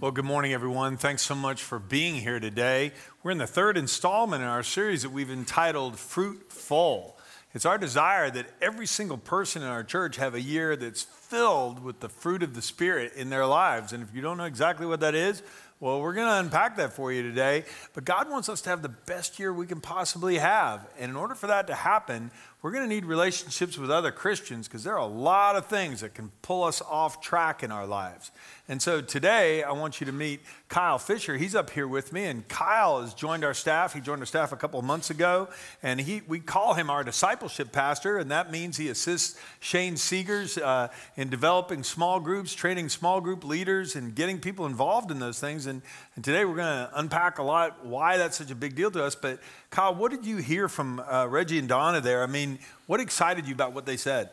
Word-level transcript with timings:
Well, 0.00 0.12
good 0.12 0.24
morning, 0.24 0.52
everyone. 0.52 0.96
Thanks 0.96 1.22
so 1.22 1.34
much 1.34 1.60
for 1.60 1.80
being 1.80 2.14
here 2.14 2.38
today. 2.38 2.92
We're 3.24 3.32
in 3.32 3.38
the 3.38 3.48
third 3.48 3.76
installment 3.76 4.44
in 4.44 4.48
our 4.48 4.62
series 4.62 5.02
that 5.02 5.10
we've 5.10 5.28
entitled 5.28 5.98
Fruitful. 5.98 7.18
It's 7.52 7.66
our 7.66 7.78
desire 7.78 8.30
that 8.30 8.46
every 8.62 8.86
single 8.86 9.18
person 9.18 9.60
in 9.62 9.66
our 9.66 9.82
church 9.82 10.14
have 10.14 10.36
a 10.36 10.40
year 10.40 10.76
that's 10.76 11.02
filled 11.02 11.82
with 11.82 11.98
the 11.98 12.08
fruit 12.08 12.44
of 12.44 12.54
the 12.54 12.62
Spirit 12.62 13.14
in 13.16 13.28
their 13.28 13.44
lives. 13.44 13.92
And 13.92 14.04
if 14.04 14.14
you 14.14 14.22
don't 14.22 14.36
know 14.36 14.44
exactly 14.44 14.86
what 14.86 15.00
that 15.00 15.16
is, 15.16 15.42
well, 15.80 16.00
we're 16.00 16.14
going 16.14 16.28
to 16.28 16.38
unpack 16.38 16.76
that 16.76 16.92
for 16.92 17.12
you 17.12 17.22
today. 17.22 17.64
But 17.92 18.04
God 18.04 18.30
wants 18.30 18.48
us 18.48 18.60
to 18.62 18.70
have 18.70 18.82
the 18.82 18.88
best 18.88 19.40
year 19.40 19.52
we 19.52 19.66
can 19.66 19.80
possibly 19.80 20.38
have. 20.38 20.86
And 20.96 21.10
in 21.10 21.16
order 21.16 21.34
for 21.34 21.48
that 21.48 21.66
to 21.66 21.74
happen, 21.74 22.30
we're 22.60 22.72
going 22.72 22.82
to 22.82 22.88
need 22.88 23.04
relationships 23.04 23.78
with 23.78 23.90
other 23.90 24.10
Christians 24.10 24.66
because 24.66 24.82
there 24.82 24.94
are 24.94 24.98
a 24.98 25.06
lot 25.06 25.54
of 25.54 25.66
things 25.66 26.00
that 26.00 26.14
can 26.14 26.32
pull 26.42 26.64
us 26.64 26.82
off 26.82 27.20
track 27.20 27.62
in 27.62 27.70
our 27.70 27.86
lives. 27.86 28.32
And 28.70 28.82
so 28.82 29.00
today, 29.00 29.62
I 29.62 29.72
want 29.72 29.98
you 29.98 30.04
to 30.06 30.12
meet 30.12 30.40
Kyle 30.68 30.98
Fisher. 30.98 31.38
He's 31.38 31.54
up 31.54 31.70
here 31.70 31.88
with 31.88 32.12
me, 32.12 32.24
and 32.24 32.46
Kyle 32.48 33.00
has 33.00 33.14
joined 33.14 33.42
our 33.42 33.54
staff. 33.54 33.94
He 33.94 34.00
joined 34.00 34.20
our 34.20 34.26
staff 34.26 34.52
a 34.52 34.56
couple 34.56 34.78
of 34.78 34.84
months 34.84 35.08
ago, 35.08 35.48
and 35.82 35.98
he, 35.98 36.20
we 36.28 36.38
call 36.38 36.74
him 36.74 36.90
our 36.90 37.02
discipleship 37.02 37.72
pastor, 37.72 38.18
and 38.18 38.30
that 38.30 38.50
means 38.50 38.76
he 38.76 38.90
assists 38.90 39.40
Shane 39.60 39.94
Seegers 39.94 40.60
uh, 40.60 40.88
in 41.16 41.30
developing 41.30 41.82
small 41.82 42.20
groups, 42.20 42.52
training 42.52 42.90
small 42.90 43.22
group 43.22 43.42
leaders, 43.42 43.96
and 43.96 44.14
getting 44.14 44.38
people 44.38 44.66
involved 44.66 45.10
in 45.10 45.18
those 45.18 45.40
things. 45.40 45.66
And, 45.66 45.80
and 46.14 46.22
today, 46.22 46.44
we're 46.44 46.56
going 46.56 46.88
to 46.88 46.90
unpack 46.94 47.38
a 47.38 47.42
lot 47.42 47.86
why 47.86 48.18
that's 48.18 48.36
such 48.36 48.50
a 48.50 48.54
big 48.54 48.74
deal 48.74 48.90
to 48.90 49.02
us. 49.02 49.14
But 49.14 49.38
Kyle, 49.70 49.94
what 49.94 50.10
did 50.10 50.24
you 50.24 50.38
hear 50.38 50.66
from 50.66 51.00
uh, 51.00 51.26
Reggie 51.28 51.58
and 51.58 51.68
Donna 51.68 52.00
there? 52.00 52.22
I 52.22 52.26
mean, 52.26 52.58
what 52.86 53.00
excited 53.00 53.46
you 53.46 53.54
about 53.54 53.74
what 53.74 53.84
they 53.84 53.98
said? 53.98 54.30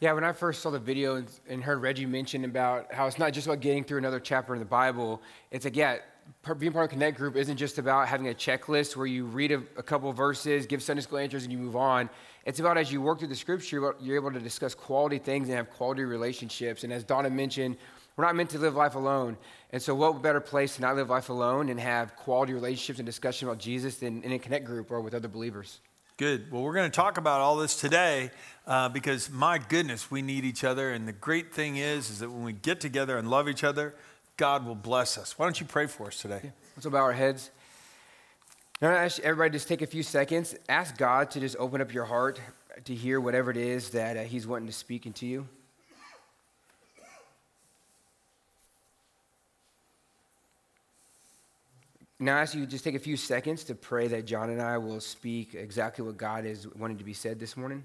Yeah, 0.00 0.12
when 0.12 0.24
I 0.24 0.32
first 0.32 0.60
saw 0.60 0.70
the 0.70 0.78
video 0.78 1.16
and, 1.16 1.28
and, 1.48 1.64
heard 1.64 1.82
Reggie 1.82 2.06
mention 2.06 2.44
about 2.44 2.92
how 2.92 3.06
it's 3.06 3.18
not 3.18 3.32
just 3.32 3.46
about 3.46 3.60
getting 3.60 3.82
through 3.82 3.98
another 3.98 4.20
chapter 4.20 4.52
in 4.52 4.60
the 4.60 4.66
Bible, 4.66 5.22
it's 5.50 5.64
like, 5.64 5.74
yeah, 5.74 5.96
being 6.58 6.72
part 6.72 6.84
of 6.84 6.90
Connect 6.90 7.16
Group 7.16 7.34
isn't 7.34 7.56
just 7.56 7.78
about 7.78 8.06
having 8.06 8.28
a 8.28 8.34
checklist 8.34 8.94
where 8.94 9.06
you 9.06 9.24
read 9.24 9.50
a, 9.50 9.62
a 9.76 9.82
couple 9.82 10.12
verses, 10.12 10.66
give 10.66 10.82
Sunday 10.82 11.02
school 11.02 11.18
answers, 11.18 11.44
and 11.44 11.52
you 11.52 11.58
move 11.58 11.74
on. 11.74 12.08
It's 12.44 12.60
about 12.60 12.76
as 12.76 12.92
you 12.92 13.00
work 13.00 13.18
through 13.18 13.28
the 13.28 13.34
scripture, 13.34 13.94
you're 14.00 14.16
able 14.16 14.32
to 14.32 14.38
discuss 14.38 14.74
quality 14.74 15.18
things 15.18 15.48
and 15.48 15.56
have 15.56 15.70
quality 15.70 16.04
relationships. 16.04 16.84
And 16.84 16.92
as 16.92 17.02
Donna 17.02 17.30
mentioned, 17.30 17.76
we're 18.18 18.24
not 18.24 18.34
meant 18.34 18.50
to 18.50 18.58
live 18.58 18.74
life 18.74 18.96
alone. 18.96 19.36
And 19.70 19.80
so, 19.80 19.94
what 19.94 20.20
better 20.20 20.40
place 20.40 20.74
to 20.74 20.82
not 20.82 20.96
live 20.96 21.08
life 21.08 21.28
alone 21.28 21.68
and 21.68 21.78
have 21.78 22.16
quality 22.16 22.52
relationships 22.52 22.98
and 22.98 23.06
discussion 23.06 23.46
about 23.46 23.58
Jesus 23.60 23.98
than 23.98 24.24
in 24.24 24.32
a 24.32 24.40
Connect 24.40 24.64
Group 24.64 24.90
or 24.90 25.00
with 25.00 25.14
other 25.14 25.28
believers? 25.28 25.78
Good. 26.16 26.50
Well, 26.50 26.62
we're 26.62 26.74
going 26.74 26.90
to 26.90 26.96
talk 26.96 27.16
about 27.16 27.40
all 27.40 27.54
this 27.54 27.80
today 27.80 28.32
uh, 28.66 28.88
because, 28.88 29.30
my 29.30 29.58
goodness, 29.58 30.10
we 30.10 30.20
need 30.20 30.44
each 30.44 30.64
other. 30.64 30.90
And 30.90 31.06
the 31.06 31.12
great 31.12 31.54
thing 31.54 31.76
is, 31.76 32.10
is 32.10 32.18
that 32.18 32.28
when 32.28 32.42
we 32.42 32.52
get 32.52 32.80
together 32.80 33.18
and 33.18 33.30
love 33.30 33.48
each 33.48 33.62
other, 33.62 33.94
God 34.36 34.66
will 34.66 34.74
bless 34.74 35.16
us. 35.16 35.38
Why 35.38 35.46
don't 35.46 35.60
you 35.60 35.66
pray 35.66 35.86
for 35.86 36.08
us 36.08 36.20
today? 36.20 36.40
Yeah. 36.42 36.50
Let's 36.76 36.86
bow 36.86 36.98
our 36.98 37.12
heads. 37.12 37.52
Now, 38.82 38.88
ask 38.90 39.20
everybody 39.20 39.52
just 39.52 39.68
take 39.68 39.82
a 39.82 39.86
few 39.86 40.02
seconds. 40.02 40.56
Ask 40.68 40.98
God 40.98 41.30
to 41.30 41.40
just 41.40 41.54
open 41.60 41.80
up 41.80 41.94
your 41.94 42.04
heart 42.04 42.40
to 42.84 42.94
hear 42.96 43.20
whatever 43.20 43.52
it 43.52 43.56
is 43.56 43.90
that 43.90 44.16
uh, 44.16 44.22
He's 44.22 44.44
wanting 44.44 44.66
to 44.66 44.72
speak 44.72 45.06
into 45.06 45.24
you. 45.24 45.46
Now, 52.20 52.36
I 52.36 52.40
ask 52.40 52.54
you 52.54 52.66
just 52.66 52.82
take 52.82 52.96
a 52.96 52.98
few 52.98 53.16
seconds 53.16 53.62
to 53.64 53.76
pray 53.76 54.08
that 54.08 54.26
John 54.26 54.50
and 54.50 54.60
I 54.60 54.76
will 54.78 54.98
speak 54.98 55.54
exactly 55.54 56.04
what 56.04 56.16
God 56.16 56.44
is 56.44 56.66
wanting 56.74 56.98
to 56.98 57.04
be 57.04 57.12
said 57.12 57.38
this 57.38 57.56
morning. 57.56 57.84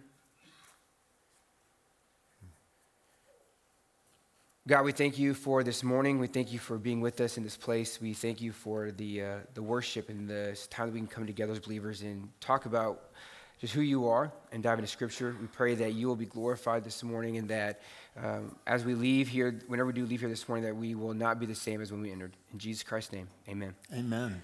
God, 4.66 4.86
we 4.86 4.92
thank 4.92 5.20
you 5.20 5.36
for 5.36 5.62
this 5.62 5.84
morning. 5.84 6.18
We 6.18 6.26
thank 6.26 6.52
you 6.52 6.58
for 6.58 6.80
being 6.80 7.00
with 7.00 7.22
us 7.22 7.38
in 7.38 7.44
this 7.44 7.58
place. 7.58 8.02
We 8.02 8.14
thank 8.14 8.42
you 8.42 8.52
for 8.52 8.92
the, 8.92 9.22
uh, 9.22 9.38
the 9.54 9.62
worship 9.62 10.10
and 10.10 10.28
the 10.28 10.60
time 10.72 10.88
that 10.88 10.94
we 10.94 11.00
can 11.00 11.08
come 11.08 11.28
together 11.28 11.52
as 11.52 11.60
believers 11.60 12.02
and 12.02 12.30
talk 12.40 12.66
about 12.66 13.12
just 13.62 13.74
who 13.74 13.82
you 13.82 14.08
are 14.08 14.32
and 14.52 14.64
dive 14.64 14.80
into 14.80 14.90
Scripture. 14.90 15.36
We 15.40 15.48
pray 15.48 15.76
that 15.76 15.94
you 15.94 16.08
will 16.08 16.16
be 16.16 16.26
glorified 16.26 16.84
this 16.84 17.04
morning 17.04 17.38
and 17.38 17.48
that 17.50 17.82
um, 18.22 18.56
as 18.68 18.86
we 18.86 18.94
leave 18.94 19.28
here, 19.28 19.60
whenever 19.68 19.88
we 19.88 19.94
do 19.94 20.06
leave 20.06 20.20
here 20.20 20.30
this 20.30 20.48
morning, 20.48 20.66
that 20.66 20.76
we 20.76 20.94
will 20.96 21.14
not 21.14 21.40
be 21.40 21.46
the 21.46 21.56
same 21.56 21.82
as 21.82 21.92
when 21.92 22.02
we 22.02 22.12
entered. 22.12 22.34
In 22.52 22.60
Jesus 22.60 22.84
Christ's 22.84 23.14
name, 23.14 23.28
amen. 23.50 23.74
Amen. 23.94 24.42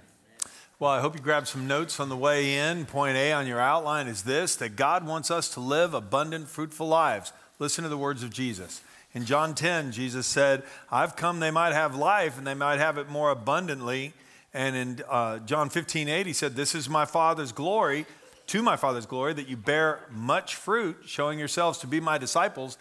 Well, 0.80 0.92
I 0.92 1.02
hope 1.02 1.16
you 1.16 1.22
grabbed 1.22 1.48
some 1.48 1.68
notes 1.68 2.00
on 2.00 2.08
the 2.08 2.16
way 2.16 2.56
in. 2.56 2.86
Point 2.86 3.18
A 3.18 3.34
on 3.34 3.46
your 3.46 3.60
outline 3.60 4.08
is 4.08 4.24
this 4.24 4.56
that 4.56 4.76
God 4.76 5.06
wants 5.06 5.30
us 5.30 5.50
to 5.50 5.60
live 5.60 5.94
abundant, 5.94 6.48
fruitful 6.48 6.88
lives. 6.88 7.34
Listen 7.60 7.84
to 7.84 7.90
the 7.90 7.98
words 7.98 8.24
of 8.24 8.32
Jesus. 8.32 8.82
In 9.14 9.26
John 9.26 9.56
10, 9.56 9.92
Jesus 9.92 10.26
said, 10.26 10.64
I've 10.92 11.16
come 11.16 11.40
they 11.40 11.52
might 11.52 11.74
have 11.74 11.96
life 11.96 12.38
and 12.38 12.48
they 12.48 12.54
might 12.54 12.80
have 12.80 12.98
it 12.98 13.10
more 13.10 13.32
abundantly. 13.32 14.14
And 14.54 14.76
in 14.76 15.04
uh, 15.10 15.40
John 15.40 15.70
15, 15.70 16.08
8, 16.08 16.26
he 16.26 16.34
said, 16.34 16.56
This 16.56 16.74
is 16.74 16.88
my 16.88 17.06
Father's 17.06 17.52
glory, 17.52 18.06
to 18.48 18.62
my 18.62 18.78
Father's 18.78 19.06
glory, 19.06 19.34
that 19.34 19.50
you 19.50 19.58
bear 19.58 20.08
much 20.12 20.56
fruit, 20.56 20.98
showing 21.06 21.40
yourselves 21.40 21.80
to 21.80 21.88
be 21.88 22.00
my 22.00 22.18
disciples. 22.18 22.78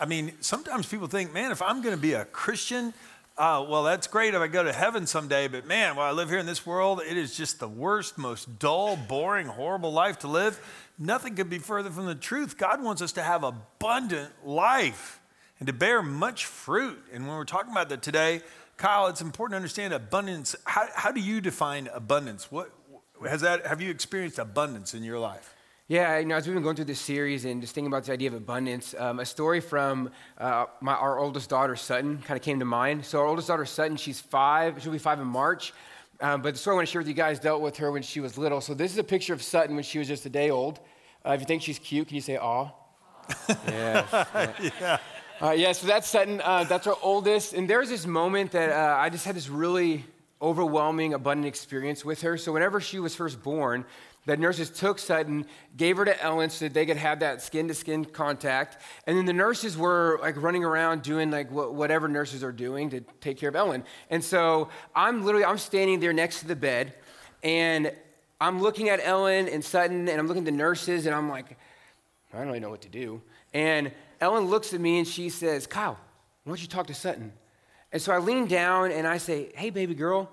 I 0.00 0.06
mean, 0.06 0.32
sometimes 0.40 0.86
people 0.86 1.08
think, 1.08 1.32
man, 1.32 1.50
if 1.50 1.60
I'm 1.60 1.82
going 1.82 1.94
to 1.94 2.00
be 2.00 2.12
a 2.12 2.24
Christian, 2.24 2.94
uh, 3.36 3.64
well, 3.68 3.82
that's 3.82 4.06
great 4.06 4.34
if 4.34 4.40
I 4.40 4.46
go 4.46 4.62
to 4.62 4.72
heaven 4.72 5.06
someday, 5.06 5.48
but 5.48 5.66
man, 5.66 5.96
while 5.96 6.08
I 6.08 6.12
live 6.12 6.28
here 6.28 6.38
in 6.38 6.46
this 6.46 6.64
world, 6.64 7.00
it 7.08 7.16
is 7.16 7.36
just 7.36 7.60
the 7.60 7.68
worst, 7.68 8.18
most 8.18 8.58
dull, 8.58 8.96
boring, 8.96 9.46
horrible 9.46 9.92
life 9.92 10.20
to 10.20 10.28
live. 10.28 10.60
Nothing 10.98 11.34
could 11.36 11.50
be 11.50 11.58
further 11.58 11.90
from 11.90 12.06
the 12.06 12.14
truth. 12.14 12.58
God 12.58 12.82
wants 12.82 13.02
us 13.02 13.12
to 13.12 13.22
have 13.22 13.44
abundant 13.44 14.30
life 14.44 15.20
and 15.58 15.66
to 15.66 15.72
bear 15.72 16.02
much 16.02 16.46
fruit. 16.46 16.98
And 17.12 17.26
when 17.26 17.36
we're 17.36 17.44
talking 17.44 17.72
about 17.72 17.88
that 17.90 18.02
today, 18.02 18.42
Kyle, 18.76 19.08
it's 19.08 19.20
important 19.20 19.52
to 19.52 19.56
understand 19.56 19.92
abundance. 19.92 20.54
How, 20.64 20.86
how 20.94 21.12
do 21.12 21.20
you 21.20 21.40
define 21.40 21.88
abundance? 21.92 22.50
What 22.50 22.70
has 23.28 23.40
that? 23.40 23.66
Have 23.66 23.80
you 23.80 23.90
experienced 23.90 24.38
abundance 24.38 24.94
in 24.94 25.02
your 25.02 25.18
life? 25.18 25.54
Yeah, 25.90 26.18
you 26.18 26.26
know, 26.26 26.36
as 26.36 26.46
we've 26.46 26.52
been 26.52 26.62
going 26.62 26.76
through 26.76 26.84
this 26.84 27.00
series 27.00 27.46
and 27.46 27.62
just 27.62 27.74
thinking 27.74 27.86
about 27.90 28.02
this 28.02 28.12
idea 28.12 28.28
of 28.28 28.34
abundance, 28.34 28.94
um, 28.98 29.20
a 29.20 29.24
story 29.24 29.60
from 29.60 30.10
uh, 30.36 30.66
my, 30.82 30.92
our 30.92 31.18
oldest 31.18 31.48
daughter, 31.48 31.76
Sutton, 31.76 32.18
kind 32.18 32.36
of 32.36 32.44
came 32.44 32.58
to 32.58 32.66
mind. 32.66 33.06
So, 33.06 33.20
our 33.20 33.24
oldest 33.24 33.48
daughter, 33.48 33.64
Sutton, 33.64 33.96
she's 33.96 34.20
five, 34.20 34.82
she'll 34.82 34.92
be 34.92 34.98
five 34.98 35.18
in 35.18 35.26
March. 35.26 35.72
Um, 36.20 36.42
but 36.42 36.52
the 36.52 36.58
story 36.58 36.74
I 36.74 36.76
want 36.76 36.88
to 36.88 36.92
share 36.92 37.00
with 37.00 37.08
you 37.08 37.14
guys 37.14 37.40
dealt 37.40 37.62
with 37.62 37.78
her 37.78 37.90
when 37.90 38.02
she 38.02 38.20
was 38.20 38.36
little. 38.36 38.60
So, 38.60 38.74
this 38.74 38.92
is 38.92 38.98
a 38.98 39.02
picture 39.02 39.32
of 39.32 39.42
Sutton 39.42 39.76
when 39.76 39.82
she 39.82 39.98
was 39.98 40.06
just 40.06 40.26
a 40.26 40.28
day 40.28 40.50
old. 40.50 40.78
Uh, 41.24 41.30
if 41.30 41.40
you 41.40 41.46
think 41.46 41.62
she's 41.62 41.78
cute, 41.78 42.06
can 42.06 42.16
you 42.16 42.20
say 42.20 42.36
aw? 42.36 42.68
yeah. 43.66 44.52
yeah. 44.60 44.98
Uh, 45.40 45.52
yeah, 45.52 45.72
so 45.72 45.86
that's 45.86 46.06
Sutton. 46.06 46.42
Uh, 46.44 46.64
that's 46.64 46.86
our 46.86 46.98
oldest. 47.02 47.54
And 47.54 47.66
there's 47.68 47.88
this 47.88 48.06
moment 48.06 48.50
that 48.50 48.68
uh, 48.68 48.98
I 48.98 49.08
just 49.08 49.24
had 49.24 49.34
this 49.34 49.48
really 49.48 50.04
overwhelming, 50.42 51.14
abundant 51.14 51.46
experience 51.46 52.04
with 52.04 52.20
her. 52.20 52.36
So, 52.36 52.52
whenever 52.52 52.78
she 52.78 53.00
was 53.00 53.14
first 53.14 53.42
born, 53.42 53.86
the 54.26 54.36
nurses 54.36 54.70
took 54.70 54.98
Sutton, 54.98 55.46
gave 55.76 55.96
her 55.96 56.04
to 56.04 56.22
Ellen 56.22 56.50
so 56.50 56.66
that 56.66 56.74
they 56.74 56.84
could 56.84 56.98
have 56.98 57.20
that 57.20 57.40
skin 57.40 57.68
to 57.68 57.74
skin 57.74 58.04
contact. 58.04 58.76
And 59.06 59.16
then 59.16 59.24
the 59.24 59.32
nurses 59.32 59.76
were 59.76 60.18
like 60.20 60.40
running 60.42 60.64
around 60.64 61.02
doing 61.02 61.30
like 61.30 61.50
whatever 61.50 62.08
nurses 62.08 62.44
are 62.44 62.52
doing 62.52 62.90
to 62.90 63.00
take 63.20 63.38
care 63.38 63.48
of 63.48 63.56
Ellen. 63.56 63.84
And 64.10 64.22
so 64.22 64.68
I'm 64.94 65.24
literally, 65.24 65.46
I'm 65.46 65.58
standing 65.58 66.00
there 66.00 66.12
next 66.12 66.40
to 66.40 66.46
the 66.46 66.56
bed 66.56 66.94
and 67.42 67.92
I'm 68.40 68.60
looking 68.60 68.88
at 68.88 69.00
Ellen 69.02 69.48
and 69.48 69.64
Sutton 69.64 70.08
and 70.08 70.20
I'm 70.20 70.26
looking 70.26 70.42
at 70.42 70.46
the 70.46 70.52
nurses 70.52 71.06
and 71.06 71.14
I'm 71.14 71.28
like, 71.28 71.56
I 72.32 72.38
don't 72.38 72.48
really 72.48 72.60
know 72.60 72.70
what 72.70 72.82
to 72.82 72.88
do. 72.88 73.22
And 73.54 73.92
Ellen 74.20 74.44
looks 74.44 74.74
at 74.74 74.80
me 74.80 74.98
and 74.98 75.08
she 75.08 75.30
says, 75.30 75.66
Kyle, 75.66 75.98
why 76.44 76.50
don't 76.50 76.60
you 76.60 76.68
talk 76.68 76.86
to 76.88 76.94
Sutton? 76.94 77.32
And 77.92 78.02
so 78.02 78.12
I 78.12 78.18
lean 78.18 78.46
down 78.46 78.90
and 78.90 79.06
I 79.06 79.18
say, 79.18 79.50
hey, 79.54 79.70
baby 79.70 79.94
girl. 79.94 80.30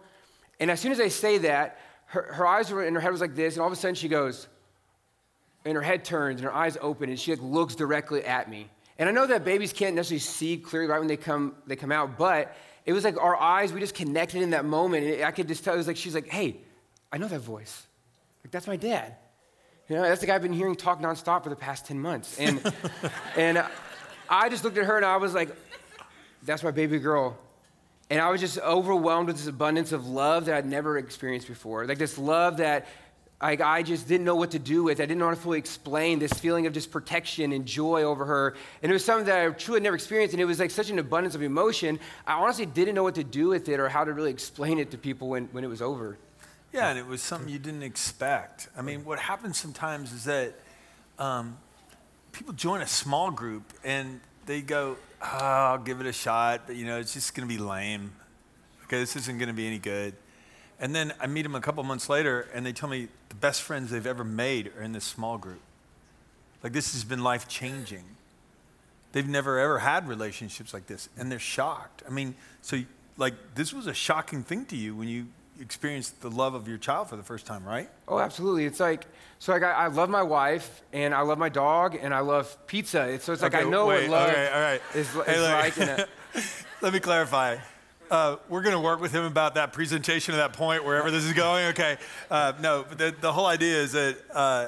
And 0.59 0.69
as 0.69 0.79
soon 0.79 0.91
as 0.91 0.99
I 0.99 1.07
say 1.07 1.37
that, 1.39 1.79
her, 2.07 2.33
her 2.33 2.47
eyes 2.47 2.71
were, 2.71 2.83
and 2.83 2.95
her 2.95 3.01
head 3.01 3.11
was 3.11 3.21
like 3.21 3.35
this, 3.35 3.55
and 3.55 3.61
all 3.61 3.67
of 3.67 3.73
a 3.73 3.75
sudden 3.75 3.95
she 3.95 4.07
goes, 4.07 4.47
and 5.65 5.75
her 5.75 5.81
head 5.81 6.05
turns, 6.05 6.39
and 6.39 6.45
her 6.45 6.53
eyes 6.53 6.77
open, 6.81 7.09
and 7.09 7.19
she 7.19 7.31
like 7.31 7.41
looks 7.41 7.75
directly 7.75 8.23
at 8.23 8.49
me. 8.49 8.69
And 8.97 9.09
I 9.09 9.11
know 9.11 9.27
that 9.27 9.43
babies 9.43 9.73
can't 9.73 9.95
necessarily 9.95 10.19
see 10.19 10.57
clearly 10.57 10.87
right 10.87 10.99
when 10.99 11.07
they 11.07 11.17
come, 11.17 11.55
they 11.67 11.75
come 11.75 11.91
out, 11.91 12.17
but 12.17 12.55
it 12.85 12.93
was 12.93 13.03
like 13.03 13.17
our 13.17 13.35
eyes, 13.35 13.73
we 13.73 13.79
just 13.79 13.95
connected 13.95 14.41
in 14.41 14.51
that 14.51 14.63
moment. 14.63 15.05
And 15.05 15.23
I 15.23 15.31
could 15.31 15.47
just 15.47 15.63
tell, 15.63 15.73
it 15.73 15.77
was 15.77 15.87
like, 15.87 15.97
she's 15.97 16.15
like, 16.15 16.27
hey, 16.27 16.57
I 17.11 17.17
know 17.17 17.27
that 17.27 17.39
voice. 17.39 17.85
Like, 18.43 18.51
that's 18.51 18.67
my 18.67 18.77
dad. 18.77 19.15
You 19.89 19.95
know, 19.95 20.03
that's 20.03 20.21
the 20.21 20.27
guy 20.27 20.35
I've 20.35 20.41
been 20.41 20.53
hearing 20.53 20.75
talk 20.75 21.01
nonstop 21.01 21.43
for 21.43 21.49
the 21.49 21.55
past 21.55 21.85
10 21.87 21.99
months. 21.99 22.39
And, 22.39 22.61
and 23.37 23.65
I 24.29 24.49
just 24.49 24.63
looked 24.63 24.77
at 24.77 24.85
her 24.85 24.97
and 24.97 25.05
I 25.05 25.17
was 25.17 25.33
like, 25.33 25.49
that's 26.43 26.63
my 26.63 26.71
baby 26.71 26.99
girl. 26.99 27.37
And 28.09 28.21
I 28.21 28.29
was 28.29 28.39
just 28.39 28.59
overwhelmed 28.59 29.27
with 29.27 29.37
this 29.37 29.47
abundance 29.47 29.91
of 29.91 30.07
love 30.07 30.45
that 30.45 30.55
I'd 30.55 30.65
never 30.65 30.97
experienced 30.97 31.47
before. 31.47 31.85
Like 31.85 31.97
this 31.97 32.17
love 32.17 32.57
that 32.57 32.87
like, 33.41 33.61
I 33.61 33.83
just 33.83 34.07
didn't 34.07 34.25
know 34.25 34.35
what 34.35 34.51
to 34.51 34.59
do 34.59 34.83
with. 34.83 34.99
I 34.99 35.03
didn't 35.03 35.19
know 35.19 35.25
how 35.25 35.31
to 35.31 35.39
fully 35.39 35.59
explain 35.59 36.19
this 36.19 36.33
feeling 36.33 36.67
of 36.67 36.73
just 36.73 36.89
protection 36.89 37.51
and 37.51 37.65
joy 37.65 38.03
over 38.03 38.25
her. 38.25 38.55
And 38.81 38.89
it 38.89 38.93
was 38.93 39.03
something 39.03 39.25
that 39.25 39.45
I 39.45 39.49
truly 39.49 39.81
never 39.81 39.95
experienced. 39.95 40.33
And 40.33 40.41
it 40.41 40.45
was 40.45 40.59
like 40.59 40.71
such 40.71 40.89
an 40.89 40.99
abundance 40.99 41.35
of 41.35 41.43
emotion. 41.43 41.99
I 42.25 42.33
honestly 42.33 42.65
didn't 42.65 42.95
know 42.95 43.03
what 43.03 43.15
to 43.15 43.23
do 43.23 43.49
with 43.49 43.67
it 43.69 43.79
or 43.79 43.89
how 43.89 44.03
to 44.03 44.13
really 44.13 44.31
explain 44.31 44.79
it 44.79 44.91
to 44.91 44.97
people 44.97 45.27
when, 45.29 45.45
when 45.51 45.63
it 45.63 45.67
was 45.67 45.81
over. 45.81 46.17
Yeah, 46.71 46.89
and 46.89 46.97
it 46.97 47.05
was 47.05 47.21
something 47.21 47.49
you 47.49 47.59
didn't 47.59 47.83
expect. 47.83 48.69
I 48.77 48.81
mean, 48.81 49.05
what 49.05 49.19
happens 49.19 49.57
sometimes 49.57 50.11
is 50.11 50.23
that 50.25 50.55
um, 51.19 51.57
people 52.31 52.53
join 52.53 52.81
a 52.81 52.87
small 52.87 53.31
group 53.31 53.73
and 53.83 54.21
they 54.45 54.61
go, 54.61 54.97
oh, 55.33 55.37
I'll 55.39 55.77
give 55.77 56.01
it 56.01 56.07
a 56.07 56.13
shot, 56.13 56.61
but 56.67 56.75
you 56.75 56.85
know, 56.85 56.99
it's 56.99 57.13
just 57.13 57.33
going 57.35 57.47
to 57.47 57.53
be 57.53 57.61
lame. 57.61 58.13
Okay, 58.85 58.99
this 58.99 59.15
isn't 59.15 59.37
going 59.37 59.47
to 59.47 59.53
be 59.53 59.67
any 59.67 59.79
good. 59.79 60.13
And 60.79 60.93
then 60.93 61.13
I 61.19 61.27
meet 61.27 61.43
them 61.43 61.55
a 61.55 61.61
couple 61.61 61.81
months 61.83 62.09
later, 62.09 62.47
and 62.53 62.65
they 62.65 62.73
tell 62.73 62.89
me 62.89 63.07
the 63.29 63.35
best 63.35 63.61
friends 63.61 63.91
they've 63.91 64.05
ever 64.05 64.23
made 64.23 64.71
are 64.77 64.81
in 64.81 64.91
this 64.91 65.05
small 65.05 65.37
group. 65.37 65.61
Like, 66.61 66.73
this 66.73 66.93
has 66.93 67.03
been 67.03 67.23
life 67.23 67.47
changing. 67.47 68.03
They've 69.11 69.27
never 69.27 69.59
ever 69.59 69.79
had 69.79 70.07
relationships 70.07 70.73
like 70.73 70.87
this, 70.87 71.07
and 71.17 71.31
they're 71.31 71.39
shocked. 71.39 72.03
I 72.05 72.11
mean, 72.11 72.35
so, 72.61 72.81
like, 73.17 73.33
this 73.55 73.73
was 73.73 73.87
a 73.87 73.93
shocking 73.93 74.43
thing 74.43 74.65
to 74.65 74.75
you 74.75 74.95
when 74.95 75.07
you 75.07 75.27
experienced 75.59 76.21
the 76.21 76.29
love 76.29 76.53
of 76.53 76.67
your 76.67 76.77
child 76.77 77.09
for 77.09 77.15
the 77.15 77.23
first 77.23 77.45
time, 77.45 77.63
right? 77.65 77.89
Oh, 78.07 78.19
absolutely. 78.19 78.65
It's 78.65 78.79
like, 78.79 79.05
so 79.39 79.51
like 79.53 79.63
I, 79.63 79.71
I 79.71 79.87
love 79.87 80.09
my 80.09 80.23
wife, 80.23 80.81
and 80.93 81.13
I 81.13 81.21
love 81.21 81.37
my 81.37 81.49
dog, 81.49 81.97
and 82.01 82.13
I 82.13 82.19
love 82.19 82.55
pizza. 82.67 83.19
So 83.19 83.33
it's 83.33 83.41
like 83.41 83.53
Okay, 83.53 83.65
I 83.65 83.69
know 83.69 83.87
wait, 83.87 84.09
what 84.09 84.19
love 84.19 84.29
okay, 84.29 84.49
all 84.53 84.59
right. 84.61 84.81
is, 84.93 85.07
is 85.15 85.25
Hey, 85.25 85.41
like. 85.41 85.77
A, 85.77 86.07
Let 86.81 86.93
me 86.93 86.99
clarify. 86.99 87.57
Uh, 88.11 88.35
we're 88.49 88.61
going 88.61 88.75
to 88.75 88.79
work 88.81 89.01
with 89.01 89.11
him 89.11 89.23
about 89.23 89.55
that 89.55 89.73
presentation 89.73 90.33
of 90.33 90.37
that 90.37 90.53
point, 90.53 90.83
wherever 90.85 91.09
this 91.09 91.23
is 91.23 91.33
going. 91.33 91.65
Okay. 91.67 91.97
Uh, 92.29 92.53
no, 92.61 92.85
but 92.87 92.97
the, 92.97 93.15
the 93.19 93.33
whole 93.33 93.47
idea 93.47 93.81
is 93.81 93.93
that, 93.93 94.17
uh, 94.33 94.67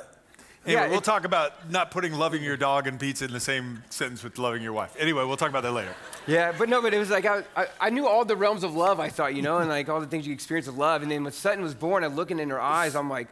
anyway, 0.68 0.84
Yeah, 0.84 0.90
we'll 0.90 1.02
talk 1.02 1.24
about 1.26 1.70
not 1.72 1.90
putting 1.92 2.14
loving 2.14 2.44
your 2.44 2.58
dog 2.58 2.86
and 2.88 3.00
pizza 3.00 3.26
in 3.26 3.32
the 3.34 3.40
same 3.40 3.84
sentence 3.90 4.24
with 4.24 4.38
loving 4.38 4.62
your 4.62 4.74
wife. 4.74 4.96
Anyway, 5.00 5.24
we'll 5.26 5.38
talk 5.38 5.50
about 5.50 5.64
that 5.64 5.72
later. 5.72 5.94
yeah, 6.28 6.54
but 6.58 6.70
no, 6.70 6.82
but 6.82 6.94
it 6.94 7.00
was 7.00 7.10
like 7.10 7.26
I, 7.26 7.44
I, 7.56 7.68
I 7.80 7.90
knew 7.90 8.08
all 8.08 8.26
the 8.26 8.36
realms 8.36 8.64
of 8.64 8.76
love, 8.76 9.00
I 9.00 9.10
thought, 9.10 9.34
you 9.34 9.42
know, 9.42 9.58
and 9.58 9.70
like 9.70 9.90
all 9.90 10.00
the 10.00 10.08
things 10.08 10.28
you 10.28 10.34
experience 10.34 10.68
of 10.68 10.78
love. 10.78 11.02
And 11.02 11.10
then 11.12 11.24
when 11.24 11.34
Sutton 11.34 11.64
was 11.64 11.74
born, 11.74 12.04
I 12.04 12.08
looking 12.08 12.40
in 12.40 12.50
her 12.50 12.62
eyes, 12.62 12.96
I'm 12.96 13.10
like, 13.10 13.28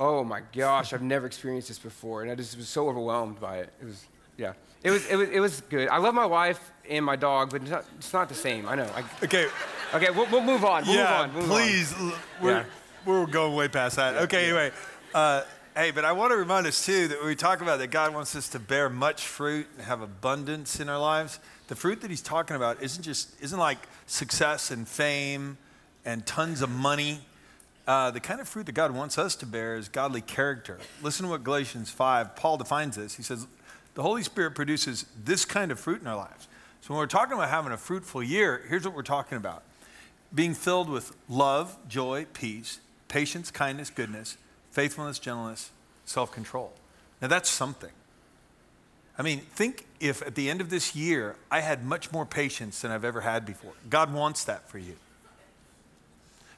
oh 0.00 0.24
my 0.24 0.40
gosh, 0.52 0.92
I've 0.92 1.02
never 1.02 1.26
experienced 1.26 1.68
this 1.68 1.78
before. 1.78 2.22
And 2.22 2.30
I 2.30 2.34
just 2.34 2.56
was 2.56 2.68
so 2.68 2.88
overwhelmed 2.88 3.38
by 3.40 3.58
it. 3.58 3.72
It 3.80 3.84
was, 3.84 4.04
yeah, 4.36 4.54
it 4.82 4.90
was, 4.90 5.06
it 5.06 5.16
was, 5.16 5.28
it 5.28 5.40
was 5.40 5.60
good. 5.70 5.88
I 5.88 5.98
love 5.98 6.14
my 6.14 6.26
wife 6.26 6.72
and 6.90 7.04
my 7.04 7.16
dog, 7.16 7.50
but 7.50 7.62
it's 7.62 7.70
not, 7.70 7.84
it's 7.98 8.12
not 8.12 8.28
the 8.28 8.34
same. 8.34 8.66
I 8.68 8.74
know. 8.74 8.90
I, 8.94 9.04
Okay. 9.24 9.46
okay, 9.94 10.10
we'll, 10.10 10.26
we'll 10.30 10.42
move 10.42 10.64
on. 10.64 10.84
We'll 10.86 10.96
yeah, 10.96 11.02
move 11.04 11.12
on. 11.12 11.32
We'll 11.34 11.42
move 11.42 11.52
on. 11.52 11.60
please. 11.62 11.94
We're, 12.42 12.50
Yeah. 12.52 12.64
we're 13.06 13.26
going 13.26 13.54
way 13.54 13.68
past 13.68 13.96
that. 13.96 14.16
okay, 14.24 14.44
anyway. 14.46 14.72
Uh, 15.14 15.42
hey, 15.76 15.90
but 15.90 16.04
I 16.04 16.12
want 16.12 16.30
to 16.30 16.36
remind 16.36 16.66
us, 16.66 16.84
too, 16.84 17.08
that 17.08 17.18
when 17.18 17.26
we 17.26 17.34
talk 17.34 17.60
about 17.60 17.78
that 17.80 17.88
God 17.88 18.14
wants 18.14 18.36
us 18.36 18.48
to 18.50 18.60
bear 18.60 18.88
much 18.88 19.26
fruit 19.26 19.66
and 19.76 19.84
have 19.86 20.00
abundance 20.00 20.78
in 20.78 20.88
our 20.88 20.98
lives, 20.98 21.40
the 21.66 21.74
fruit 21.74 22.00
that 22.02 22.10
he's 22.10 22.22
talking 22.22 22.54
about 22.54 22.80
isn't 22.82 23.02
just, 23.02 23.40
isn't 23.42 23.58
like 23.58 23.78
success 24.06 24.70
and 24.70 24.86
fame 24.86 25.58
and 26.04 26.24
tons 26.26 26.62
of 26.62 26.70
money. 26.70 27.20
Uh, 27.88 28.10
the 28.10 28.20
kind 28.20 28.40
of 28.40 28.48
fruit 28.48 28.66
that 28.66 28.72
God 28.72 28.92
wants 28.92 29.18
us 29.18 29.34
to 29.36 29.46
bear 29.46 29.76
is 29.76 29.88
godly 29.88 30.20
character. 30.20 30.78
Listen 31.02 31.24
to 31.24 31.30
what 31.30 31.42
Galatians 31.42 31.90
5, 31.90 32.36
Paul 32.36 32.56
defines 32.56 32.96
this. 32.96 33.16
He 33.16 33.22
says, 33.22 33.46
The 33.94 34.02
Holy 34.02 34.22
Spirit 34.22 34.54
produces 34.54 35.06
this 35.22 35.44
kind 35.44 35.72
of 35.72 35.80
fruit 35.80 36.00
in 36.00 36.06
our 36.06 36.16
lives. 36.16 36.46
So 36.82 36.94
when 36.94 36.98
we're 36.98 37.06
talking 37.06 37.34
about 37.34 37.48
having 37.48 37.72
a 37.72 37.76
fruitful 37.76 38.22
year, 38.22 38.62
here's 38.68 38.84
what 38.84 38.94
we're 38.94 39.02
talking 39.02 39.38
about 39.38 39.64
being 40.32 40.54
filled 40.54 40.88
with 40.88 41.16
love, 41.28 41.76
joy, 41.88 42.26
peace, 42.32 42.80
patience, 43.08 43.50
kindness, 43.50 43.88
goodness, 43.90 44.36
faithfulness, 44.74 45.20
gentleness, 45.20 45.70
self 46.04 46.32
control. 46.32 46.72
Now 47.22 47.28
that's 47.28 47.48
something. 47.48 47.92
I 49.16 49.22
mean, 49.22 49.38
think 49.38 49.86
if 50.00 50.20
at 50.22 50.34
the 50.34 50.50
end 50.50 50.60
of 50.60 50.68
this 50.68 50.96
year 50.96 51.36
I 51.48 51.60
had 51.60 51.84
much 51.84 52.10
more 52.10 52.26
patience 52.26 52.80
than 52.80 52.90
I've 52.90 53.04
ever 53.04 53.20
had 53.20 53.46
before. 53.46 53.72
God 53.88 54.12
wants 54.12 54.44
that 54.44 54.68
for 54.68 54.78
you. 54.78 54.96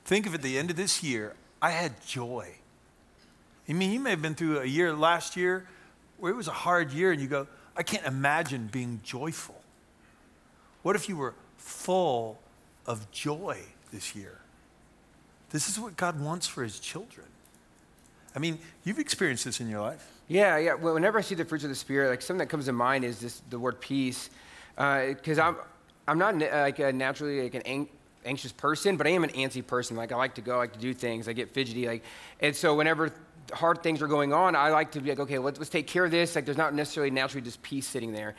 Think 0.07 0.27
if 0.27 0.35
at 0.35 0.41
the 0.41 0.57
end 0.57 0.71
of 0.71 0.77
this 0.77 1.03
year 1.03 1.35
I 1.61 1.71
had 1.71 2.05
joy. 2.07 2.55
I 3.69 3.73
mean, 3.75 3.93
you 3.93 4.01
may 4.01 4.11
have 4.11 4.23
been 4.23 4.35
through 4.35 4.61
a 4.61 4.65
year 4.65 4.95
last 4.95 5.37
year 5.37 5.67
where 6.17 6.33
it 6.33 6.37
was 6.37 6.49
a 6.49 6.53
hard 6.53 6.93
year 6.93 7.13
and 7.13 7.21
you 7.21 7.29
go, 7.29 7.47
I 7.77 7.83
can't 7.83 8.07
imagine 8.07 8.71
being 8.73 9.01
joyful. 9.05 9.61
What 10.83 10.97
if 10.97 11.09
you 11.11 11.19
were 11.19 11.35
full 11.59 12.39
of 12.87 13.11
joy 13.11 13.59
this 13.93 14.15
year? 14.15 14.39
This 15.51 15.69
is 15.69 15.79
what 15.79 15.99
God 15.99 16.19
wants 16.19 16.47
for 16.47 16.63
his 16.63 16.81
children. 16.81 17.27
I 18.37 18.39
mean, 18.39 18.59
you've 18.85 18.99
experienced 18.99 19.47
this 19.47 19.61
in 19.61 19.69
your 19.71 19.81
life. 19.81 20.07
Yeah, 20.29 20.59
yeah. 20.59 20.75
Well, 20.75 20.93
whenever 20.93 21.19
I 21.19 21.23
see 21.23 21.35
the 21.35 21.47
fruits 21.47 21.65
of 21.65 21.71
the 21.71 21.77
spirit, 21.77 22.11
like 22.11 22.21
something 22.21 22.47
that 22.47 22.51
comes 22.51 22.67
to 22.67 22.73
mind 22.73 23.05
is 23.05 23.19
this 23.19 23.41
the 23.49 23.59
word 23.59 23.81
peace, 23.81 24.29
uh, 24.77 25.07
because 25.07 25.39
I'm 25.39 25.57
I'm 26.07 26.19
not 26.19 26.41
uh, 26.41 26.61
like 26.61 26.79
a 26.79 26.93
naturally 26.93 27.43
like 27.43 27.55
an 27.55 27.63
ang- 27.63 27.89
anxious 28.27 28.53
person, 28.53 28.99
but 28.99 29.07
I 29.07 29.11
am 29.11 29.25
an 29.25 29.31
antsy 29.31 29.67
person. 29.67 29.97
Like 29.97 30.13
I 30.13 30.17
like 30.17 30.35
to 30.35 30.43
go, 30.43 30.57
I 30.57 30.59
like 30.59 30.75
to 30.75 30.79
do 30.79 30.93
things, 30.93 31.29
I 31.29 31.33
get 31.33 31.55
fidgety, 31.55 31.87
like, 31.87 32.05
and 32.41 32.55
so 32.55 32.75
whenever 32.75 33.11
hard 33.53 33.83
things 33.83 34.03
are 34.03 34.09
going 34.09 34.33
on, 34.35 34.55
I 34.55 34.71
like 34.71 34.93
to 34.93 35.01
be 35.01 35.11
like, 35.11 35.21
okay, 35.21 35.39
let's, 35.39 35.59
let's 35.59 35.71
take 35.71 35.87
care 35.87 36.05
of 36.05 36.11
this. 36.11 36.35
Like 36.35 36.45
there's 36.45 36.59
not 36.59 36.75
necessarily 36.75 37.11
naturally 37.11 37.43
just 37.43 37.63
peace 37.63 37.87
sitting 37.87 38.13
there, 38.13 38.35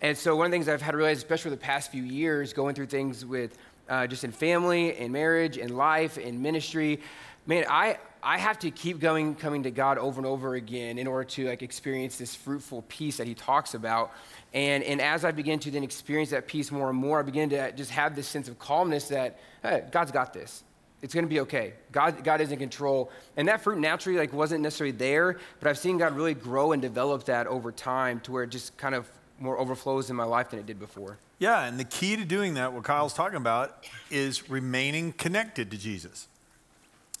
and 0.00 0.16
so 0.16 0.36
one 0.36 0.46
of 0.46 0.52
the 0.52 0.54
things 0.54 0.68
I've 0.68 0.82
had 0.82 0.92
to 0.92 0.98
realize, 0.98 1.18
especially 1.18 1.50
the 1.50 1.56
past 1.56 1.90
few 1.90 2.04
years, 2.04 2.52
going 2.52 2.76
through 2.76 2.86
things 2.86 3.26
with 3.26 3.58
uh, 3.90 4.06
just 4.06 4.24
in 4.24 4.32
family, 4.32 4.96
in 4.96 5.12
marriage, 5.12 5.58
in 5.58 5.76
life, 5.76 6.16
in 6.16 6.40
ministry, 6.40 7.00
man, 7.46 7.64
I 7.68 7.98
I 8.22 8.36
have 8.36 8.58
to 8.60 8.70
keep 8.70 9.00
going, 9.00 9.34
coming 9.34 9.62
to 9.62 9.70
God 9.70 9.96
over 9.96 10.18
and 10.18 10.26
over 10.26 10.54
again 10.54 10.98
in 10.98 11.06
order 11.06 11.24
to 11.24 11.48
like 11.48 11.62
experience 11.62 12.16
this 12.16 12.34
fruitful 12.34 12.84
peace 12.88 13.16
that 13.16 13.26
He 13.26 13.34
talks 13.34 13.74
about. 13.74 14.12
And 14.54 14.84
and 14.84 15.00
as 15.00 15.24
I 15.24 15.32
begin 15.32 15.58
to 15.60 15.70
then 15.70 15.82
experience 15.82 16.30
that 16.30 16.46
peace 16.46 16.70
more 16.70 16.88
and 16.88 16.98
more, 16.98 17.18
I 17.18 17.22
begin 17.22 17.50
to 17.50 17.72
just 17.72 17.90
have 17.90 18.14
this 18.14 18.28
sense 18.28 18.48
of 18.48 18.58
calmness 18.58 19.08
that 19.08 19.38
hey, 19.62 19.84
God's 19.90 20.12
got 20.12 20.32
this. 20.32 20.64
It's 21.02 21.14
going 21.14 21.24
to 21.24 21.30
be 21.30 21.40
okay. 21.40 21.72
God, 21.92 22.22
God 22.22 22.42
is 22.42 22.52
in 22.52 22.58
control. 22.58 23.10
And 23.36 23.48
that 23.48 23.62
fruit 23.62 23.78
naturally 23.78 24.18
like 24.18 24.34
wasn't 24.34 24.60
necessarily 24.60 24.94
there, 24.94 25.38
but 25.58 25.68
I've 25.68 25.78
seen 25.78 25.96
God 25.96 26.14
really 26.14 26.34
grow 26.34 26.72
and 26.72 26.82
develop 26.82 27.24
that 27.24 27.46
over 27.46 27.72
time 27.72 28.20
to 28.20 28.32
where 28.32 28.42
it 28.42 28.50
just 28.50 28.76
kind 28.76 28.94
of 28.94 29.10
more 29.40 29.58
overflows 29.58 30.10
in 30.10 30.16
my 30.16 30.24
life 30.24 30.50
than 30.50 30.60
it 30.60 30.66
did 30.66 30.78
before. 30.78 31.16
Yeah, 31.38 31.64
and 31.64 31.80
the 31.80 31.84
key 31.84 32.14
to 32.16 32.24
doing 32.24 32.54
that, 32.54 32.72
what 32.72 32.84
Kyle's 32.84 33.14
talking 33.14 33.38
about, 33.38 33.86
is 34.10 34.50
remaining 34.50 35.12
connected 35.12 35.70
to 35.70 35.78
Jesus. 35.78 36.28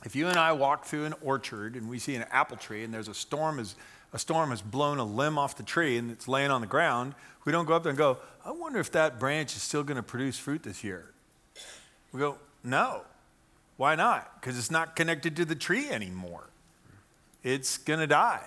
If 0.04 0.14
you 0.14 0.28
and 0.28 0.38
I 0.38 0.52
walk 0.52 0.84
through 0.84 1.06
an 1.06 1.14
orchard 1.22 1.74
and 1.74 1.88
we 1.88 1.98
see 1.98 2.14
an 2.14 2.24
apple 2.30 2.56
tree 2.56 2.84
and 2.84 2.92
there's 2.92 3.08
a 3.08 3.14
storm 3.14 3.58
is 3.58 3.74
a 4.12 4.18
storm 4.18 4.50
has 4.50 4.60
blown 4.60 4.98
a 4.98 5.04
limb 5.04 5.38
off 5.38 5.56
the 5.56 5.62
tree 5.62 5.96
and 5.96 6.10
it's 6.10 6.26
laying 6.26 6.50
on 6.50 6.60
the 6.60 6.66
ground, 6.66 7.14
we 7.44 7.52
don't 7.52 7.64
go 7.64 7.74
up 7.74 7.84
there 7.84 7.90
and 7.90 7.98
go, 7.98 8.18
I 8.44 8.50
wonder 8.50 8.80
if 8.80 8.90
that 8.92 9.20
branch 9.20 9.54
is 9.54 9.62
still 9.62 9.84
going 9.84 9.96
to 9.96 10.02
produce 10.02 10.38
fruit 10.38 10.62
this 10.62 10.82
year. 10.82 11.06
We 12.12 12.18
go, 12.18 12.36
no. 12.64 13.02
Why 13.76 13.94
not? 13.94 14.40
Because 14.40 14.58
it's 14.58 14.70
not 14.70 14.96
connected 14.96 15.36
to 15.36 15.44
the 15.44 15.54
tree 15.54 15.88
anymore. 15.90 16.48
It's 17.42 17.78
going 17.78 18.00
to 18.00 18.06
die. 18.06 18.42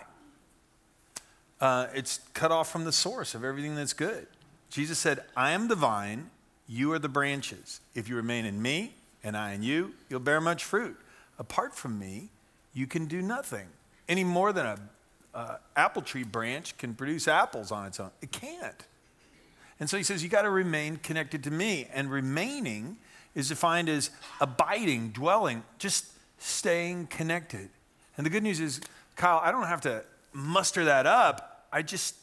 Uh, 1.63 1.87
it's 1.95 2.19
cut 2.33 2.51
off 2.51 2.69
from 2.69 2.83
the 2.83 2.91
source 2.91 3.33
of 3.33 3.45
everything 3.45 3.73
that's 3.73 3.93
good. 3.93 4.27
Jesus 4.69 4.99
said, 4.99 5.23
I 5.33 5.51
am 5.51 5.69
the 5.69 5.75
vine, 5.75 6.29
you 6.67 6.91
are 6.91 6.99
the 6.99 7.07
branches. 7.07 7.79
If 7.95 8.09
you 8.09 8.17
remain 8.17 8.43
in 8.43 8.61
me 8.61 8.95
and 9.23 9.37
I 9.37 9.53
in 9.53 9.63
you, 9.63 9.93
you'll 10.09 10.19
bear 10.19 10.41
much 10.41 10.65
fruit. 10.65 10.97
Apart 11.39 11.73
from 11.73 11.97
me, 11.97 12.27
you 12.73 12.85
can 12.85 13.05
do 13.05 13.21
nothing. 13.21 13.67
Any 14.09 14.25
more 14.25 14.51
than 14.51 14.65
a 14.65 14.77
uh, 15.33 15.55
apple 15.77 16.01
tree 16.01 16.25
branch 16.25 16.77
can 16.77 16.95
produce 16.95 17.29
apples 17.29 17.71
on 17.71 17.85
its 17.85 17.97
own. 17.97 18.11
It 18.21 18.33
can't. 18.33 18.83
And 19.79 19.89
so 19.89 19.95
he 19.95 20.03
says, 20.03 20.21
you 20.21 20.27
got 20.27 20.41
to 20.41 20.49
remain 20.49 20.97
connected 20.97 21.45
to 21.45 21.51
me. 21.51 21.87
And 21.93 22.11
remaining 22.11 22.97
is 23.35 23.47
defined 23.47 23.87
as 23.87 24.09
abiding, 24.41 25.11
dwelling, 25.11 25.63
just 25.79 26.07
staying 26.39 27.07
connected. 27.07 27.69
And 28.17 28.25
the 28.25 28.29
good 28.29 28.43
news 28.43 28.59
is, 28.59 28.81
Kyle, 29.15 29.39
I 29.41 29.49
don't 29.53 29.67
have 29.67 29.79
to 29.81 30.03
muster 30.33 30.83
that 30.83 31.05
up. 31.05 31.51
I 31.73 31.81
just 31.81 32.15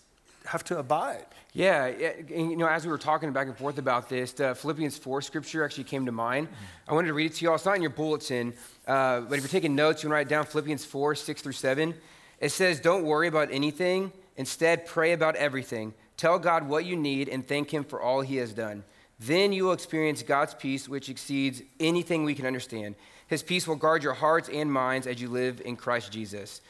have 0.47 0.65
to 0.65 0.79
abide. 0.79 1.27
Yeah, 1.53 1.87
and, 1.87 2.51
you 2.51 2.57
know, 2.57 2.69
as 2.69 2.85
we 2.85 2.93
were 2.93 2.99
talking 2.99 3.33
back 3.33 3.49
and 3.49 3.57
forth 3.59 3.79
about 3.79 4.09
this, 4.09 4.33
the 4.33 4.55
Philippians 4.55 4.97
4 4.97 5.21
scripture 5.21 5.65
actually 5.65 5.85
came 5.85 6.07
to 6.07 6.13
mind. 6.13 6.47
I 6.89 6.95
wanted 6.95 7.09
to 7.09 7.15
read 7.15 7.33
it 7.33 7.35
to 7.35 7.45
you 7.45 7.49
all. 7.49 7.57
It's 7.57 7.65
not 7.65 7.75
in 7.75 7.83
your 7.83 7.91
bulletin, 7.91 8.55
uh, 8.87 9.23
but 9.23 9.35
if 9.35 9.41
you're 9.43 9.49
taking 9.49 9.75
notes, 9.75 10.03
you 10.03 10.09
can 10.09 10.13
write 10.13 10.29
down 10.29 10.47
Philippians 10.47 10.85
4, 10.85 11.17
6 11.17 11.43
through 11.43 11.53
7. 11.53 11.95
It 12.39 12.51
says, 12.51 12.79
Don't 12.81 13.05
worry 13.05 13.27
about 13.27 13.51
anything. 13.51 14.13
Instead, 14.37 14.87
pray 14.87 15.13
about 15.13 15.35
everything. 15.35 15.93
Tell 16.17 16.39
God 16.39 16.69
what 16.69 16.85
you 16.85 16.97
need 16.97 17.29
and 17.29 17.47
thank 17.47 17.75
Him 17.75 17.83
for 17.83 18.01
all 18.01 18.21
He 18.21 18.37
has 18.37 18.53
done. 18.53 18.85
Then 19.19 19.53
you 19.53 19.65
will 19.65 19.73
experience 19.73 20.23
God's 20.23 20.55
peace, 20.55 20.89
which 20.89 21.09
exceeds 21.09 21.63
anything 21.81 22.25
we 22.25 22.35
can 22.35 22.47
understand. 22.47 22.95
His 23.27 23.43
peace 23.43 23.67
will 23.67 23.77
guard 23.77 24.03
your 24.03 24.15
hearts 24.15 24.49
and 24.49 24.73
minds 24.73 25.07
as 25.07 25.21
you 25.21 25.29
live 25.29 25.61
in 25.65 25.77
Christ 25.77 26.13
Jesus. 26.13 26.61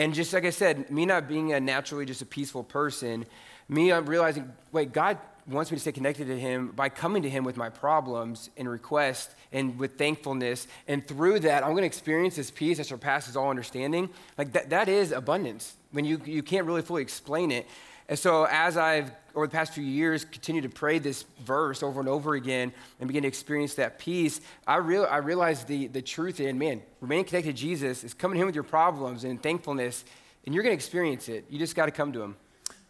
And 0.00 0.14
just 0.14 0.32
like 0.32 0.46
I 0.46 0.50
said, 0.50 0.90
me 0.90 1.04
not 1.04 1.28
being 1.28 1.52
a 1.52 1.60
naturally 1.60 2.06
just 2.06 2.22
a 2.22 2.26
peaceful 2.26 2.64
person, 2.64 3.26
me 3.68 3.92
I'm 3.92 4.06
realizing, 4.06 4.50
wait, 4.72 4.94
God 4.94 5.18
wants 5.46 5.70
me 5.70 5.76
to 5.76 5.80
stay 5.80 5.92
connected 5.92 6.26
to 6.28 6.40
Him 6.40 6.68
by 6.68 6.88
coming 6.88 7.22
to 7.22 7.28
Him 7.28 7.44
with 7.44 7.58
my 7.58 7.68
problems 7.68 8.48
and 8.56 8.66
requests 8.66 9.34
and 9.52 9.78
with 9.78 9.98
thankfulness. 9.98 10.66
And 10.88 11.06
through 11.06 11.40
that, 11.40 11.62
I'm 11.62 11.72
going 11.72 11.82
to 11.82 11.86
experience 11.86 12.36
this 12.36 12.50
peace 12.50 12.78
that 12.78 12.86
surpasses 12.86 13.36
all 13.36 13.50
understanding. 13.50 14.08
Like 14.38 14.52
that, 14.52 14.70
that 14.70 14.88
is 14.88 15.12
abundance 15.12 15.76
when 15.92 16.06
you, 16.06 16.18
you 16.24 16.42
can't 16.42 16.66
really 16.66 16.80
fully 16.80 17.02
explain 17.02 17.50
it. 17.50 17.66
And 18.10 18.18
so, 18.18 18.44
as 18.50 18.76
I've, 18.76 19.12
over 19.36 19.46
the 19.46 19.52
past 19.52 19.72
few 19.72 19.84
years, 19.84 20.24
continued 20.24 20.62
to 20.62 20.68
pray 20.68 20.98
this 20.98 21.24
verse 21.44 21.80
over 21.80 22.00
and 22.00 22.08
over 22.08 22.34
again 22.34 22.72
and 22.98 23.06
begin 23.06 23.22
to 23.22 23.28
experience 23.28 23.74
that 23.74 24.00
peace, 24.00 24.40
I, 24.66 24.78
real, 24.78 25.06
I 25.08 25.18
realized 25.18 25.68
the, 25.68 25.86
the 25.86 26.02
truth 26.02 26.40
in, 26.40 26.58
man, 26.58 26.82
remaining 27.00 27.24
connected 27.24 27.54
to 27.54 27.62
Jesus 27.62 28.02
is 28.02 28.12
coming 28.12 28.34
to 28.34 28.40
Him 28.40 28.46
with 28.46 28.56
your 28.56 28.64
problems 28.64 29.22
and 29.22 29.40
thankfulness, 29.40 30.04
and 30.44 30.52
you're 30.52 30.64
going 30.64 30.72
to 30.72 30.76
experience 30.76 31.28
it. 31.28 31.44
You 31.48 31.60
just 31.60 31.76
got 31.76 31.86
to 31.86 31.92
come 31.92 32.12
to 32.14 32.20
Him. 32.20 32.36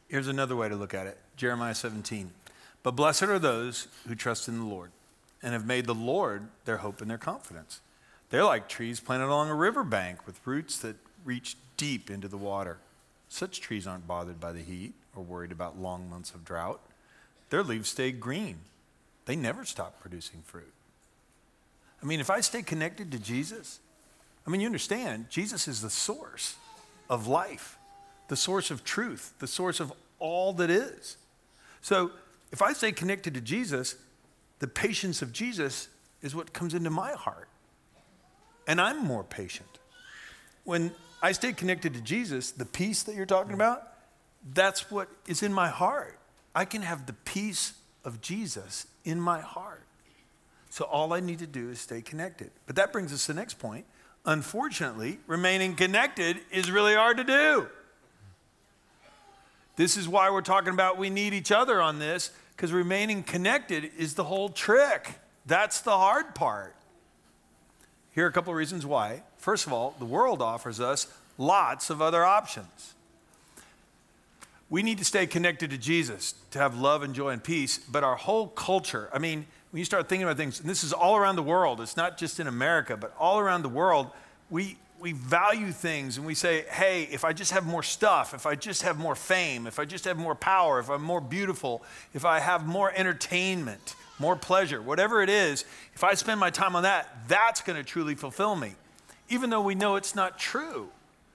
Here's 0.08 0.26
another 0.26 0.56
way 0.56 0.70
to 0.70 0.74
look 0.74 0.94
at 0.94 1.06
it 1.06 1.18
Jeremiah 1.36 1.74
17. 1.74 2.30
But 2.82 2.92
blessed 2.92 3.24
are 3.24 3.38
those 3.38 3.88
who 4.08 4.14
trust 4.14 4.48
in 4.48 4.58
the 4.58 4.64
Lord, 4.64 4.90
and 5.42 5.52
have 5.52 5.66
made 5.66 5.84
the 5.84 5.94
Lord 5.94 6.48
their 6.64 6.78
hope 6.78 7.02
and 7.02 7.10
their 7.10 7.18
confidence. 7.18 7.80
They're 8.30 8.44
like 8.44 8.70
trees 8.70 9.00
planted 9.00 9.26
along 9.26 9.50
a 9.50 9.54
riverbank 9.54 10.26
with 10.26 10.40
roots 10.46 10.78
that 10.78 10.96
reach 11.26 11.58
deep 11.76 12.10
into 12.10 12.26
the 12.26 12.38
water. 12.38 12.78
Such 13.30 13.60
trees 13.60 13.86
aren't 13.86 14.08
bothered 14.08 14.40
by 14.40 14.52
the 14.52 14.60
heat 14.60 14.92
or 15.14 15.22
worried 15.22 15.52
about 15.52 15.78
long 15.78 16.10
months 16.10 16.32
of 16.34 16.44
drought. 16.44 16.80
Their 17.48 17.62
leaves 17.62 17.88
stay 17.88 18.10
green. 18.10 18.58
They 19.24 19.36
never 19.36 19.64
stop 19.64 20.00
producing 20.00 20.42
fruit. 20.44 20.72
I 22.02 22.06
mean, 22.06 22.18
if 22.18 22.28
I 22.28 22.40
stay 22.40 22.62
connected 22.62 23.12
to 23.12 23.18
Jesus, 23.18 23.78
I 24.46 24.50
mean, 24.50 24.60
you 24.60 24.66
understand, 24.66 25.30
Jesus 25.30 25.68
is 25.68 25.80
the 25.80 25.90
source 25.90 26.56
of 27.08 27.28
life, 27.28 27.78
the 28.26 28.36
source 28.36 28.70
of 28.72 28.82
truth, 28.82 29.32
the 29.38 29.46
source 29.46 29.78
of 29.78 29.92
all 30.18 30.52
that 30.54 30.68
is. 30.68 31.16
So 31.82 32.10
if 32.50 32.60
I 32.60 32.72
stay 32.72 32.90
connected 32.90 33.34
to 33.34 33.40
Jesus, 33.40 33.94
the 34.58 34.66
patience 34.66 35.22
of 35.22 35.32
Jesus 35.32 35.88
is 36.20 36.34
what 36.34 36.52
comes 36.52 36.74
into 36.74 36.90
my 36.90 37.12
heart. 37.12 37.48
And 38.66 38.80
I'm 38.80 39.04
more 39.04 39.22
patient. 39.22 39.78
When 40.64 40.90
I 41.22 41.32
stay 41.32 41.52
connected 41.52 41.94
to 41.94 42.00
Jesus, 42.00 42.50
the 42.50 42.64
peace 42.64 43.02
that 43.02 43.14
you're 43.14 43.26
talking 43.26 43.52
about, 43.52 43.82
that's 44.54 44.90
what 44.90 45.08
is 45.26 45.42
in 45.42 45.52
my 45.52 45.68
heart. 45.68 46.18
I 46.54 46.64
can 46.64 46.82
have 46.82 47.06
the 47.06 47.12
peace 47.12 47.74
of 48.04 48.20
Jesus 48.20 48.86
in 49.04 49.20
my 49.20 49.40
heart. 49.40 49.84
So 50.70 50.84
all 50.84 51.12
I 51.12 51.20
need 51.20 51.40
to 51.40 51.46
do 51.46 51.68
is 51.68 51.80
stay 51.80 52.00
connected. 52.00 52.50
But 52.66 52.76
that 52.76 52.92
brings 52.92 53.12
us 53.12 53.26
to 53.26 53.32
the 53.32 53.40
next 53.40 53.58
point. 53.58 53.84
Unfortunately, 54.24 55.18
remaining 55.26 55.74
connected 55.74 56.38
is 56.50 56.70
really 56.70 56.94
hard 56.94 57.16
to 57.18 57.24
do. 57.24 57.68
This 59.76 59.96
is 59.96 60.08
why 60.08 60.30
we're 60.30 60.42
talking 60.42 60.72
about 60.72 60.98
we 60.98 61.10
need 61.10 61.32
each 61.32 61.52
other 61.52 61.80
on 61.80 61.98
this, 61.98 62.30
because 62.56 62.72
remaining 62.72 63.22
connected 63.22 63.90
is 63.96 64.14
the 64.14 64.24
whole 64.24 64.48
trick. 64.48 65.18
That's 65.46 65.80
the 65.80 65.96
hard 65.96 66.34
part. 66.34 66.76
Here 68.12 68.26
are 68.26 68.28
a 68.28 68.32
couple 68.32 68.52
of 68.52 68.56
reasons 68.56 68.84
why. 68.84 69.22
First 69.40 69.66
of 69.66 69.72
all, 69.72 69.94
the 69.98 70.04
world 70.04 70.42
offers 70.42 70.80
us 70.80 71.06
lots 71.38 71.88
of 71.88 72.02
other 72.02 72.24
options. 72.24 72.94
We 74.68 74.82
need 74.82 74.98
to 74.98 75.04
stay 75.04 75.26
connected 75.26 75.70
to 75.70 75.78
Jesus 75.78 76.34
to 76.50 76.58
have 76.58 76.78
love 76.78 77.02
and 77.02 77.14
joy 77.14 77.30
and 77.30 77.42
peace, 77.42 77.78
but 77.78 78.04
our 78.04 78.16
whole 78.16 78.48
culture, 78.48 79.08
I 79.12 79.18
mean, 79.18 79.46
when 79.70 79.78
you 79.78 79.84
start 79.86 80.08
thinking 80.08 80.24
about 80.24 80.36
things, 80.36 80.60
and 80.60 80.68
this 80.68 80.84
is 80.84 80.92
all 80.92 81.16
around 81.16 81.36
the 81.36 81.42
world, 81.42 81.80
it's 81.80 81.96
not 81.96 82.18
just 82.18 82.38
in 82.38 82.46
America, 82.46 82.98
but 82.98 83.14
all 83.18 83.38
around 83.38 83.62
the 83.62 83.70
world, 83.70 84.10
we, 84.50 84.76
we 85.00 85.12
value 85.12 85.72
things 85.72 86.18
and 86.18 86.26
we 86.26 86.34
say, 86.34 86.66
hey, 86.68 87.04
if 87.10 87.24
I 87.24 87.32
just 87.32 87.52
have 87.52 87.64
more 87.64 87.82
stuff, 87.82 88.34
if 88.34 88.44
I 88.44 88.54
just 88.56 88.82
have 88.82 88.98
more 88.98 89.14
fame, 89.14 89.66
if 89.66 89.78
I 89.78 89.86
just 89.86 90.04
have 90.04 90.18
more 90.18 90.34
power, 90.34 90.78
if 90.80 90.90
I'm 90.90 91.02
more 91.02 91.22
beautiful, 91.22 91.82
if 92.12 92.26
I 92.26 92.40
have 92.40 92.66
more 92.66 92.92
entertainment, 92.94 93.96
more 94.18 94.36
pleasure, 94.36 94.82
whatever 94.82 95.22
it 95.22 95.30
is, 95.30 95.64
if 95.94 96.04
I 96.04 96.12
spend 96.12 96.38
my 96.38 96.50
time 96.50 96.76
on 96.76 96.82
that, 96.82 97.08
that's 97.26 97.62
going 97.62 97.78
to 97.78 97.84
truly 97.84 98.14
fulfill 98.14 98.54
me. 98.54 98.74
Even 99.30 99.48
though 99.48 99.62
we 99.62 99.74
know 99.74 99.96
it's 99.96 100.14
not 100.14 100.38
true. 100.38 100.90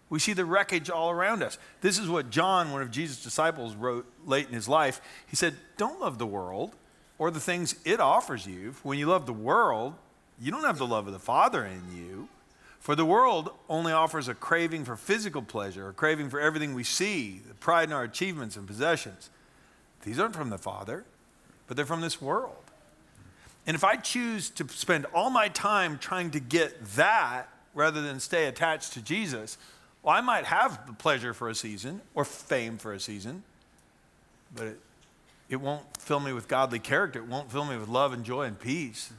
We 0.10 0.20
see 0.20 0.34
the 0.34 0.46
wreckage 0.46 0.90
all 0.90 1.10
around 1.10 1.42
us. 1.42 1.58
This 1.82 1.98
is 1.98 2.08
what 2.08 2.30
John, 2.30 2.72
one 2.72 2.84
of 2.84 2.92
Jesus' 2.92 3.24
disciples, 3.24 3.74
wrote 3.74 4.06
late 4.26 4.48
in 4.48 4.54
his 4.54 4.70
life. 4.70 5.02
He 5.26 5.36
said, 5.36 5.56
Don't 5.78 6.00
love 6.00 6.20
the 6.20 6.28
world 6.28 6.76
or 7.18 7.32
the 7.32 7.40
things 7.40 7.76
it 7.86 8.00
offers 8.00 8.46
you. 8.46 8.76
When 8.84 9.00
you 9.00 9.08
love 9.08 9.26
the 9.26 9.34
world, 9.34 9.96
you 10.40 10.52
don't 10.52 10.64
have 10.64 10.78
the 10.78 10.86
love 10.86 11.08
of 11.08 11.14
the 11.14 11.20
Father 11.20 11.66
in 11.66 11.82
you. 11.96 12.30
For 12.80 12.96
the 12.96 13.06
world 13.06 13.50
only 13.68 13.92
offers 13.92 14.28
a 14.28 14.36
craving 14.36 14.86
for 14.86 14.96
physical 14.96 15.42
pleasure, 15.42 15.90
a 15.90 15.94
craving 15.94 16.30
for 16.30 16.40
everything 16.40 16.76
we 16.76 16.84
see, 16.84 17.42
the 17.48 17.56
pride 17.56 17.90
in 17.90 17.94
our 17.94 18.04
achievements 18.04 18.58
and 18.58 18.68
possessions. 18.68 19.32
These 20.04 20.20
aren't 20.20 20.36
from 20.36 20.52
the 20.52 20.60
Father, 20.60 21.04
but 21.66 21.78
they're 21.78 21.86
from 21.88 22.02
this 22.02 22.22
world. 22.22 22.54
And 23.66 23.74
if 23.74 23.84
I 23.84 23.96
choose 23.96 24.52
to 24.52 24.68
spend 24.68 25.08
all 25.16 25.32
my 25.32 25.48
time 25.48 25.98
trying 25.98 26.30
to 26.32 26.40
get 26.40 26.86
that 26.96 27.50
rather 27.76 28.02
than 28.02 28.20
stay 28.20 28.46
attached 28.48 28.94
to 28.94 29.02
Jesus, 29.02 29.58
well, 30.02 30.16
I 30.16 30.22
might 30.22 30.46
have 30.46 30.88
the 30.88 30.94
pleasure 30.94 31.34
for 31.34 31.50
a 31.50 31.56
season 31.56 32.02
or 32.16 32.26
fame 32.26 32.78
for 32.78 32.94
a 32.94 33.00
season, 33.00 33.44
but 34.56 34.68
it, 34.68 34.80
it 35.50 35.56
won't 35.58 35.84
fill 36.00 36.20
me 36.20 36.34
with 36.34 36.48
godly 36.48 36.80
character. 36.80 37.20
It 37.20 37.28
won't 37.28 37.52
fill 37.52 37.66
me 37.66 37.78
with 37.78 37.90
love 37.90 38.14
and 38.14 38.24
joy 38.24 38.44
and 38.44 38.60
peace. 38.60 39.12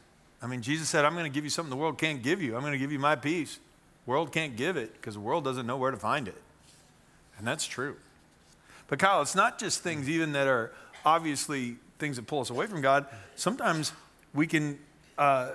I 0.42 0.46
mean, 0.46 0.62
Jesus 0.62 0.88
said, 0.88 1.04
I'm 1.04 1.12
going 1.12 1.24
to 1.24 1.34
give 1.34 1.44
you 1.44 1.50
something 1.50 1.70
the 1.70 1.76
world 1.76 1.98
can't 1.98 2.22
give 2.22 2.42
you. 2.42 2.54
I'm 2.54 2.62
going 2.62 2.72
to 2.72 2.78
give 2.78 2.92
you 2.92 2.98
my 2.98 3.14
peace. 3.14 3.58
World 4.06 4.32
can't 4.32 4.56
give 4.56 4.76
it 4.76 4.92
because 4.94 5.14
the 5.14 5.20
world 5.20 5.44
doesn't 5.44 5.66
know 5.66 5.76
where 5.76 5.90
to 5.90 5.96
find 5.96 6.28
it. 6.28 6.40
And 7.38 7.46
that's 7.46 7.66
true. 7.66 7.96
But 8.88 8.98
Kyle, 8.98 9.20
it's 9.22 9.34
not 9.34 9.58
just 9.58 9.80
things 9.80 10.08
even 10.08 10.32
that 10.32 10.46
are 10.46 10.72
obviously 11.04 11.76
things 11.98 12.16
that 12.16 12.26
pull 12.26 12.40
us 12.40 12.50
away 12.50 12.66
from 12.66 12.80
God. 12.80 13.06
Sometimes 13.34 13.92
we 14.32 14.46
can 14.46 14.78
uh, 15.18 15.50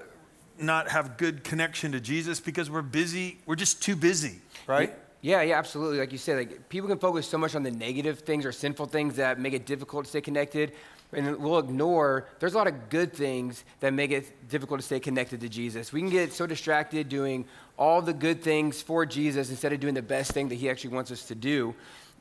not 0.62 0.90
have 0.90 1.18
good 1.18 1.44
connection 1.44 1.92
to 1.94 2.00
Jesus 2.00 2.40
because 2.40 2.70
we're 2.70 2.82
busy. 2.82 3.40
We're 3.46 3.56
just 3.56 3.82
too 3.82 3.96
busy, 3.96 4.40
right? 4.68 4.94
Yeah, 5.22 5.42
yeah, 5.42 5.58
absolutely. 5.58 6.00
Like 6.00 6.12
you 6.12 6.18
said, 6.18 6.38
like 6.38 6.70
people 6.70 6.90
can 6.90 6.98
focus 6.98 7.28
so 7.28 7.38
much 7.38 7.54
on 7.54 7.64
the 7.64 7.72
negative 7.72 8.20
things 8.20 8.46
or 8.46 8.52
sinful 8.52 8.88
things 8.88 9.16
that 9.18 9.40
make 9.40 9.54
it 9.54 9.66
difficult 9.66 10.06
to 10.06 10.10
stay 10.10 10.22
connected 10.22 10.74
and 11.14 11.38
we'll 11.38 11.60
ignore 11.60 12.28
there's 12.40 12.54
a 12.54 12.58
lot 12.58 12.68
of 12.68 12.90
good 12.90 13.14
things 13.14 13.66
that 13.80 13.94
make 13.94 14.12
it 14.12 14.48
difficult 14.50 14.80
to 14.80 14.86
stay 14.86 15.00
connected 15.00 15.42
to 15.42 15.50
jesus 15.50 15.92
we 15.92 16.00
can 16.00 16.10
get 16.10 16.32
so 16.32 16.46
distracted 16.46 17.10
doing 17.10 17.46
all 17.78 18.02
the 18.02 18.14
good 18.14 18.42
things 18.42 18.82
for 18.82 19.06
jesus 19.06 19.50
instead 19.50 19.74
of 19.74 19.80
doing 19.80 19.94
the 19.94 20.02
best 20.02 20.32
thing 20.32 20.50
that 20.50 20.56
he 20.56 20.70
actually 20.70 20.94
wants 20.94 21.12
us 21.12 21.26
to 21.26 21.36
do 21.36 21.74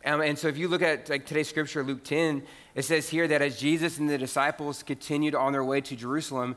um, 0.05 0.23
and 0.23 0.39
so 0.39 0.49
if 0.49 0.57
you 0.57 0.67
look 0.67 0.83
at 0.83 1.09
like 1.09 1.27
today's 1.27 1.49
scripture 1.49 1.85
luke 1.85 2.03
10 2.05 2.43
it 2.75 2.83
says 2.83 3.09
here 3.09 3.29
that 3.29 3.43
as 3.43 3.59
jesus 3.59 3.99
and 3.99 4.09
the 4.09 4.19
disciples 4.19 4.83
continued 4.83 5.35
on 5.35 5.53
their 5.53 5.65
way 5.65 5.81
to 5.81 5.95
jerusalem 5.95 6.57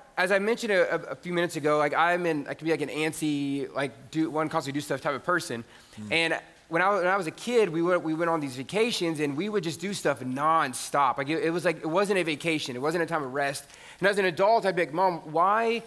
as 0.21 0.31
I 0.31 0.39
mentioned 0.39 0.71
a, 0.71 1.11
a 1.11 1.15
few 1.15 1.33
minutes 1.33 1.55
ago, 1.55 1.77
like 1.77 1.95
I'm 1.95 2.25
in, 2.25 2.47
I 2.47 2.53
can 2.53 2.65
be 2.65 2.71
like 2.71 2.81
an 2.81 2.89
antsy, 2.89 3.73
like 3.73 4.11
do 4.11 4.29
one 4.29 4.49
constantly 4.49 4.79
do 4.79 4.83
stuff 4.83 5.01
type 5.01 5.15
of 5.15 5.23
person. 5.23 5.63
Mm. 5.99 6.11
And 6.11 6.39
when 6.69 6.81
I, 6.81 6.93
when 6.95 7.07
I 7.07 7.17
was 7.17 7.27
a 7.27 7.31
kid, 7.31 7.69
we 7.69 7.81
went, 7.81 8.03
we 8.03 8.13
went 8.13 8.29
on 8.29 8.39
these 8.39 8.55
vacations 8.55 9.19
and 9.19 9.35
we 9.35 9.49
would 9.49 9.63
just 9.63 9.81
do 9.81 9.93
stuff 9.93 10.19
nonstop. 10.19 11.17
Like 11.17 11.29
it, 11.29 11.43
it 11.43 11.49
was 11.49 11.65
like, 11.65 11.77
it 11.77 11.89
wasn't 11.89 12.19
a 12.19 12.23
vacation. 12.23 12.75
It 12.75 12.81
wasn't 12.81 13.03
a 13.03 13.07
time 13.07 13.23
of 13.23 13.33
rest. 13.33 13.65
And 13.99 14.07
as 14.07 14.19
an 14.19 14.25
adult, 14.25 14.65
I'd 14.65 14.75
be 14.75 14.83
like, 14.83 14.93
Mom, 14.93 15.19
why, 15.31 15.81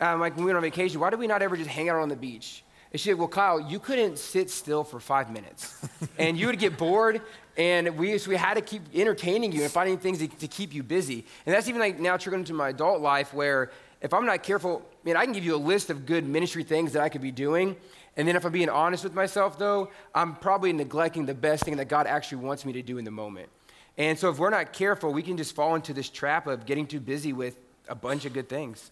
um, 0.00 0.20
like 0.20 0.36
when 0.36 0.44
we 0.44 0.52
went 0.52 0.56
on 0.56 0.62
vacation, 0.62 1.00
why 1.00 1.10
did 1.10 1.18
we 1.18 1.26
not 1.26 1.42
ever 1.42 1.56
just 1.56 1.68
hang 1.68 1.88
out 1.88 1.96
on 1.96 2.08
the 2.08 2.16
beach? 2.16 2.62
And 2.92 3.00
she 3.00 3.08
said, 3.08 3.18
Well, 3.18 3.28
Kyle, 3.28 3.58
you 3.58 3.78
couldn't 3.78 4.18
sit 4.18 4.50
still 4.50 4.84
for 4.84 5.00
five 5.00 5.30
minutes. 5.30 5.88
and 6.18 6.38
you 6.38 6.46
would 6.46 6.58
get 6.58 6.76
bored, 6.76 7.22
and 7.56 7.96
we, 7.98 8.16
so 8.18 8.30
we 8.30 8.36
had 8.36 8.54
to 8.54 8.60
keep 8.60 8.82
entertaining 8.94 9.52
you 9.52 9.62
and 9.62 9.70
finding 9.70 9.98
things 9.98 10.18
to, 10.18 10.28
to 10.28 10.48
keep 10.48 10.72
you 10.72 10.82
busy. 10.82 11.24
And 11.44 11.54
that's 11.54 11.68
even 11.68 11.80
like 11.80 11.98
now 12.00 12.16
trickling 12.16 12.40
into 12.40 12.54
my 12.54 12.70
adult 12.70 13.00
life 13.00 13.34
where 13.34 13.70
if 14.00 14.12
I'm 14.14 14.26
not 14.26 14.42
careful, 14.42 14.82
man, 15.04 15.16
I 15.16 15.24
can 15.24 15.32
give 15.32 15.44
you 15.44 15.54
a 15.54 15.56
list 15.56 15.90
of 15.90 16.06
good 16.06 16.26
ministry 16.26 16.64
things 16.64 16.92
that 16.94 17.02
I 17.02 17.08
could 17.08 17.20
be 17.20 17.30
doing. 17.30 17.76
And 18.16 18.26
then 18.26 18.36
if 18.36 18.44
I'm 18.44 18.52
being 18.52 18.68
honest 18.68 19.04
with 19.04 19.14
myself, 19.14 19.58
though, 19.58 19.90
I'm 20.14 20.34
probably 20.36 20.72
neglecting 20.72 21.26
the 21.26 21.34
best 21.34 21.64
thing 21.64 21.76
that 21.76 21.88
God 21.88 22.06
actually 22.06 22.42
wants 22.44 22.64
me 22.64 22.72
to 22.74 22.82
do 22.82 22.98
in 22.98 23.04
the 23.04 23.10
moment. 23.10 23.48
And 23.96 24.18
so 24.18 24.30
if 24.30 24.38
we're 24.38 24.50
not 24.50 24.72
careful, 24.72 25.12
we 25.12 25.22
can 25.22 25.36
just 25.36 25.54
fall 25.54 25.74
into 25.74 25.92
this 25.92 26.08
trap 26.08 26.46
of 26.46 26.66
getting 26.66 26.86
too 26.86 27.00
busy 27.00 27.32
with 27.32 27.58
a 27.88 27.94
bunch 27.94 28.24
of 28.24 28.32
good 28.32 28.48
things. 28.48 28.90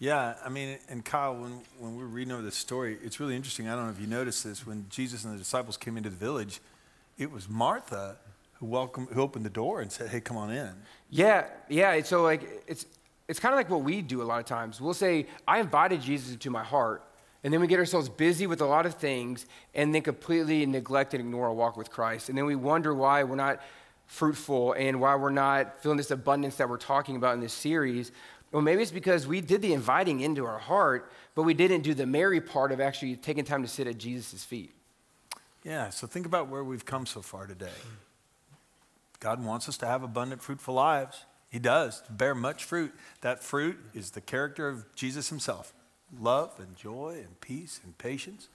Yeah, 0.00 0.34
I 0.44 0.48
mean, 0.48 0.78
and 0.88 1.04
Kyle, 1.04 1.34
when, 1.34 1.60
when 1.78 1.96
we 1.96 2.02
are 2.02 2.06
reading 2.06 2.32
over 2.32 2.42
this 2.42 2.56
story, 2.56 2.98
it's 3.02 3.20
really 3.20 3.36
interesting. 3.36 3.68
I 3.68 3.76
don't 3.76 3.84
know 3.86 3.92
if 3.92 4.00
you 4.00 4.08
noticed 4.08 4.42
this. 4.44 4.66
When 4.66 4.86
Jesus 4.90 5.24
and 5.24 5.34
the 5.34 5.38
disciples 5.38 5.76
came 5.76 5.96
into 5.96 6.10
the 6.10 6.16
village, 6.16 6.60
it 7.18 7.30
was 7.30 7.48
Martha 7.48 8.16
who 8.54 8.66
welcomed, 8.66 9.08
who 9.12 9.20
opened 9.20 9.44
the 9.44 9.50
door 9.50 9.80
and 9.80 9.90
said, 9.90 10.08
"Hey, 10.08 10.20
come 10.20 10.36
on 10.36 10.50
in." 10.50 10.72
Yeah, 11.10 11.46
yeah. 11.68 12.02
So 12.02 12.22
like, 12.22 12.64
it's 12.66 12.86
it's 13.28 13.40
kind 13.40 13.52
of 13.52 13.56
like 13.56 13.70
what 13.70 13.82
we 13.82 14.02
do 14.02 14.22
a 14.22 14.24
lot 14.24 14.38
of 14.40 14.46
times. 14.46 14.80
We'll 14.80 14.94
say, 14.94 15.26
"I 15.46 15.60
invited 15.60 16.00
Jesus 16.00 16.32
into 16.32 16.50
my 16.50 16.64
heart," 16.64 17.02
And 17.44 17.52
then 17.52 17.60
we 17.60 17.66
get 17.66 17.78
ourselves 17.78 18.08
busy 18.08 18.46
with 18.46 18.62
a 18.62 18.66
lot 18.66 18.86
of 18.86 18.94
things 18.94 19.44
and 19.74 19.94
then 19.94 20.00
completely 20.00 20.64
neglect 20.64 21.12
and 21.12 21.20
ignore 21.20 21.48
our 21.48 21.52
walk 21.52 21.76
with 21.76 21.90
Christ. 21.90 22.30
And 22.30 22.38
then 22.38 22.46
we 22.46 22.56
wonder 22.56 22.94
why 22.94 23.22
we're 23.22 23.36
not 23.36 23.60
fruitful 24.06 24.72
and 24.72 24.98
why 24.98 25.14
we're 25.14 25.30
not 25.30 25.82
feeling 25.82 25.98
this 25.98 26.10
abundance 26.10 26.56
that 26.56 26.70
we're 26.70 26.78
talking 26.78 27.16
about 27.16 27.34
in 27.34 27.40
this 27.40 27.52
series. 27.52 28.12
Well, 28.50 28.62
maybe 28.62 28.80
it's 28.80 28.90
because 28.90 29.26
we 29.26 29.42
did 29.42 29.60
the 29.60 29.74
inviting 29.74 30.20
into 30.20 30.46
our 30.46 30.58
heart, 30.58 31.12
but 31.34 31.42
we 31.42 31.52
didn't 31.52 31.82
do 31.82 31.92
the 31.92 32.06
Mary 32.06 32.40
part 32.40 32.72
of 32.72 32.80
actually 32.80 33.16
taking 33.16 33.44
time 33.44 33.60
to 33.60 33.68
sit 33.68 33.86
at 33.86 33.98
Jesus' 33.98 34.42
feet. 34.42 34.74
Yeah, 35.64 35.88
so 35.88 36.06
think 36.06 36.26
about 36.26 36.48
where 36.48 36.62
we've 36.62 36.84
come 36.84 37.06
so 37.06 37.22
far 37.22 37.46
today. 37.46 37.66
God 39.18 39.42
wants 39.42 39.68
us 39.68 39.78
to 39.78 39.86
have 39.86 40.02
abundant, 40.02 40.42
fruitful 40.42 40.74
lives. 40.74 41.24
He 41.50 41.58
does 41.58 42.02
bear 42.10 42.34
much 42.34 42.64
fruit. 42.64 42.94
That 43.22 43.42
fruit 43.42 43.78
is 43.94 44.10
the 44.10 44.20
character 44.20 44.68
of 44.68 44.84
Jesus 44.94 45.30
himself 45.30 45.72
love 46.20 46.52
and 46.58 46.76
joy 46.76 47.16
and 47.24 47.40
peace 47.40 47.80
and 47.82 47.96
patience, 47.96 48.48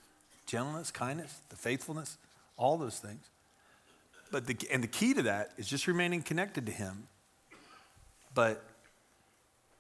gentleness, 0.46 0.92
kindness, 0.92 1.42
the 1.50 1.56
faithfulness, 1.56 2.18
all 2.56 2.78
those 2.78 3.00
things. 3.00 3.30
But 4.32 4.46
the, 4.46 4.56
and 4.72 4.84
the 4.84 4.88
key 4.88 5.14
to 5.16 5.24
that 5.24 5.52
is 5.58 5.68
just 5.68 5.88
remaining 5.88 6.22
connected 6.22 6.68
to 6.68 6.72
him. 6.72 7.08
But 8.36 8.64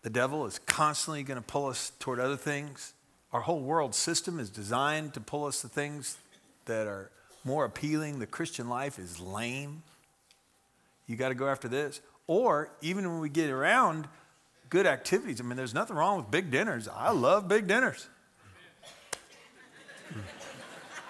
the 0.01 0.09
devil 0.09 0.45
is 0.47 0.59
constantly 0.59 1.23
going 1.23 1.39
to 1.39 1.45
pull 1.45 1.67
us 1.67 1.91
toward 1.99 2.19
other 2.19 2.37
things. 2.37 2.93
Our 3.31 3.41
whole 3.41 3.61
world 3.61 3.93
system 3.93 4.39
is 4.39 4.49
designed 4.49 5.13
to 5.13 5.21
pull 5.21 5.45
us 5.45 5.61
to 5.61 5.67
things 5.67 6.17
that 6.65 6.87
are 6.87 7.11
more 7.43 7.65
appealing. 7.65 8.19
The 8.19 8.27
Christian 8.27 8.69
life 8.69 8.99
is 8.99 9.19
lame. 9.19 9.83
You 11.07 11.15
got 11.15 11.29
to 11.29 11.35
go 11.35 11.47
after 11.47 11.67
this. 11.67 12.01
Or 12.27 12.71
even 12.81 13.09
when 13.09 13.19
we 13.19 13.29
get 13.29 13.49
around 13.49 14.07
good 14.69 14.85
activities, 14.85 15.41
I 15.41 15.43
mean, 15.43 15.57
there's 15.57 15.73
nothing 15.73 15.95
wrong 15.95 16.17
with 16.17 16.29
big 16.29 16.51
dinners. 16.51 16.87
I 16.87 17.11
love 17.11 17.47
big 17.47 17.67
dinners. 17.67 18.07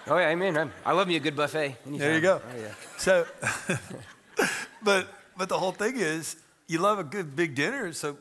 Oh, 0.07 0.17
yeah, 0.17 0.29
amen. 0.29 0.71
I 0.85 0.93
love 0.93 1.07
me 1.07 1.17
a 1.17 1.19
good 1.19 1.35
buffet. 1.35 1.75
Anytime. 1.85 1.97
There 1.99 2.15
you 2.15 2.21
go. 2.21 2.41
Oh, 2.43 2.59
yeah. 2.59 2.73
So, 2.97 3.27
but, 4.83 5.07
but 5.37 5.49
the 5.49 5.57
whole 5.59 5.71
thing 5.71 5.97
is, 5.97 6.37
you 6.67 6.79
love 6.79 6.97
a 6.97 7.03
good 7.03 7.35
big 7.35 7.53
dinner. 7.53 7.91
So 7.93 8.17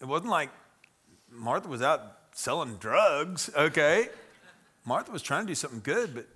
it 0.00 0.06
wasn't 0.06 0.30
like 0.30 0.50
Martha 1.30 1.68
was 1.68 1.82
out 1.82 2.00
selling 2.32 2.76
drugs, 2.76 3.50
okay? 3.56 4.08
Martha 4.84 5.10
was 5.10 5.22
trying 5.22 5.42
to 5.42 5.48
do 5.48 5.54
something 5.54 5.80
good, 5.82 6.14
but 6.14 6.26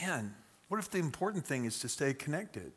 man, 0.00 0.34
what 0.68 0.78
if 0.78 0.90
the 0.90 0.98
important 0.98 1.46
thing 1.46 1.64
is 1.64 1.78
to 1.80 1.88
stay 1.88 2.14
connected? 2.14 2.72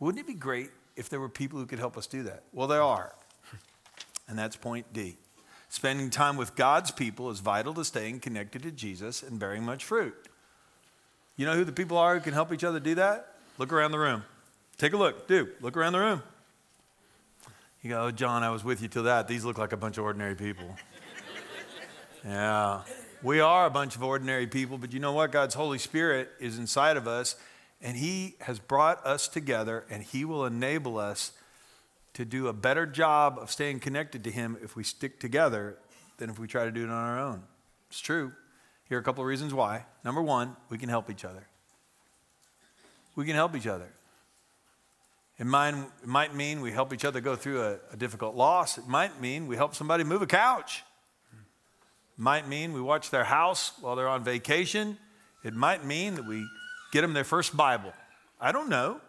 Wouldn't 0.00 0.20
it 0.20 0.26
be 0.26 0.34
great 0.34 0.70
if 0.96 1.08
there 1.08 1.20
were 1.20 1.28
people 1.28 1.58
who 1.58 1.66
could 1.66 1.78
help 1.78 1.96
us 1.96 2.06
do 2.06 2.24
that? 2.24 2.44
Well, 2.52 2.66
there 2.68 2.82
are. 2.82 3.14
And 4.28 4.38
that's 4.38 4.56
point 4.56 4.86
D. 4.92 5.16
Spending 5.68 6.08
time 6.08 6.36
with 6.36 6.54
God's 6.54 6.90
people 6.90 7.28
is 7.30 7.40
vital 7.40 7.74
to 7.74 7.84
staying 7.84 8.20
connected 8.20 8.62
to 8.62 8.70
Jesus 8.70 9.22
and 9.22 9.38
bearing 9.38 9.62
much 9.64 9.84
fruit. 9.84 10.14
You 11.36 11.44
know 11.44 11.54
who 11.54 11.64
the 11.64 11.72
people 11.72 11.98
are 11.98 12.14
who 12.14 12.20
can 12.20 12.32
help 12.32 12.52
each 12.52 12.64
other 12.64 12.78
do 12.78 12.94
that? 12.94 13.34
Look 13.58 13.72
around 13.72 13.90
the 13.90 13.98
room. 13.98 14.24
Take 14.78 14.92
a 14.92 14.96
look. 14.96 15.26
Do. 15.26 15.48
Look 15.60 15.76
around 15.76 15.92
the 15.92 15.98
room. 15.98 16.22
You 17.82 17.90
go, 17.90 18.04
oh, 18.04 18.10
John, 18.10 18.42
I 18.42 18.50
was 18.50 18.62
with 18.64 18.80
you 18.80 18.88
till 18.88 19.02
that. 19.04 19.28
These 19.28 19.44
look 19.44 19.58
like 19.58 19.72
a 19.72 19.76
bunch 19.76 19.98
of 19.98 20.04
ordinary 20.04 20.36
people. 20.36 20.76
yeah. 22.24 22.82
We 23.22 23.38
are 23.38 23.66
a 23.66 23.70
bunch 23.70 23.94
of 23.94 24.02
ordinary 24.02 24.48
people, 24.48 24.78
but 24.78 24.92
you 24.92 24.98
know 24.98 25.12
what? 25.12 25.30
God's 25.30 25.54
Holy 25.54 25.78
Spirit 25.78 26.30
is 26.40 26.58
inside 26.58 26.96
of 26.96 27.06
us, 27.06 27.36
and 27.80 27.96
He 27.96 28.34
has 28.40 28.58
brought 28.58 29.04
us 29.06 29.28
together, 29.28 29.84
and 29.88 30.02
He 30.02 30.24
will 30.24 30.44
enable 30.44 30.98
us 30.98 31.30
to 32.14 32.24
do 32.24 32.48
a 32.48 32.52
better 32.52 32.84
job 32.84 33.38
of 33.40 33.48
staying 33.48 33.78
connected 33.78 34.24
to 34.24 34.32
Him 34.32 34.56
if 34.60 34.74
we 34.74 34.82
stick 34.82 35.20
together 35.20 35.76
than 36.18 36.30
if 36.30 36.40
we 36.40 36.48
try 36.48 36.64
to 36.64 36.72
do 36.72 36.82
it 36.82 36.90
on 36.90 36.90
our 36.90 37.20
own. 37.20 37.44
It's 37.90 38.00
true. 38.00 38.32
Here 38.88 38.98
are 38.98 39.00
a 39.00 39.04
couple 39.04 39.22
of 39.22 39.28
reasons 39.28 39.54
why. 39.54 39.84
Number 40.04 40.20
one, 40.20 40.56
we 40.68 40.76
can 40.76 40.88
help 40.88 41.08
each 41.08 41.24
other. 41.24 41.46
We 43.14 43.24
can 43.24 43.36
help 43.36 43.54
each 43.54 43.68
other. 43.68 43.88
It 45.38 45.46
might, 45.46 45.74
it 45.74 46.08
might 46.08 46.34
mean 46.34 46.60
we 46.60 46.72
help 46.72 46.92
each 46.92 47.04
other 47.04 47.20
go 47.20 47.36
through 47.36 47.62
a, 47.62 47.76
a 47.92 47.96
difficult 47.96 48.34
loss. 48.34 48.78
It 48.78 48.88
might 48.88 49.20
mean 49.20 49.46
we 49.46 49.54
help 49.54 49.76
somebody 49.76 50.02
move 50.02 50.22
a 50.22 50.26
couch. 50.26 50.82
Might 52.16 52.48
mean 52.48 52.72
we 52.72 52.80
watch 52.80 53.10
their 53.10 53.24
house 53.24 53.72
while 53.80 53.96
they're 53.96 54.08
on 54.08 54.22
vacation. 54.22 54.98
It 55.44 55.54
might 55.54 55.84
mean 55.84 56.14
that 56.14 56.26
we 56.26 56.46
get 56.92 57.00
them 57.00 57.14
their 57.14 57.24
first 57.24 57.56
Bible. 57.56 57.92
I 58.40 58.52
don't 58.52 58.68
know. 58.68 59.00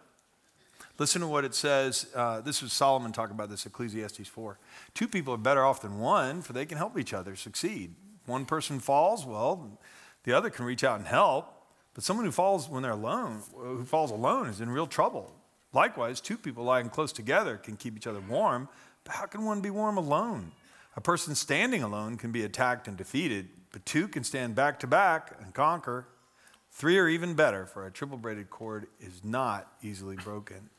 Listen 0.98 1.20
to 1.20 1.26
what 1.26 1.44
it 1.44 1.54
says. 1.54 2.06
Uh, 2.14 2.40
this 2.40 2.62
was 2.62 2.72
Solomon 2.72 3.12
talking 3.12 3.34
about 3.34 3.50
this, 3.50 3.66
Ecclesiastes 3.66 4.28
4. 4.28 4.58
Two 4.94 5.08
people 5.08 5.34
are 5.34 5.38
better 5.38 5.64
off 5.64 5.80
than 5.80 5.98
one, 5.98 6.40
for 6.40 6.52
they 6.52 6.66
can 6.66 6.78
help 6.78 6.98
each 6.98 7.12
other 7.12 7.34
succeed. 7.34 7.94
One 8.26 8.46
person 8.46 8.80
falls, 8.80 9.26
well, 9.26 9.78
the 10.22 10.32
other 10.32 10.50
can 10.50 10.64
reach 10.64 10.84
out 10.84 10.98
and 10.98 11.06
help. 11.06 11.50
But 11.94 12.04
someone 12.04 12.26
who 12.26 12.32
falls 12.32 12.68
when 12.68 12.82
they're 12.82 12.92
alone, 12.92 13.42
who 13.54 13.84
falls 13.84 14.10
alone, 14.10 14.48
is 14.48 14.60
in 14.60 14.68
real 14.68 14.86
trouble. 14.86 15.32
Likewise, 15.72 16.20
two 16.20 16.36
people 16.36 16.64
lying 16.64 16.88
close 16.88 17.12
together 17.12 17.56
can 17.56 17.76
keep 17.76 17.96
each 17.96 18.06
other 18.06 18.20
warm, 18.20 18.68
but 19.04 19.14
how 19.14 19.26
can 19.26 19.44
one 19.44 19.60
be 19.60 19.70
warm 19.70 19.96
alone? 19.96 20.52
A 20.96 21.00
person 21.00 21.34
standing 21.34 21.82
alone 21.82 22.16
can 22.16 22.30
be 22.30 22.44
attacked 22.44 22.86
and 22.86 22.96
defeated, 22.96 23.48
but 23.72 23.84
two 23.84 24.06
can 24.06 24.22
stand 24.22 24.54
back 24.54 24.78
to 24.80 24.86
back 24.86 25.32
and 25.40 25.52
conquer. 25.52 26.06
Three 26.70 26.98
are 26.98 27.08
even 27.08 27.34
better, 27.34 27.66
for 27.66 27.86
a 27.86 27.90
triple 27.90 28.16
braided 28.16 28.50
cord 28.50 28.86
is 29.00 29.22
not 29.24 29.72
easily 29.82 30.16
broken. 30.16 30.70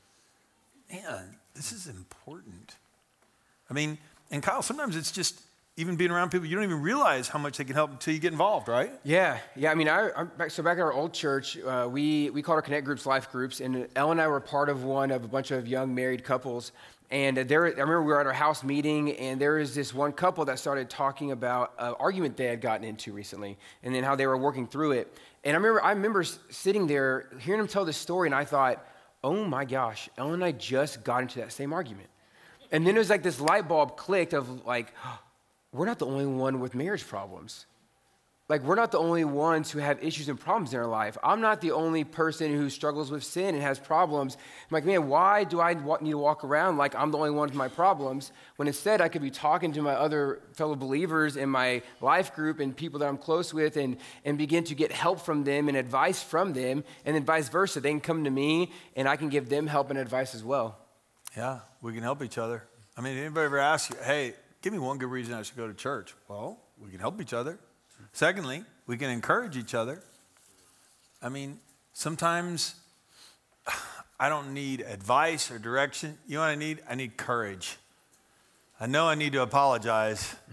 Man, 0.92 1.38
this 1.54 1.72
is 1.72 1.88
important. 1.88 2.76
I 3.70 3.74
mean, 3.74 3.98
and 4.32 4.44
Kyle, 4.44 4.62
sometimes 4.62 4.96
it's 4.96 5.12
just 5.12 5.42
even 5.78 5.98
being 5.98 6.12
around 6.12 6.32
people, 6.32 6.48
you 6.48 6.56
don't 6.56 6.64
even 6.64 6.82
realize 6.82 7.28
how 7.28 7.40
much 7.40 7.58
they 7.58 7.66
can 7.66 7.76
help 7.76 7.92
until 7.92 8.14
you 8.14 8.20
get 8.20 8.32
involved, 8.32 8.70
right? 8.70 8.92
Yeah, 9.04 9.40
yeah. 9.56 9.72
I 9.72 9.76
mean, 9.76 9.90
I, 9.90 10.10
I'm 10.16 10.32
back, 10.38 10.52
so 10.52 10.64
back 10.64 10.78
at 10.78 10.82
our 10.82 10.94
old 10.94 11.14
church, 11.14 11.58
uh, 11.58 11.88
we 11.92 12.30
we 12.30 12.42
called 12.42 12.56
our 12.56 12.62
connect 12.62 12.86
groups 12.86 13.06
life 13.06 13.30
groups, 13.30 13.60
and 13.60 13.88
Ellen 13.96 14.14
and 14.14 14.22
I 14.22 14.28
were 14.28 14.40
part 14.40 14.70
of 14.70 14.84
one 14.84 15.12
of 15.12 15.26
a 15.26 15.28
bunch 15.28 15.52
of 15.52 15.68
young 15.68 15.94
married 15.94 16.24
couples. 16.24 16.72
And 17.12 17.38
there, 17.38 17.66
I 17.66 17.70
remember 17.70 18.02
we 18.02 18.08
were 18.08 18.20
at 18.20 18.26
our 18.26 18.34
house 18.34 18.64
meeting, 18.64 19.12
and 19.18 19.40
there 19.40 19.56
was 19.56 19.76
this 19.76 19.94
one 19.94 20.12
couple 20.12 20.44
that 20.46 20.58
started 20.58 20.90
talking 20.90 21.32
about 21.32 21.74
an 21.78 21.94
argument 22.00 22.36
they 22.36 22.46
had 22.48 22.62
gotten 22.62 22.84
into 22.84 23.14
recently, 23.14 23.58
and 23.84 23.94
then 23.94 24.04
how 24.04 24.16
they 24.16 24.26
were 24.26 24.38
working 24.38 24.68
through 24.68 24.94
it. 24.94 25.16
And 25.44 25.56
I 25.56 25.58
remember, 25.58 25.84
I 25.84 25.92
remember 25.92 26.24
sitting 26.24 26.88
there, 26.88 27.30
hearing 27.40 27.60
them 27.60 27.68
tell 27.68 27.86
this 27.86 27.98
story, 27.98 28.28
and 28.28 28.36
I 28.36 28.44
thought, 28.44 28.86
"Oh 29.24 29.46
my 29.46 29.66
gosh, 29.66 30.10
Ellen 30.18 30.34
and 30.36 30.44
I 30.44 30.52
just 30.52 31.04
got 31.04 31.22
into 31.22 31.40
that 31.40 31.52
same 31.52 31.74
argument." 31.74 32.10
And 32.72 32.86
then 32.86 32.96
it 32.96 33.00
was 33.00 33.10
like 33.10 33.24
this 33.24 33.40
light 33.40 33.68
bulb 33.68 33.96
clicked 33.96 34.34
of 34.34 34.66
like, 34.66 34.94
we're 35.72 35.86
not 35.86 36.00
the 36.00 36.06
only 36.06 36.26
one 36.26 36.60
with 36.60 36.76
marriage 36.76 37.08
problems. 37.08 37.66
Like, 38.48 38.62
we're 38.62 38.76
not 38.76 38.92
the 38.92 39.00
only 39.00 39.26
ones 39.26 39.72
who 39.72 39.80
have 39.80 40.04
issues 40.04 40.30
and 40.30 40.40
problems 40.40 40.72
in 40.72 40.80
our 40.80 40.86
life. 40.86 41.18
I'm 41.24 41.42
not 41.42 41.62
the 41.62 41.72
only 41.72 42.04
person 42.04 42.56
who 42.56 42.70
struggles 42.70 43.10
with 43.10 43.24
sin 43.24 43.56
and 43.56 43.64
has 43.64 43.80
problems. 43.80 44.36
I'm 44.36 44.42
like, 44.70 44.86
man, 44.86 45.08
why 45.08 45.46
do 45.46 45.60
I 45.60 45.74
need 45.74 46.12
to 46.12 46.18
walk 46.18 46.44
around 46.44 46.78
like 46.78 46.94
I'm 46.94 47.10
the 47.10 47.18
only 47.18 47.32
one 47.32 47.48
with 47.48 47.56
my 47.56 47.68
problems 47.68 48.32
when 48.58 48.68
instead 48.68 49.02
I 49.02 49.10
could 49.10 49.24
be 49.24 49.32
talking 49.32 49.74
to 49.74 49.82
my 49.82 49.94
other 49.94 50.42
fellow 50.54 50.76
believers 50.76 51.38
in 51.38 51.50
my 51.50 51.82
life 52.02 52.36
group 52.36 52.60
and 52.60 52.76
people 52.76 53.00
that 53.00 53.08
I'm 53.08 53.18
close 53.18 53.52
with 53.52 53.78
and, 53.78 53.98
and 54.24 54.38
begin 54.38 54.64
to 54.66 54.76
get 54.76 54.92
help 54.92 55.22
from 55.22 55.44
them 55.44 55.68
and 55.68 55.76
advice 55.76 56.22
from 56.22 56.54
them, 56.54 56.84
and 57.04 57.16
then 57.16 57.26
vice 57.26 57.50
versa. 57.50 57.80
They 57.80 57.90
can 57.90 58.00
come 58.00 58.24
to 58.26 58.30
me 58.30 58.72
and 58.96 59.10
I 59.10 59.16
can 59.16 59.30
give 59.30 59.50
them 59.50 59.66
help 59.66 59.90
and 59.90 59.98
advice 59.98 60.36
as 60.36 60.44
well. 60.44 60.78
Yeah, 61.36 61.62
we 61.82 61.94
can 61.94 62.04
help 62.04 62.22
each 62.22 62.38
other. 62.38 62.64
I 62.96 63.02
mean, 63.02 63.18
anybody 63.18 63.46
ever 63.46 63.58
ask 63.58 63.90
you, 63.90 63.98
hey, 64.04 64.36
Give 64.66 64.74
me 64.74 64.80
one 64.80 64.98
good 64.98 65.12
reason 65.12 65.36
I 65.36 65.44
should 65.44 65.58
go 65.58 65.68
to 65.68 65.76
church. 65.76 66.16
Well, 66.28 66.58
we 66.84 66.90
can 66.90 67.00
help 67.00 67.22
each 67.22 67.34
other. 67.34 67.60
Secondly, 68.14 68.64
we 68.88 68.98
can 68.98 69.10
encourage 69.10 69.58
each 69.58 69.74
other. 69.74 70.02
I 71.22 71.30
mean, 71.30 71.60
sometimes 71.94 72.76
I 74.20 74.30
don't 74.30 74.54
need 74.54 74.82
advice 74.82 75.52
or 75.52 75.60
direction. 75.60 76.18
You 76.28 76.36
know 76.36 76.42
what 76.42 76.50
I 76.50 76.56
need? 76.56 76.82
I 76.90 76.96
need 76.96 77.18
courage. 77.18 77.78
I 78.80 78.88
know 78.88 79.08
I 79.08 79.16
need 79.16 79.34
to 79.34 79.42
apologize. 79.42 80.36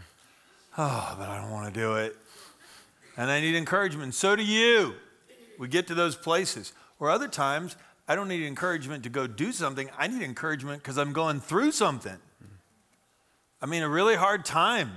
Oh, 0.79 1.15
but 1.19 1.29
I 1.29 1.39
don't 1.39 1.51
want 1.51 1.75
to 1.75 1.79
do 1.79 1.97
it. 1.97 2.17
And 3.19 3.31
I 3.31 3.43
need 3.43 3.55
encouragement. 3.55 4.15
So 4.15 4.35
do 4.35 4.43
you. 4.43 4.95
We 5.59 5.69
get 5.69 5.87
to 5.89 5.95
those 5.95 6.17
places. 6.17 6.73
Or 6.99 7.11
other 7.11 7.29
times, 7.29 7.77
I 8.09 8.15
don't 8.15 8.27
need 8.27 8.47
encouragement 8.47 9.05
to 9.05 9.11
go 9.11 9.27
do 9.27 9.53
something. 9.53 9.91
I 9.99 10.07
need 10.07 10.23
encouragement 10.23 10.83
because 10.83 10.97
I'm 10.97 11.13
going 11.13 11.41
through 11.41 11.73
something. 11.73 12.17
I 13.61 13.67
mean, 13.67 13.83
a 13.83 13.89
really 13.89 14.17
hard 14.17 14.47
time. 14.47 14.93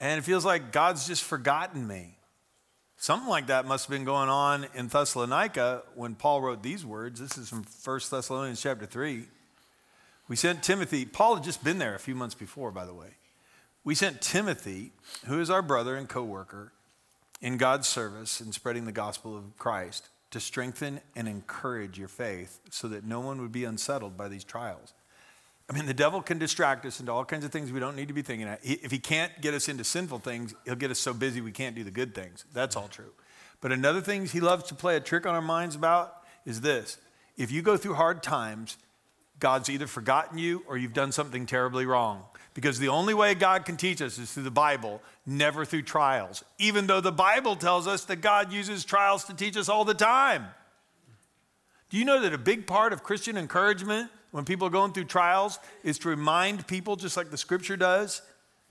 And 0.00 0.18
it 0.18 0.22
feels 0.22 0.44
like 0.44 0.72
God's 0.72 1.06
just 1.06 1.22
forgotten 1.22 1.86
me. 1.86 2.16
Something 2.96 3.28
like 3.28 3.46
that 3.46 3.66
must 3.66 3.86
have 3.86 3.90
been 3.90 4.04
going 4.04 4.28
on 4.28 4.66
in 4.74 4.88
Thessalonica 4.88 5.82
when 5.94 6.14
Paul 6.14 6.40
wrote 6.40 6.62
these 6.62 6.84
words. 6.84 7.20
This 7.20 7.38
is 7.38 7.48
from 7.48 7.64
1 7.84 8.00
Thessalonians 8.10 8.60
chapter 8.60 8.86
3. 8.86 9.24
We 10.28 10.36
sent 10.36 10.62
Timothy, 10.62 11.04
Paul 11.06 11.36
had 11.36 11.44
just 11.44 11.64
been 11.64 11.78
there 11.78 11.94
a 11.94 11.98
few 11.98 12.14
months 12.14 12.34
before, 12.34 12.70
by 12.70 12.84
the 12.84 12.94
way. 12.94 13.08
We 13.82 13.94
sent 13.94 14.20
Timothy, 14.20 14.92
who 15.26 15.40
is 15.40 15.50
our 15.50 15.62
brother 15.62 15.96
and 15.96 16.08
co 16.08 16.22
worker 16.22 16.72
in 17.40 17.56
God's 17.56 17.88
service 17.88 18.40
in 18.40 18.52
spreading 18.52 18.84
the 18.84 18.92
gospel 18.92 19.36
of 19.36 19.56
Christ, 19.58 20.08
to 20.30 20.38
strengthen 20.38 21.00
and 21.16 21.26
encourage 21.26 21.98
your 21.98 22.08
faith 22.08 22.60
so 22.70 22.86
that 22.88 23.04
no 23.04 23.20
one 23.20 23.40
would 23.40 23.50
be 23.50 23.64
unsettled 23.64 24.16
by 24.16 24.28
these 24.28 24.44
trials. 24.44 24.92
I 25.70 25.72
mean, 25.72 25.86
the 25.86 25.94
devil 25.94 26.20
can 26.20 26.38
distract 26.38 26.84
us 26.84 26.98
into 26.98 27.12
all 27.12 27.24
kinds 27.24 27.44
of 27.44 27.52
things 27.52 27.70
we 27.70 27.78
don't 27.78 27.94
need 27.94 28.08
to 28.08 28.14
be 28.14 28.22
thinking. 28.22 28.48
Of. 28.48 28.58
If 28.64 28.90
he 28.90 28.98
can't 28.98 29.40
get 29.40 29.54
us 29.54 29.68
into 29.68 29.84
sinful 29.84 30.18
things, 30.18 30.52
he'll 30.64 30.74
get 30.74 30.90
us 30.90 30.98
so 30.98 31.14
busy 31.14 31.40
we 31.40 31.52
can't 31.52 31.76
do 31.76 31.84
the 31.84 31.92
good 31.92 32.12
things. 32.12 32.44
That's 32.52 32.74
all 32.74 32.88
true. 32.88 33.12
But 33.60 33.70
another 33.70 34.00
thing 34.00 34.26
he 34.26 34.40
loves 34.40 34.64
to 34.64 34.74
play 34.74 34.96
a 34.96 35.00
trick 35.00 35.26
on 35.26 35.34
our 35.34 35.40
minds 35.40 35.76
about 35.76 36.24
is 36.44 36.62
this 36.62 36.98
if 37.36 37.52
you 37.52 37.62
go 37.62 37.76
through 37.76 37.94
hard 37.94 38.20
times, 38.20 38.78
God's 39.38 39.70
either 39.70 39.86
forgotten 39.86 40.38
you 40.38 40.64
or 40.66 40.76
you've 40.76 40.92
done 40.92 41.12
something 41.12 41.46
terribly 41.46 41.86
wrong. 41.86 42.24
Because 42.52 42.80
the 42.80 42.88
only 42.88 43.14
way 43.14 43.36
God 43.36 43.64
can 43.64 43.76
teach 43.76 44.02
us 44.02 44.18
is 44.18 44.32
through 44.32 44.42
the 44.42 44.50
Bible, 44.50 45.00
never 45.24 45.64
through 45.64 45.82
trials. 45.82 46.42
Even 46.58 46.88
though 46.88 47.00
the 47.00 47.12
Bible 47.12 47.54
tells 47.54 47.86
us 47.86 48.04
that 48.06 48.16
God 48.16 48.52
uses 48.52 48.84
trials 48.84 49.24
to 49.26 49.34
teach 49.34 49.56
us 49.56 49.68
all 49.68 49.84
the 49.84 49.94
time. 49.94 50.46
Do 51.90 51.96
you 51.96 52.04
know 52.04 52.20
that 52.22 52.34
a 52.34 52.38
big 52.38 52.66
part 52.66 52.92
of 52.92 53.04
Christian 53.04 53.36
encouragement 53.36 54.10
when 54.30 54.44
people 54.44 54.66
are 54.66 54.70
going 54.70 54.92
through 54.92 55.04
trials 55.04 55.58
is 55.82 55.98
to 56.00 56.08
remind 56.08 56.66
people, 56.66 56.96
just 56.96 57.16
like 57.16 57.30
the 57.30 57.36
scripture 57.36 57.76
does, 57.76 58.22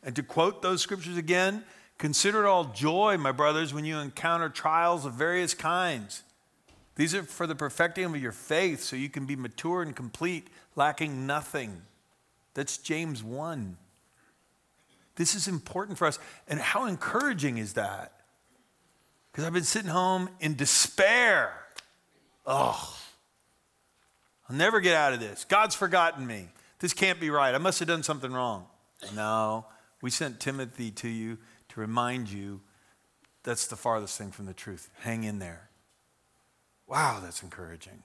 and 0.04 0.16
to 0.16 0.24
quote 0.24 0.62
those 0.62 0.82
scriptures 0.82 1.18
again? 1.18 1.64
Consider 1.98 2.46
it 2.46 2.48
all 2.48 2.66
joy, 2.66 3.18
my 3.18 3.32
brothers, 3.32 3.74
when 3.74 3.84
you 3.84 3.98
encounter 4.00 4.48
trials 4.48 5.06
of 5.06 5.14
various 5.14 5.54
kinds. 5.54 6.24
These 6.96 7.14
are 7.14 7.24
for 7.24 7.46
the 7.46 7.56
perfecting 7.56 8.06
of 8.06 8.16
your 8.18 8.32
faith, 8.32 8.82
so 8.82 8.96
you 8.96 9.10
can 9.10 9.26
be 9.26 9.36
mature 9.36 9.82
and 9.82 9.96
complete, 9.96 10.48
lacking 10.76 11.28
nothing. 11.28 11.82
That's 12.54 12.78
James 12.78 13.24
1. 13.24 13.78
This 15.16 15.36
is 15.36 15.48
important 15.48 15.98
for 15.98 16.08
us. 16.08 16.20
And 16.48 16.60
how 16.60 16.86
encouraging 16.86 17.58
is 17.58 17.74
that? 17.74 18.14
Because 19.32 19.44
I've 19.44 19.54
been 19.54 19.64
sitting 19.64 19.90
home 19.90 20.30
in 20.40 20.56
despair. 20.56 21.54
Oh, 22.46 22.98
I'll 24.50 24.56
never 24.56 24.80
get 24.80 24.96
out 24.96 25.14
of 25.14 25.20
this. 25.20 25.46
God's 25.46 25.76
forgotten 25.76 26.26
me. 26.26 26.48
This 26.80 26.94
can't 26.94 27.20
be 27.20 27.30
right. 27.30 27.54
I 27.54 27.58
must 27.58 27.80
have 27.80 27.88
done 27.88 28.04
something 28.04 28.32
wrong. 28.32 28.66
No, 29.16 29.66
we 30.02 30.10
sent 30.10 30.40
Timothy 30.40 30.92
to 30.92 31.08
you 31.08 31.38
to 31.70 31.80
remind 31.80 32.30
you 32.30 32.62
that's 33.44 33.68
the 33.68 33.76
farthest 33.76 34.18
thing 34.18 34.32
from 34.32 34.46
the 34.46 34.54
truth. 34.54 34.90
Hang 35.02 35.24
in 35.24 35.40
there. 35.40 35.70
Wow, 36.88 37.20
that's 37.22 37.44
encouraging. 37.44 38.04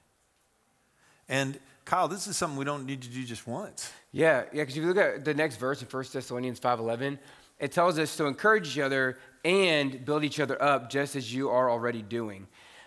And 1.29 1.59
Kyle, 1.85 2.09
this 2.09 2.27
is 2.27 2.37
something 2.37 2.59
we 2.59 2.65
don't 2.65 2.85
need 2.85 3.03
to 3.03 3.09
do 3.09 3.25
just 3.25 3.47
once. 3.47 3.93
Yeah, 4.13 4.45
yeah, 4.53 4.63
because 4.63 4.77
if 4.77 4.83
you 4.83 4.89
look 4.89 4.99
at 4.99 5.25
the 5.25 5.35
next 5.35 5.57
verse 5.57 5.81
in 5.81 5.89
1 5.89 6.05
Thessalonians 6.13 6.61
5.11, 6.61 7.19
it 7.59 7.73
tells 7.73 7.99
us 7.99 8.17
to 8.17 8.27
encourage 8.27 8.69
each 8.69 8.79
other 8.79 9.19
and 9.45 10.05
build 10.05 10.25
each 10.25 10.41
other 10.41 10.61
up 10.63 10.91
just 10.91 11.17
as 11.17 11.33
you 11.33 11.49
are 11.49 11.71
already 11.71 12.03
doing. 12.03 12.47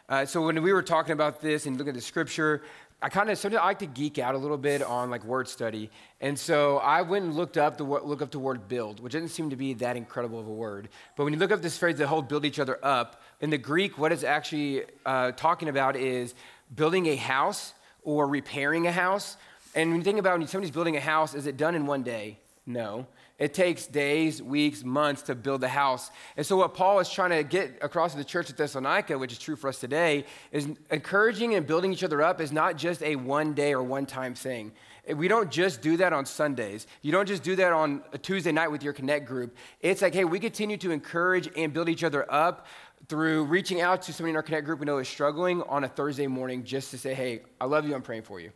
Uh, 0.09 0.25
so 0.25 0.45
when 0.45 0.61
we 0.61 0.71
were 0.71 0.83
talking 0.83 1.11
about 1.11 1.41
this 1.41 1.65
and 1.65 1.77
looking 1.77 1.89
at 1.89 1.95
the 1.95 2.01
scripture, 2.01 2.63
I 2.99 3.09
kind 3.09 3.29
of 3.29 3.37
sometimes 3.37 3.61
I 3.61 3.65
like 3.65 3.79
to 3.79 3.85
geek 3.85 4.17
out 4.17 4.33
a 4.33 4.39
little 4.39 4.57
bit 4.57 4.81
on 4.81 5.11
like 5.11 5.23
word 5.23 5.47
study, 5.47 5.91
and 6.19 6.37
so 6.37 6.77
I 6.77 7.03
went 7.03 7.25
and 7.25 7.35
looked 7.35 7.55
up 7.55 7.77
the 7.77 7.83
look 7.83 8.23
up 8.23 8.31
the 8.31 8.39
word 8.39 8.67
build, 8.67 8.99
which 8.99 9.13
doesn't 9.13 9.29
seem 9.29 9.51
to 9.51 9.55
be 9.55 9.75
that 9.75 9.95
incredible 9.95 10.39
of 10.39 10.47
a 10.47 10.51
word. 10.51 10.89
But 11.15 11.23
when 11.23 11.33
you 11.33 11.37
look 11.39 11.51
up 11.51 11.61
this 11.61 11.77
phrase, 11.77 11.97
the 11.97 12.07
whole 12.07 12.23
build 12.23 12.43
each 12.43 12.59
other 12.59 12.79
up 12.81 13.21
in 13.39 13.51
the 13.51 13.57
Greek, 13.57 13.99
what 13.99 14.11
it's 14.11 14.23
actually 14.23 14.83
uh, 15.05 15.31
talking 15.33 15.69
about 15.69 15.95
is 15.95 16.33
building 16.75 17.05
a 17.05 17.15
house 17.15 17.73
or 18.01 18.27
repairing 18.27 18.87
a 18.87 18.91
house. 18.91 19.37
And 19.75 19.91
when 19.91 19.99
you 19.99 20.03
think 20.03 20.17
about 20.17 20.39
when 20.39 20.47
somebody's 20.47 20.71
building 20.71 20.97
a 20.97 21.01
house, 21.01 21.35
is 21.35 21.45
it 21.45 21.55
done 21.55 21.75
in 21.75 21.85
one 21.85 22.01
day? 22.01 22.39
No. 22.65 23.05
It 23.39 23.53
takes 23.53 23.85
days, 23.85 24.41
weeks, 24.41 24.83
months 24.83 25.21
to 25.23 25.35
build 25.35 25.63
a 25.63 25.67
house. 25.67 26.09
And 26.37 26.45
so, 26.45 26.57
what 26.57 26.73
Paul 26.73 26.99
is 26.99 27.07
trying 27.07 27.29
to 27.29 27.43
get 27.43 27.77
across 27.83 28.13
to 28.13 28.17
the 28.17 28.23
church 28.23 28.49
at 28.49 28.57
Thessalonica, 28.57 29.15
which 29.17 29.31
is 29.31 29.37
true 29.37 29.55
for 29.55 29.67
us 29.67 29.79
today, 29.79 30.25
is 30.51 30.67
encouraging 30.89 31.53
and 31.53 31.67
building 31.67 31.93
each 31.93 32.03
other 32.03 32.23
up 32.23 32.41
is 32.41 32.51
not 32.51 32.77
just 32.77 33.03
a 33.03 33.15
one 33.15 33.53
day 33.53 33.73
or 33.73 33.83
one 33.83 34.07
time 34.07 34.33
thing. 34.33 34.71
We 35.15 35.27
don't 35.27 35.51
just 35.51 35.81
do 35.81 35.97
that 35.97 36.13
on 36.13 36.25
Sundays. 36.25 36.87
You 37.01 37.11
don't 37.11 37.27
just 37.27 37.43
do 37.43 37.55
that 37.57 37.71
on 37.71 38.01
a 38.11 38.17
Tuesday 38.17 38.51
night 38.51 38.69
with 38.69 38.83
your 38.83 38.91
Connect 38.91 39.25
group. 39.25 39.55
It's 39.81 40.01
like, 40.01 40.13
hey, 40.13 40.25
we 40.25 40.39
continue 40.39 40.75
to 40.77 40.91
encourage 40.91 41.47
and 41.55 41.71
build 41.71 41.89
each 41.89 42.03
other 42.03 42.29
up 42.31 42.65
through 43.07 43.45
reaching 43.45 43.81
out 43.81 44.01
to 44.01 44.13
somebody 44.13 44.31
in 44.31 44.35
our 44.35 44.43
Connect 44.43 44.65
group 44.65 44.79
we 44.79 44.85
know 44.85 44.97
is 44.97 45.07
struggling 45.07 45.61
on 45.63 45.83
a 45.83 45.87
Thursday 45.87 46.27
morning 46.27 46.63
just 46.63 46.91
to 46.91 46.97
say, 46.97 47.13
hey, 47.13 47.41
I 47.61 47.65
love 47.65 47.87
you, 47.87 47.93
I'm 47.93 48.01
praying 48.01 48.23
for 48.23 48.39
you. 48.39 48.51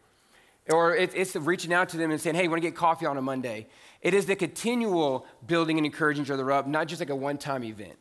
Or 0.70 0.96
it's 0.96 1.36
reaching 1.36 1.74
out 1.74 1.90
to 1.90 1.98
them 1.98 2.12
and 2.12 2.22
saying, 2.22 2.36
hey, 2.36 2.48
want 2.48 2.62
to 2.62 2.68
get 2.68 2.76
coffee 2.76 3.06
on 3.06 3.18
a 3.18 3.22
Monday? 3.22 3.68
It 4.02 4.14
is 4.14 4.26
the 4.26 4.36
continual 4.36 5.26
building 5.46 5.78
and 5.78 5.86
encouraging 5.86 6.26
each 6.26 6.32
other 6.32 6.52
up, 6.52 6.68
not 6.68 6.88
just 6.88 7.00
like 7.00 7.10
a 7.10 7.16
one 7.16 7.38
time 7.38 7.64
event. 7.64 7.98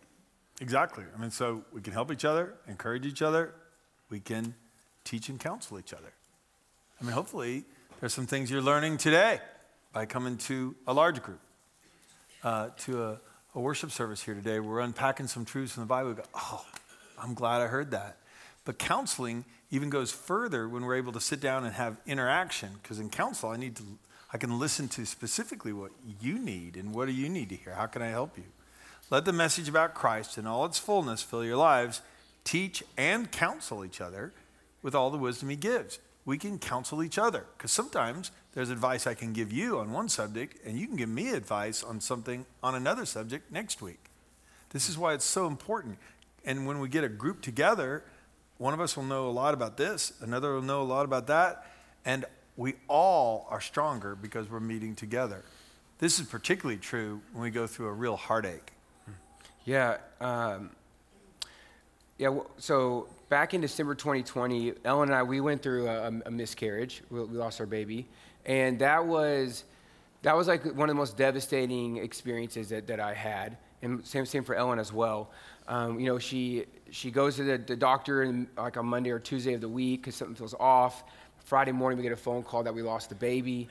Exactly. 0.61 1.05
I 1.15 1.21
mean, 1.21 1.31
so 1.31 1.65
we 1.73 1.81
can 1.81 1.93
help 1.93 2.13
each 2.13 2.25
other, 2.25 2.55
encourage 2.69 3.07
each 3.07 3.23
other, 3.23 3.55
we 4.11 4.21
can 4.21 4.55
teach 5.05 5.29
and 5.29 5.41
counsel 5.41 5.79
each 5.79 5.95
other. 5.95 6.13
I 7.01 7.05
mean, 7.05 7.13
hopefully, 7.13 7.65
there's 8.01 8.13
some 8.13 8.27
things 8.27 8.51
you're 8.51 8.61
learning 8.61 8.99
today 8.99 9.41
by 9.93 10.07
coming 10.07 10.37
to 10.37 10.75
a 10.87 10.93
large 10.93 11.23
group, 11.23 11.41
uh, 12.45 12.69
to 12.79 13.03
a, 13.03 13.21
a, 13.55 13.61
worship 13.61 13.91
service 13.91 14.23
here 14.23 14.35
today. 14.35 14.61
We're 14.61 14.81
unpacking 14.81 15.27
some 15.27 15.45
truths 15.45 15.73
from 15.73 15.83
the 15.83 15.87
Bible. 15.87 16.11
We 16.11 16.17
go, 16.17 16.23
oh, 16.35 16.65
I'm 17.19 17.35
glad 17.35 17.63
I 17.63 17.67
heard 17.67 17.91
that. 17.93 18.19
But 18.65 18.79
counseling 18.79 19.45
even 19.71 19.89
goes 19.89 20.13
further 20.13 20.69
when 20.69 20.85
we're 20.85 20.97
able 20.97 21.13
to 21.13 21.21
sit 21.21 21.41
down 21.41 21.65
and 21.65 21.75
have 21.75 21.97
interaction, 22.07 22.71
because 22.83 23.01
in 23.01 23.09
counsel, 23.09 23.51
I 23.51 23.57
need 23.57 23.77
to 23.77 23.83
I 24.33 24.39
can 24.39 24.59
listen 24.59 24.89
to 24.89 25.05
specifically 25.05 25.73
what 25.73 25.91
you 26.21 26.39
need 26.39 26.77
and 26.77 26.95
what 26.95 27.07
do 27.07 27.13
you 27.13 27.29
need 27.29 27.49
to 27.49 27.57
hear. 27.57 27.75
How 27.75 27.87
can 27.87 28.03
I 28.03 28.09
help 28.09 28.39
you? 28.39 28.45
Let 29.11 29.25
the 29.25 29.33
message 29.33 29.69
about 29.69 29.95
Christ 29.95 30.39
in 30.39 30.47
all 30.47 30.65
its 30.65 30.79
fullness 30.79 31.23
fill 31.23 31.45
your 31.45 31.57
lives. 31.57 32.01
Teach 32.45 32.83
and 32.97 33.31
counsel 33.31 33.85
each 33.85 34.01
other 34.01 34.33
with 34.83 34.95
all 34.95 35.11
the 35.11 35.19
wisdom 35.19 35.51
He 35.51 35.57
gives. 35.57 35.99
We 36.25 36.39
can 36.39 36.59
counsel 36.59 37.03
each 37.03 37.19
other 37.19 37.47
because 37.57 37.73
sometimes 37.73 38.31
there's 38.53 38.71
advice 38.71 39.07
I 39.07 39.15
can 39.15 39.33
give 39.33 39.53
you 39.53 39.79
on 39.79 39.93
one 39.93 40.09
subject, 40.09 40.65
and 40.65 40.79
you 40.79 40.87
can 40.87 40.97
give 40.97 41.09
me 41.09 41.31
advice 41.31 41.83
on 41.83 42.01
something 42.01 42.47
on 42.63 42.75
another 42.75 43.05
subject 43.05 43.51
next 43.51 43.83
week. 43.83 43.99
This 44.71 44.89
is 44.89 44.97
why 44.97 45.15
it's 45.15 45.25
so 45.25 45.47
important. 45.47 45.99
And 46.45 46.67
when 46.67 46.79
we 46.79 46.89
get 46.89 47.05
a 47.05 47.09
group 47.09 47.43
together, 47.43 48.05
one 48.59 48.75
of 48.75 48.81
us 48.81 48.97
will 48.97 49.05
know 49.05 49.29
a 49.29 49.31
lot 49.31 49.55
about 49.55 49.77
this, 49.77 50.13
another 50.21 50.55
will 50.55 50.63
know 50.63 50.83
a 50.83 50.85
lot 50.85 51.05
about 51.05 51.27
that, 51.27 51.67
and 52.05 52.25
we 52.61 52.75
all 52.89 53.47
are 53.49 53.61
stronger 53.61 54.15
because 54.15 54.51
we're 54.51 54.61
meeting 54.61 54.95
together. 54.95 55.43
This 55.99 56.21
is 56.21 56.27
particularly 56.27 56.79
true 56.79 57.23
when 57.33 57.43
we 57.43 57.51
go 57.51 57.67
through 57.67 57.87
a 57.87 57.93
real 57.93 58.17
heartache. 58.17 58.73
Yeah. 59.65 59.97
Um, 60.21 60.69
yeah. 62.19 62.39
So 62.59 63.09
back 63.31 63.55
in 63.55 63.63
December 63.63 63.95
2020, 63.95 64.75
Ellen 64.85 65.09
and 65.09 65.17
I 65.17 65.23
we 65.23 65.41
went 65.41 65.63
through 65.63 65.89
a, 65.89 66.13
a 66.27 66.31
miscarriage. 66.31 67.03
We, 67.09 67.25
we, 67.25 67.39
lost 67.39 67.61
our 67.61 67.67
baby, 67.67 68.07
and 68.45 68.79
that 68.81 69.07
was 69.07 69.65
that 70.21 70.37
was 70.37 70.47
like 70.47 70.63
one 70.65 70.91
of 70.91 70.95
the 70.95 71.01
most 71.01 71.17
devastating 71.17 71.97
experiences 71.97 72.69
that, 72.69 72.87
that 72.89 73.01
I 73.01 73.15
had. 73.15 73.57
And 73.81 74.07
same 74.07 74.27
same 74.27 74.45
for 74.45 74.55
Ellen 74.55 74.79
as 74.79 74.93
well. 74.93 75.31
Um, 75.67 75.99
you 75.99 76.07
know, 76.07 76.19
she 76.19 76.67
she 76.91 77.11
goes 77.11 77.37
to 77.37 77.45
the, 77.45 77.57
the 77.57 77.77
doctor 77.77 78.23
in, 78.23 78.49
like 78.59 78.77
on 78.77 78.85
Monday 78.85 79.11
or 79.11 79.19
Tuesday 79.19 79.55
of 79.55 79.63
the 79.63 79.69
week 79.69 80.03
because 80.03 80.15
something 80.15 80.37
feels 80.37 80.55
off. 80.61 81.05
Friday 81.45 81.73
morning, 81.73 81.99
we 81.99 82.03
get 82.03 82.13
a 82.13 82.17
phone 82.17 82.43
call 82.43 82.63
that 82.63 82.75
we 82.75 82.83
lost 82.83 83.09
the 83.09 83.15
baby. 83.15 83.69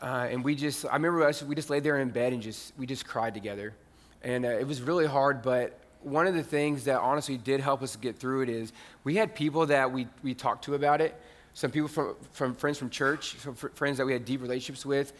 Uh, 0.00 0.28
and 0.30 0.42
we 0.42 0.54
just, 0.54 0.84
I 0.84 0.94
remember 0.94 1.22
us, 1.22 1.42
we 1.42 1.54
just 1.54 1.70
laid 1.70 1.84
there 1.84 2.00
in 2.00 2.10
bed 2.10 2.32
and 2.32 2.42
just, 2.42 2.72
we 2.76 2.86
just 2.86 3.06
cried 3.06 3.34
together. 3.34 3.74
And 4.22 4.44
uh, 4.44 4.48
it 4.48 4.66
was 4.66 4.82
really 4.82 5.06
hard, 5.06 5.42
but 5.42 5.78
one 6.00 6.26
of 6.26 6.34
the 6.34 6.42
things 6.42 6.84
that 6.84 7.00
honestly 7.00 7.36
did 7.36 7.60
help 7.60 7.82
us 7.82 7.94
get 7.96 8.18
through 8.18 8.42
it 8.42 8.48
is 8.48 8.72
we 9.04 9.14
had 9.16 9.34
people 9.34 9.66
that 9.66 9.92
we, 9.92 10.08
we 10.22 10.34
talked 10.34 10.64
to 10.64 10.74
about 10.74 11.00
it. 11.00 11.14
Some 11.54 11.70
people 11.70 11.88
from, 11.88 12.16
from 12.32 12.54
friends 12.54 12.78
from 12.78 12.90
church, 12.90 13.36
some 13.38 13.54
fr- 13.54 13.68
friends 13.74 13.98
that 13.98 14.06
we 14.06 14.12
had 14.12 14.24
deep 14.24 14.40
relationships 14.42 14.84
with, 14.84 15.12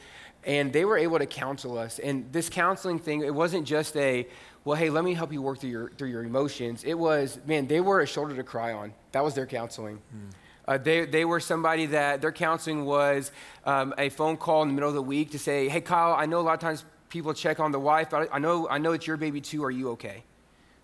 and 0.44 0.72
they 0.72 0.84
were 0.84 0.98
able 0.98 1.18
to 1.18 1.26
counsel 1.26 1.78
us. 1.78 1.98
And 1.98 2.32
this 2.32 2.48
counseling 2.48 2.98
thing, 2.98 3.22
it 3.22 3.34
wasn't 3.34 3.66
just 3.66 3.96
a, 3.96 4.26
well, 4.64 4.76
hey, 4.76 4.90
let 4.90 5.04
me 5.04 5.14
help 5.14 5.32
you 5.32 5.42
work 5.42 5.60
through 5.60 5.70
your, 5.70 5.90
through 5.90 6.08
your 6.08 6.24
emotions. 6.24 6.82
It 6.84 6.94
was, 6.94 7.38
man, 7.46 7.66
they 7.66 7.80
were 7.80 8.00
a 8.00 8.06
shoulder 8.06 8.34
to 8.34 8.42
cry 8.42 8.72
on. 8.72 8.92
That 9.12 9.22
was 9.22 9.34
their 9.34 9.46
counseling. 9.46 10.00
Mm. 10.16 10.32
Uh, 10.66 10.78
they, 10.78 11.04
they 11.04 11.24
were 11.24 11.40
somebody 11.40 11.86
that 11.86 12.20
their 12.20 12.32
counseling 12.32 12.84
was 12.84 13.32
um, 13.64 13.92
a 13.98 14.08
phone 14.08 14.36
call 14.36 14.62
in 14.62 14.68
the 14.68 14.74
middle 14.74 14.88
of 14.88 14.94
the 14.94 15.02
week 15.02 15.30
to 15.32 15.38
say, 15.38 15.68
hey, 15.68 15.80
Kyle, 15.80 16.14
I 16.14 16.26
know 16.26 16.40
a 16.40 16.42
lot 16.42 16.54
of 16.54 16.60
times 16.60 16.84
people 17.08 17.34
check 17.34 17.60
on 17.60 17.72
the 17.72 17.80
wife, 17.80 18.10
but 18.10 18.28
I 18.32 18.38
know, 18.38 18.68
I 18.68 18.78
know 18.78 18.92
it's 18.92 19.06
your 19.06 19.16
baby 19.16 19.40
too. 19.40 19.64
Are 19.64 19.70
you 19.70 19.90
okay? 19.90 20.22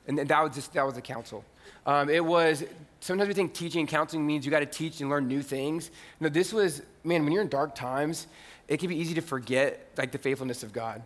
And 0.06 0.18
that 0.18 0.42
was, 0.42 0.54
just, 0.54 0.72
that 0.72 0.84
was 0.84 0.94
the 0.94 1.02
counsel. 1.02 1.44
Um, 1.86 2.10
it 2.10 2.24
was, 2.24 2.64
sometimes 3.00 3.28
we 3.28 3.34
think 3.34 3.54
teaching 3.54 3.80
and 3.80 3.88
counseling 3.88 4.26
means 4.26 4.44
you 4.44 4.50
got 4.50 4.60
to 4.60 4.66
teach 4.66 5.00
and 5.00 5.08
learn 5.08 5.28
new 5.28 5.42
things. 5.42 5.90
No, 6.18 6.28
this 6.28 6.52
was, 6.52 6.82
man, 7.04 7.24
when 7.24 7.32
you're 7.32 7.42
in 7.42 7.48
dark 7.48 7.74
times, 7.74 8.26
it 8.66 8.78
can 8.78 8.88
be 8.88 8.96
easy 8.96 9.14
to 9.14 9.22
forget 9.22 9.88
like 9.96 10.12
the 10.12 10.18
faithfulness 10.18 10.62
of 10.62 10.72
God. 10.72 11.02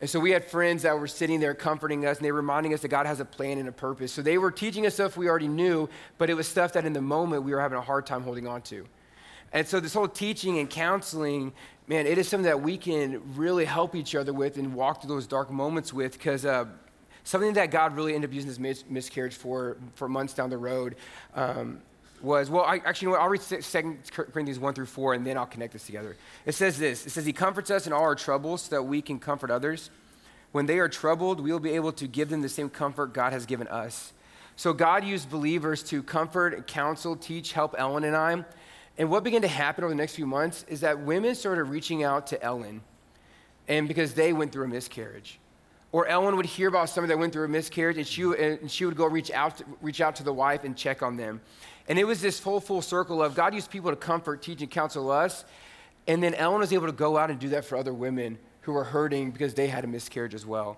And 0.00 0.08
so 0.08 0.18
we 0.18 0.30
had 0.30 0.44
friends 0.46 0.82
that 0.84 0.98
were 0.98 1.06
sitting 1.06 1.40
there 1.40 1.54
comforting 1.54 2.06
us, 2.06 2.16
and 2.16 2.24
they 2.24 2.32
were 2.32 2.38
reminding 2.38 2.72
us 2.72 2.80
that 2.80 2.88
God 2.88 3.04
has 3.04 3.20
a 3.20 3.24
plan 3.24 3.58
and 3.58 3.68
a 3.68 3.72
purpose. 3.72 4.12
So 4.12 4.22
they 4.22 4.38
were 4.38 4.50
teaching 4.50 4.86
us 4.86 4.94
stuff 4.94 5.16
we 5.16 5.28
already 5.28 5.48
knew, 5.48 5.88
but 6.16 6.30
it 6.30 6.34
was 6.34 6.48
stuff 6.48 6.72
that 6.72 6.86
in 6.86 6.94
the 6.94 7.02
moment 7.02 7.42
we 7.42 7.52
were 7.52 7.60
having 7.60 7.76
a 7.76 7.82
hard 7.82 8.06
time 8.06 8.22
holding 8.22 8.46
on 8.46 8.62
to. 8.62 8.86
And 9.52 9.66
so 9.66 9.78
this 9.78 9.92
whole 9.92 10.08
teaching 10.08 10.58
and 10.58 10.70
counseling, 10.70 11.52
man, 11.86 12.06
it 12.06 12.16
is 12.16 12.28
something 12.28 12.46
that 12.46 12.62
we 12.62 12.78
can 12.78 13.20
really 13.36 13.66
help 13.66 13.94
each 13.94 14.14
other 14.14 14.32
with 14.32 14.56
and 14.56 14.74
walk 14.74 15.02
through 15.02 15.14
those 15.14 15.26
dark 15.26 15.50
moments 15.50 15.92
with, 15.92 16.12
because 16.12 16.46
uh, 16.46 16.64
something 17.24 17.52
that 17.54 17.70
God 17.70 17.94
really 17.94 18.14
ended 18.14 18.30
up 18.30 18.34
using 18.34 18.48
this 18.48 18.58
mis- 18.58 18.84
miscarriage 18.88 19.34
for 19.34 19.76
for 19.96 20.08
months 20.08 20.32
down 20.32 20.50
the 20.50 20.56
road. 20.56 20.96
Um, 21.34 21.82
was, 22.22 22.50
well, 22.50 22.64
I, 22.64 22.76
actually, 22.76 23.06
you 23.06 23.08
know 23.08 23.18
what? 23.18 23.22
I'll 23.22 23.28
read 23.28 23.40
2 23.40 23.98
Corinthians 24.12 24.58
1 24.58 24.74
through 24.74 24.86
4, 24.86 25.14
and 25.14 25.26
then 25.26 25.38
I'll 25.38 25.46
connect 25.46 25.72
this 25.72 25.86
together. 25.86 26.16
It 26.46 26.52
says 26.52 26.78
this 26.78 27.06
It 27.06 27.10
says, 27.10 27.24
He 27.24 27.32
comforts 27.32 27.70
us 27.70 27.86
in 27.86 27.92
all 27.92 28.02
our 28.02 28.14
troubles 28.14 28.62
so 28.62 28.76
that 28.76 28.82
we 28.82 29.02
can 29.02 29.18
comfort 29.18 29.50
others. 29.50 29.90
When 30.52 30.66
they 30.66 30.78
are 30.78 30.88
troubled, 30.88 31.40
we 31.40 31.52
will 31.52 31.60
be 31.60 31.70
able 31.72 31.92
to 31.92 32.06
give 32.08 32.28
them 32.28 32.42
the 32.42 32.48
same 32.48 32.68
comfort 32.68 33.12
God 33.12 33.32
has 33.32 33.46
given 33.46 33.68
us. 33.68 34.12
So 34.56 34.72
God 34.72 35.04
used 35.04 35.30
believers 35.30 35.82
to 35.84 36.02
comfort, 36.02 36.66
counsel, 36.66 37.16
teach, 37.16 37.52
help 37.52 37.74
Ellen 37.78 38.04
and 38.04 38.16
I. 38.16 38.44
And 38.98 39.08
what 39.08 39.24
began 39.24 39.42
to 39.42 39.48
happen 39.48 39.84
over 39.84 39.92
the 39.92 39.96
next 39.96 40.16
few 40.16 40.26
months 40.26 40.66
is 40.68 40.80
that 40.80 41.00
women 41.00 41.34
started 41.34 41.64
reaching 41.64 42.02
out 42.02 42.26
to 42.28 42.42
Ellen, 42.42 42.82
and 43.68 43.88
because 43.88 44.12
they 44.14 44.32
went 44.32 44.52
through 44.52 44.64
a 44.64 44.68
miscarriage. 44.68 45.38
Or 45.92 46.06
Ellen 46.06 46.36
would 46.36 46.46
hear 46.46 46.68
about 46.68 46.88
somebody 46.88 47.14
that 47.14 47.18
went 47.18 47.32
through 47.32 47.46
a 47.46 47.48
miscarriage, 47.48 47.96
and 47.96 48.06
she, 48.06 48.22
and 48.22 48.70
she 48.70 48.84
would 48.84 48.96
go 48.96 49.06
reach 49.06 49.30
out, 49.30 49.62
reach 49.80 50.00
out 50.00 50.16
to 50.16 50.22
the 50.22 50.32
wife 50.32 50.64
and 50.64 50.76
check 50.76 51.02
on 51.02 51.16
them. 51.16 51.40
And 51.90 51.98
it 51.98 52.04
was 52.04 52.20
this 52.20 52.38
full, 52.38 52.60
full 52.60 52.82
circle 52.82 53.20
of 53.20 53.34
God 53.34 53.52
used 53.52 53.68
people 53.68 53.90
to 53.90 53.96
comfort, 53.96 54.42
teach, 54.42 54.62
and 54.62 54.70
counsel 54.70 55.10
us. 55.10 55.44
And 56.06 56.22
then 56.22 56.34
Ellen 56.34 56.60
was 56.60 56.72
able 56.72 56.86
to 56.86 56.92
go 56.92 57.18
out 57.18 57.30
and 57.30 57.40
do 57.40 57.48
that 57.48 57.64
for 57.64 57.76
other 57.76 57.92
women 57.92 58.38
who 58.60 58.70
were 58.70 58.84
hurting 58.84 59.32
because 59.32 59.54
they 59.54 59.66
had 59.66 59.82
a 59.82 59.88
miscarriage 59.88 60.32
as 60.32 60.46
well. 60.46 60.76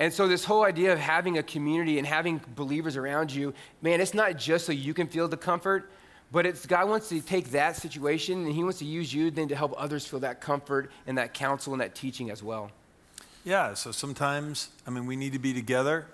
And 0.00 0.12
so, 0.12 0.26
this 0.26 0.44
whole 0.44 0.64
idea 0.64 0.92
of 0.92 0.98
having 0.98 1.38
a 1.38 1.42
community 1.44 1.98
and 1.98 2.06
having 2.06 2.40
believers 2.56 2.96
around 2.96 3.32
you, 3.32 3.54
man, 3.80 4.00
it's 4.00 4.12
not 4.12 4.38
just 4.38 4.66
so 4.66 4.72
you 4.72 4.92
can 4.92 5.06
feel 5.06 5.28
the 5.28 5.36
comfort, 5.36 5.88
but 6.32 6.44
it's 6.46 6.66
God 6.66 6.88
wants 6.88 7.08
to 7.10 7.20
take 7.20 7.52
that 7.52 7.76
situation 7.76 8.44
and 8.44 8.52
He 8.52 8.64
wants 8.64 8.80
to 8.80 8.84
use 8.84 9.14
you 9.14 9.30
then 9.30 9.46
to 9.48 9.54
help 9.54 9.72
others 9.76 10.04
feel 10.04 10.18
that 10.18 10.40
comfort 10.40 10.90
and 11.06 11.16
that 11.16 11.32
counsel 11.32 11.74
and 11.74 11.80
that 11.80 11.94
teaching 11.94 12.28
as 12.28 12.42
well. 12.42 12.72
Yeah, 13.44 13.74
so 13.74 13.92
sometimes, 13.92 14.70
I 14.84 14.90
mean, 14.90 15.06
we 15.06 15.14
need 15.14 15.32
to 15.32 15.38
be 15.38 15.54
together 15.54 16.06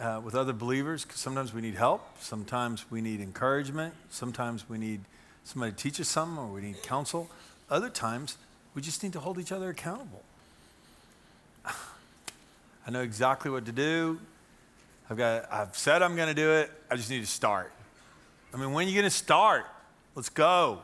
uh, 0.00 0.20
with 0.24 0.34
other 0.34 0.52
believers 0.52 1.04
because 1.04 1.20
sometimes 1.20 1.52
we 1.52 1.60
need 1.60 1.74
help, 1.74 2.02
sometimes 2.20 2.90
we 2.90 3.00
need 3.00 3.20
encouragement, 3.20 3.94
sometimes 4.08 4.68
we 4.68 4.78
need 4.78 5.00
somebody 5.44 5.72
to 5.72 5.78
teach 5.78 6.00
us 6.00 6.08
something 6.08 6.38
or 6.38 6.46
we 6.46 6.62
need 6.62 6.82
counsel. 6.82 7.28
Other 7.68 7.90
times, 7.90 8.38
we 8.74 8.82
just 8.82 9.02
need 9.02 9.12
to 9.12 9.20
hold 9.20 9.38
each 9.38 9.52
other 9.52 9.68
accountable. 9.68 10.22
I 11.66 12.90
know 12.90 13.02
exactly 13.02 13.50
what 13.50 13.66
to 13.66 13.72
do. 13.72 14.18
I've 15.10 15.16
got 15.16 15.52
I've 15.52 15.76
said 15.76 16.02
I'm 16.02 16.16
going 16.16 16.28
to 16.28 16.34
do 16.34 16.50
it. 16.52 16.70
I 16.90 16.96
just 16.96 17.10
need 17.10 17.20
to 17.20 17.26
start. 17.26 17.72
I 18.54 18.56
mean, 18.56 18.72
when 18.72 18.86
are 18.86 18.90
you 18.90 18.94
going 18.94 19.04
to 19.04 19.10
start? 19.10 19.66
Let's 20.14 20.28
go. 20.28 20.80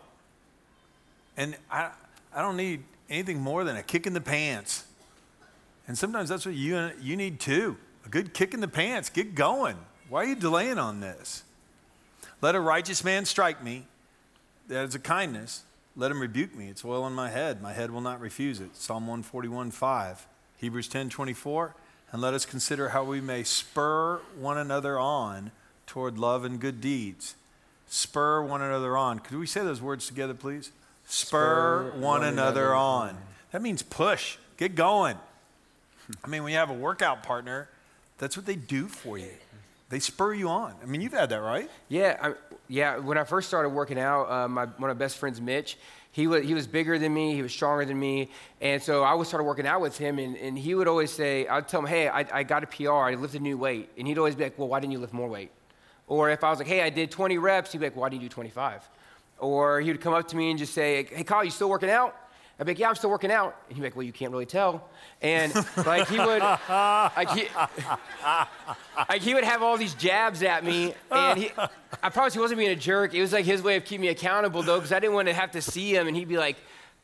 And 1.36 1.56
I 1.70 1.90
I 2.34 2.42
don't 2.42 2.56
need 2.56 2.82
anything 3.08 3.40
more 3.40 3.64
than 3.64 3.76
a 3.76 3.82
kick 3.82 4.06
in 4.06 4.12
the 4.12 4.20
pants. 4.20 4.84
And 5.88 5.96
sometimes 5.96 6.28
that's 6.28 6.44
what 6.44 6.54
you 6.54 6.90
you 7.00 7.16
need 7.16 7.40
too. 7.40 7.76
A 8.06 8.08
good 8.08 8.32
kick 8.32 8.54
in 8.54 8.60
the 8.60 8.68
pants. 8.68 9.10
Get 9.10 9.34
going. 9.34 9.76
Why 10.08 10.22
are 10.22 10.26
you 10.26 10.36
delaying 10.36 10.78
on 10.78 11.00
this? 11.00 11.42
Let 12.40 12.54
a 12.54 12.60
righteous 12.60 13.02
man 13.02 13.24
strike 13.24 13.62
me. 13.62 13.86
That 14.68 14.84
is 14.84 14.94
a 14.94 14.98
kindness. 14.98 15.64
Let 15.96 16.10
him 16.10 16.20
rebuke 16.20 16.54
me. 16.54 16.68
It's 16.68 16.84
oil 16.84 17.02
on 17.02 17.12
my 17.12 17.30
head. 17.30 17.60
My 17.60 17.72
head 17.72 17.90
will 17.90 18.00
not 18.00 18.20
refuse 18.20 18.60
it. 18.60 18.76
Psalm 18.76 19.06
141, 19.06 19.70
5. 19.70 20.26
Hebrews 20.58 20.88
10, 20.88 21.10
24 21.10 21.74
and 22.12 22.22
let 22.22 22.34
us 22.34 22.46
consider 22.46 22.90
how 22.90 23.04
we 23.04 23.20
may 23.20 23.42
spur 23.42 24.20
one 24.38 24.58
another 24.58 24.98
on 24.98 25.50
toward 25.86 26.18
love 26.18 26.44
and 26.44 26.60
good 26.60 26.80
deeds. 26.80 27.34
Spur 27.88 28.42
one 28.42 28.62
another 28.62 28.96
on. 28.96 29.18
Could 29.18 29.38
we 29.38 29.46
say 29.46 29.62
those 29.62 29.80
words 29.80 30.06
together, 30.06 30.34
please? 30.34 30.72
Spur, 31.06 31.90
spur 31.90 31.90
one, 31.92 32.00
one, 32.00 32.24
another, 32.24 32.62
another 32.62 32.74
on. 32.74 33.08
on. 33.08 33.18
That 33.52 33.62
means 33.62 33.82
push, 33.82 34.38
get 34.56 34.74
going. 34.74 35.16
I 36.24 36.28
mean, 36.28 36.42
when 36.42 36.52
you 36.52 36.58
have 36.58 36.70
a 36.70 36.74
workout 36.74 37.22
partner, 37.22 37.68
that's 38.18 38.36
what 38.36 38.46
they 38.46 38.56
do 38.56 38.88
for 38.88 39.18
you. 39.18 39.30
They 39.88 40.00
spur 40.00 40.34
you 40.34 40.48
on. 40.48 40.74
I 40.82 40.86
mean, 40.86 41.00
you've 41.00 41.12
had 41.12 41.28
that, 41.30 41.40
right? 41.40 41.70
Yeah, 41.88 42.16
I, 42.20 42.34
yeah. 42.66 42.96
When 42.96 43.16
I 43.18 43.24
first 43.24 43.46
started 43.46 43.68
working 43.68 43.98
out, 43.98 44.28
uh, 44.28 44.48
my, 44.48 44.64
one 44.64 44.90
of 44.90 44.96
my 44.96 44.98
best 44.98 45.16
friends, 45.16 45.40
Mitch, 45.40 45.78
he 46.10 46.26
was, 46.26 46.44
he 46.44 46.54
was 46.54 46.66
bigger 46.66 46.98
than 46.98 47.14
me, 47.14 47.34
he 47.34 47.42
was 47.42 47.52
stronger 47.52 47.84
than 47.84 47.98
me. 48.00 48.30
And 48.60 48.82
so 48.82 49.04
I 49.04 49.14
would 49.14 49.28
start 49.28 49.44
working 49.44 49.66
out 49.66 49.80
with 49.80 49.96
him, 49.96 50.18
and, 50.18 50.36
and 50.38 50.58
he 50.58 50.74
would 50.74 50.88
always 50.88 51.12
say, 51.12 51.46
I'd 51.46 51.68
tell 51.68 51.80
him, 51.80 51.86
hey, 51.86 52.08
I, 52.08 52.26
I 52.32 52.42
got 52.42 52.64
a 52.64 52.66
PR, 52.66 52.92
I 52.92 53.14
lifted 53.14 53.42
new 53.42 53.58
weight. 53.58 53.90
And 53.96 54.08
he'd 54.08 54.18
always 54.18 54.34
be 54.34 54.44
like, 54.44 54.58
well, 54.58 54.68
why 54.68 54.80
didn't 54.80 54.92
you 54.92 54.98
lift 54.98 55.12
more 55.12 55.28
weight? 55.28 55.50
Or 56.08 56.30
if 56.30 56.42
I 56.42 56.50
was 56.50 56.58
like, 56.58 56.68
hey, 56.68 56.82
I 56.82 56.90
did 56.90 57.10
20 57.10 57.38
reps, 57.38 57.70
he'd 57.72 57.78
be 57.78 57.86
like, 57.86 57.96
why 57.96 58.08
didn't 58.08 58.22
you 58.22 58.28
do 58.28 58.32
25? 58.32 58.88
Or 59.38 59.80
he 59.80 59.90
would 59.90 60.00
come 60.00 60.14
up 60.14 60.26
to 60.28 60.36
me 60.36 60.50
and 60.50 60.58
just 60.58 60.72
say, 60.72 61.04
hey, 61.04 61.22
Kyle, 61.22 61.44
you 61.44 61.50
still 61.50 61.70
working 61.70 61.90
out? 61.90 62.16
I'd 62.58 62.64
be 62.64 62.70
like, 62.72 62.78
yeah, 62.78 62.88
I'm 62.88 62.94
still 62.94 63.10
working 63.10 63.30
out. 63.30 63.54
And 63.68 63.76
he'd 63.76 63.82
be 63.82 63.86
like, 63.86 63.96
well, 63.96 64.02
you 64.02 64.12
can't 64.12 64.32
really 64.32 64.46
tell. 64.46 64.88
And 65.20 65.54
like 65.84 66.08
he 66.08 66.18
would, 66.18 66.42
like 66.68 67.30
he, 67.30 67.48
like 69.08 69.20
he 69.20 69.34
would 69.34 69.44
have 69.44 69.62
all 69.62 69.76
these 69.76 69.94
jabs 69.94 70.42
at 70.42 70.64
me. 70.64 70.94
And 71.10 71.38
he, 71.38 71.50
I 72.02 72.08
promise 72.08 72.32
he 72.32 72.40
wasn't 72.40 72.58
being 72.58 72.70
a 72.70 72.76
jerk. 72.76 73.12
It 73.12 73.20
was 73.20 73.32
like 73.34 73.44
his 73.44 73.60
way 73.62 73.76
of 73.76 73.84
keeping 73.84 74.02
me 74.02 74.08
accountable 74.08 74.62
though, 74.62 74.78
because 74.78 74.92
I 74.92 75.00
didn't 75.00 75.14
want 75.14 75.28
to 75.28 75.34
have 75.34 75.50
to 75.50 75.60
see 75.60 75.94
him. 75.94 76.08
And 76.08 76.16
he'd 76.16 76.28
be 76.28 76.38
like, 76.38 76.56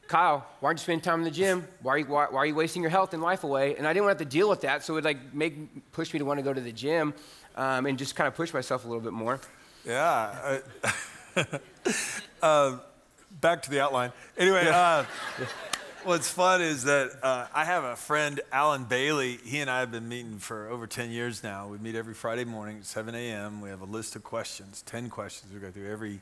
Kyle, 0.09 0.47
why 0.61 0.69
aren't 0.69 0.79
you 0.79 0.85
spending 0.85 1.03
time 1.03 1.21
in 1.21 1.25
the 1.25 1.31
gym? 1.31 1.67
Why 1.83 1.95
are, 1.95 1.99
you, 1.99 2.07
why, 2.07 2.27
why 2.31 2.39
are 2.39 2.47
you 2.47 2.55
wasting 2.55 2.83
your 2.83 2.91
health 2.91 3.13
and 3.13 3.23
life 3.23 3.45
away? 3.45 3.77
And 3.77 3.87
I 3.87 3.93
didn't 3.93 4.07
want 4.07 4.19
to 4.19 4.25
have 4.25 4.31
to 4.31 4.37
deal 4.37 4.49
with 4.49 4.63
that. 4.63 4.83
So 4.85 4.95
it 4.95 4.97
would 4.97 5.05
like 5.05 5.35
make, 5.35 5.93
push 5.93 6.13
me 6.15 6.19
to 6.19 6.25
want 6.25 6.39
to 6.39 6.43
go 6.43 6.53
to 6.53 6.61
the 6.61 6.73
gym 6.73 7.13
um, 7.57 7.85
and 7.87 7.99
just 7.99 8.17
kind 8.17 8.27
of 8.27 8.35
push 8.35 8.55
myself 8.55 8.85
a 8.85 8.89
little 8.89 9.03
bit 9.03 9.13
more. 9.13 9.39
Yeah. 9.85 10.61
uh, 12.43 12.77
back 13.43 13.61
to 13.61 13.71
the 13.71 13.81
outline. 13.81 14.13
Anyway, 14.39 14.67
uh, 14.69 15.05
what's 16.05 16.31
fun 16.31 16.63
is 16.63 16.85
that 16.85 17.11
uh, 17.25 17.49
I 17.53 17.65
have 17.65 17.83
a 17.83 17.97
friend, 17.97 18.41
Alan 18.53 18.85
Bailey. 18.85 19.37
He 19.45 19.59
and 19.59 19.69
I 19.69 19.81
have 19.81 19.91
been 19.91 20.09
meeting 20.09 20.39
for 20.39 20.69
over 20.69 20.87
10 20.87 21.11
years 21.11 21.43
now. 21.43 21.67
We 21.67 21.77
meet 21.79 21.97
every 21.97 22.15
Friday 22.15 22.45
morning 22.45 22.79
at 22.79 22.87
7 22.87 23.15
a.m. 23.15 23.61
We 23.61 23.69
have 23.69 23.81
a 23.81 23.85
list 23.85 24.15
of 24.15 24.23
questions, 24.23 24.83
10 24.87 25.11
questions 25.11 25.53
we 25.53 25.59
go 25.59 25.73
through 25.73 25.91
every 25.91 26.21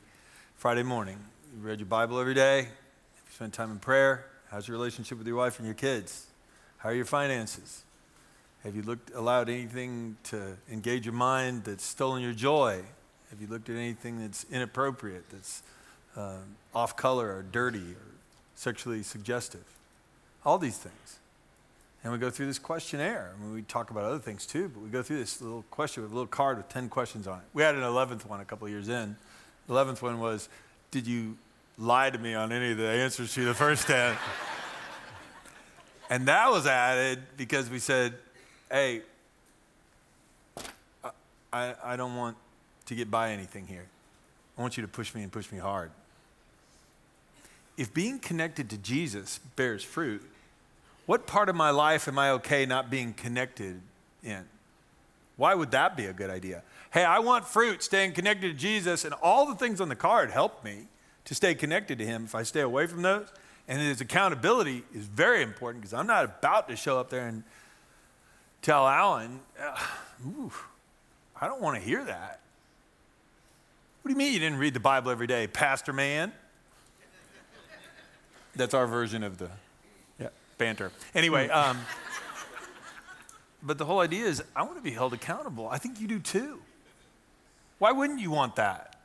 Friday 0.55 0.81
morning. 0.81 1.17
You 1.55 1.61
read 1.61 1.79
your 1.79 1.85
Bible 1.85 2.19
every 2.19 2.33
day? 2.33 2.61
You 2.61 3.31
spent 3.31 3.53
time 3.53 3.69
in 3.69 3.77
prayer? 3.77 4.25
How's 4.49 4.67
your 4.67 4.75
relationship 4.75 5.19
with 5.19 5.27
your 5.27 5.37
wife 5.37 5.59
and 5.59 5.65
your 5.67 5.75
kids? 5.75 6.25
How 6.77 6.89
are 6.89 6.95
your 6.95 7.05
finances? 7.05 7.83
Have 8.63 8.75
you 8.75 8.81
looked, 8.81 9.11
allowed 9.13 9.47
anything 9.47 10.17
to 10.23 10.57
engage 10.71 11.05
your 11.05 11.13
mind 11.13 11.65
that's 11.65 11.85
stolen 11.85 12.23
your 12.23 12.33
joy? 12.33 12.81
Have 13.29 13.39
you 13.39 13.47
looked 13.47 13.69
at 13.69 13.75
anything 13.75 14.19
that's 14.19 14.43
inappropriate, 14.51 15.29
that's 15.29 15.61
uh, 16.15 16.37
off 16.73 16.95
color 16.95 17.35
or 17.35 17.43
dirty 17.43 17.79
or 17.93 18.11
sexually 18.55 19.03
suggestive. 19.03 19.63
All 20.45 20.57
these 20.57 20.77
things. 20.77 21.19
And 22.03 22.11
we 22.11 22.17
go 22.17 22.29
through 22.29 22.47
this 22.47 22.57
questionnaire. 22.59 23.31
I 23.35 23.43
mean, 23.43 23.53
we 23.53 23.61
talk 23.61 23.91
about 23.91 24.03
other 24.03 24.19
things 24.19 24.45
too, 24.45 24.69
but 24.69 24.81
we 24.81 24.89
go 24.89 25.03
through 25.03 25.19
this 25.19 25.41
little 25.41 25.63
question 25.69 26.01
with 26.01 26.11
a 26.11 26.15
little 26.15 26.27
card 26.27 26.57
with 26.57 26.67
10 26.69 26.89
questions 26.89 27.27
on 27.27 27.39
it. 27.39 27.45
We 27.53 27.61
had 27.61 27.75
an 27.75 27.81
11th 27.81 28.25
one 28.25 28.39
a 28.39 28.45
couple 28.45 28.67
years 28.67 28.89
in. 28.89 29.15
The 29.67 29.73
11th 29.73 30.01
one 30.01 30.19
was 30.19 30.49
Did 30.89 31.05
you 31.05 31.37
lie 31.77 32.09
to 32.09 32.17
me 32.17 32.33
on 32.33 32.51
any 32.51 32.71
of 32.71 32.77
the 32.77 32.87
answers 32.87 33.33
to 33.35 33.45
the 33.45 33.53
first 33.53 33.85
10? 33.87 34.15
and 36.09 36.27
that 36.27 36.49
was 36.49 36.65
added 36.65 37.19
because 37.37 37.69
we 37.69 37.77
said, 37.77 38.15
Hey, 38.71 39.01
I, 41.53 41.75
I 41.83 41.95
don't 41.97 42.15
want 42.15 42.37
to 42.85 42.95
get 42.95 43.11
by 43.11 43.31
anything 43.31 43.67
here. 43.67 43.85
I 44.57 44.61
want 44.61 44.75
you 44.77 44.81
to 44.81 44.87
push 44.87 45.13
me 45.13 45.21
and 45.21 45.31
push 45.31 45.51
me 45.51 45.59
hard 45.59 45.91
if 47.81 47.91
being 47.95 48.19
connected 48.19 48.69
to 48.69 48.77
Jesus 48.77 49.39
bears 49.55 49.83
fruit, 49.83 50.21
what 51.07 51.25
part 51.25 51.49
of 51.49 51.55
my 51.55 51.71
life 51.71 52.07
am 52.07 52.19
I 52.19 52.29
okay 52.33 52.67
not 52.67 52.91
being 52.91 53.11
connected 53.11 53.81
in? 54.23 54.45
Why 55.35 55.55
would 55.55 55.71
that 55.71 55.97
be 55.97 56.05
a 56.05 56.13
good 56.13 56.29
idea? 56.29 56.61
Hey, 56.91 57.03
I 57.03 57.17
want 57.17 57.47
fruit, 57.47 57.81
staying 57.81 58.11
connected 58.11 58.49
to 58.49 58.53
Jesus, 58.53 59.03
and 59.03 59.15
all 59.15 59.47
the 59.47 59.55
things 59.55 59.81
on 59.81 59.89
the 59.89 59.95
card 59.95 60.29
help 60.29 60.63
me 60.63 60.85
to 61.25 61.33
stay 61.33 61.55
connected 61.55 61.97
to 61.97 62.05
Him 62.05 62.25
if 62.25 62.35
I 62.35 62.43
stay 62.43 62.59
away 62.59 62.85
from 62.85 63.01
those. 63.01 63.29
And 63.67 63.81
His 63.81 63.99
accountability 63.99 64.83
is 64.93 65.05
very 65.05 65.41
important 65.41 65.81
because 65.81 65.95
I'm 65.95 66.05
not 66.05 66.25
about 66.25 66.69
to 66.69 66.75
show 66.75 66.99
up 66.99 67.09
there 67.09 67.25
and 67.25 67.43
tell 68.61 68.87
Alan, 68.87 69.39
ooh, 70.23 70.51
I 71.41 71.47
don't 71.47 71.61
want 71.61 71.79
to 71.79 71.83
hear 71.83 72.03
that. 72.03 72.41
What 74.03 74.09
do 74.09 74.11
you 74.11 74.17
mean 74.17 74.33
you 74.33 74.39
didn't 74.39 74.59
read 74.59 74.75
the 74.75 74.79
Bible 74.79 75.09
every 75.09 75.25
day, 75.25 75.47
Pastor 75.47 75.93
man? 75.93 76.31
That's 78.55 78.73
our 78.73 78.87
version 78.87 79.23
of 79.23 79.37
the 79.37 79.49
yeah. 80.19 80.29
banter. 80.57 80.91
Anyway, 81.15 81.47
hmm. 81.47 81.53
um, 81.53 81.79
but 83.63 83.77
the 83.77 83.85
whole 83.85 83.99
idea 83.99 84.25
is 84.25 84.43
I 84.55 84.63
want 84.63 84.75
to 84.75 84.81
be 84.81 84.91
held 84.91 85.13
accountable. 85.13 85.67
I 85.69 85.77
think 85.77 85.99
you 85.99 86.07
do 86.07 86.19
too. 86.19 86.59
Why 87.79 87.91
wouldn't 87.91 88.19
you 88.19 88.31
want 88.31 88.55
that? 88.57 88.95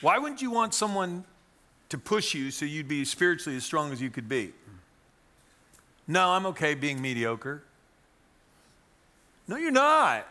Why 0.00 0.18
wouldn't 0.18 0.42
you 0.42 0.50
want 0.50 0.74
someone 0.74 1.24
to 1.88 1.98
push 1.98 2.34
you 2.34 2.50
so 2.50 2.64
you'd 2.66 2.88
be 2.88 3.04
spiritually 3.04 3.56
as 3.56 3.64
strong 3.64 3.92
as 3.92 4.02
you 4.02 4.10
could 4.10 4.28
be? 4.28 4.52
No, 6.06 6.30
I'm 6.30 6.44
okay 6.46 6.74
being 6.74 7.00
mediocre. 7.00 7.62
No, 9.48 9.56
you're 9.56 9.70
not. 9.70 10.26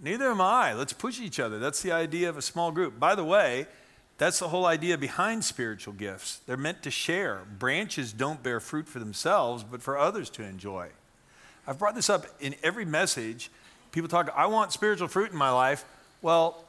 Neither 0.00 0.30
am 0.30 0.40
I. 0.40 0.74
Let's 0.74 0.92
push 0.92 1.20
each 1.20 1.40
other. 1.40 1.58
That's 1.58 1.82
the 1.82 1.92
idea 1.92 2.28
of 2.28 2.36
a 2.36 2.42
small 2.42 2.70
group. 2.72 2.98
By 2.98 3.14
the 3.14 3.24
way, 3.24 3.66
that's 4.16 4.38
the 4.38 4.48
whole 4.48 4.66
idea 4.66 4.96
behind 4.96 5.44
spiritual 5.44 5.92
gifts. 5.92 6.40
They're 6.46 6.56
meant 6.56 6.82
to 6.84 6.90
share. 6.90 7.40
Branches 7.58 8.12
don't 8.12 8.42
bear 8.42 8.60
fruit 8.60 8.86
for 8.86 9.00
themselves, 9.00 9.64
but 9.64 9.82
for 9.82 9.98
others 9.98 10.30
to 10.30 10.44
enjoy. 10.44 10.88
I've 11.66 11.78
brought 11.78 11.94
this 11.94 12.08
up 12.08 12.26
in 12.40 12.54
every 12.62 12.84
message. 12.84 13.50
People 13.90 14.08
talk, 14.08 14.32
I 14.36 14.46
want 14.46 14.72
spiritual 14.72 15.08
fruit 15.08 15.32
in 15.32 15.36
my 15.36 15.50
life. 15.50 15.84
Well, 16.22 16.64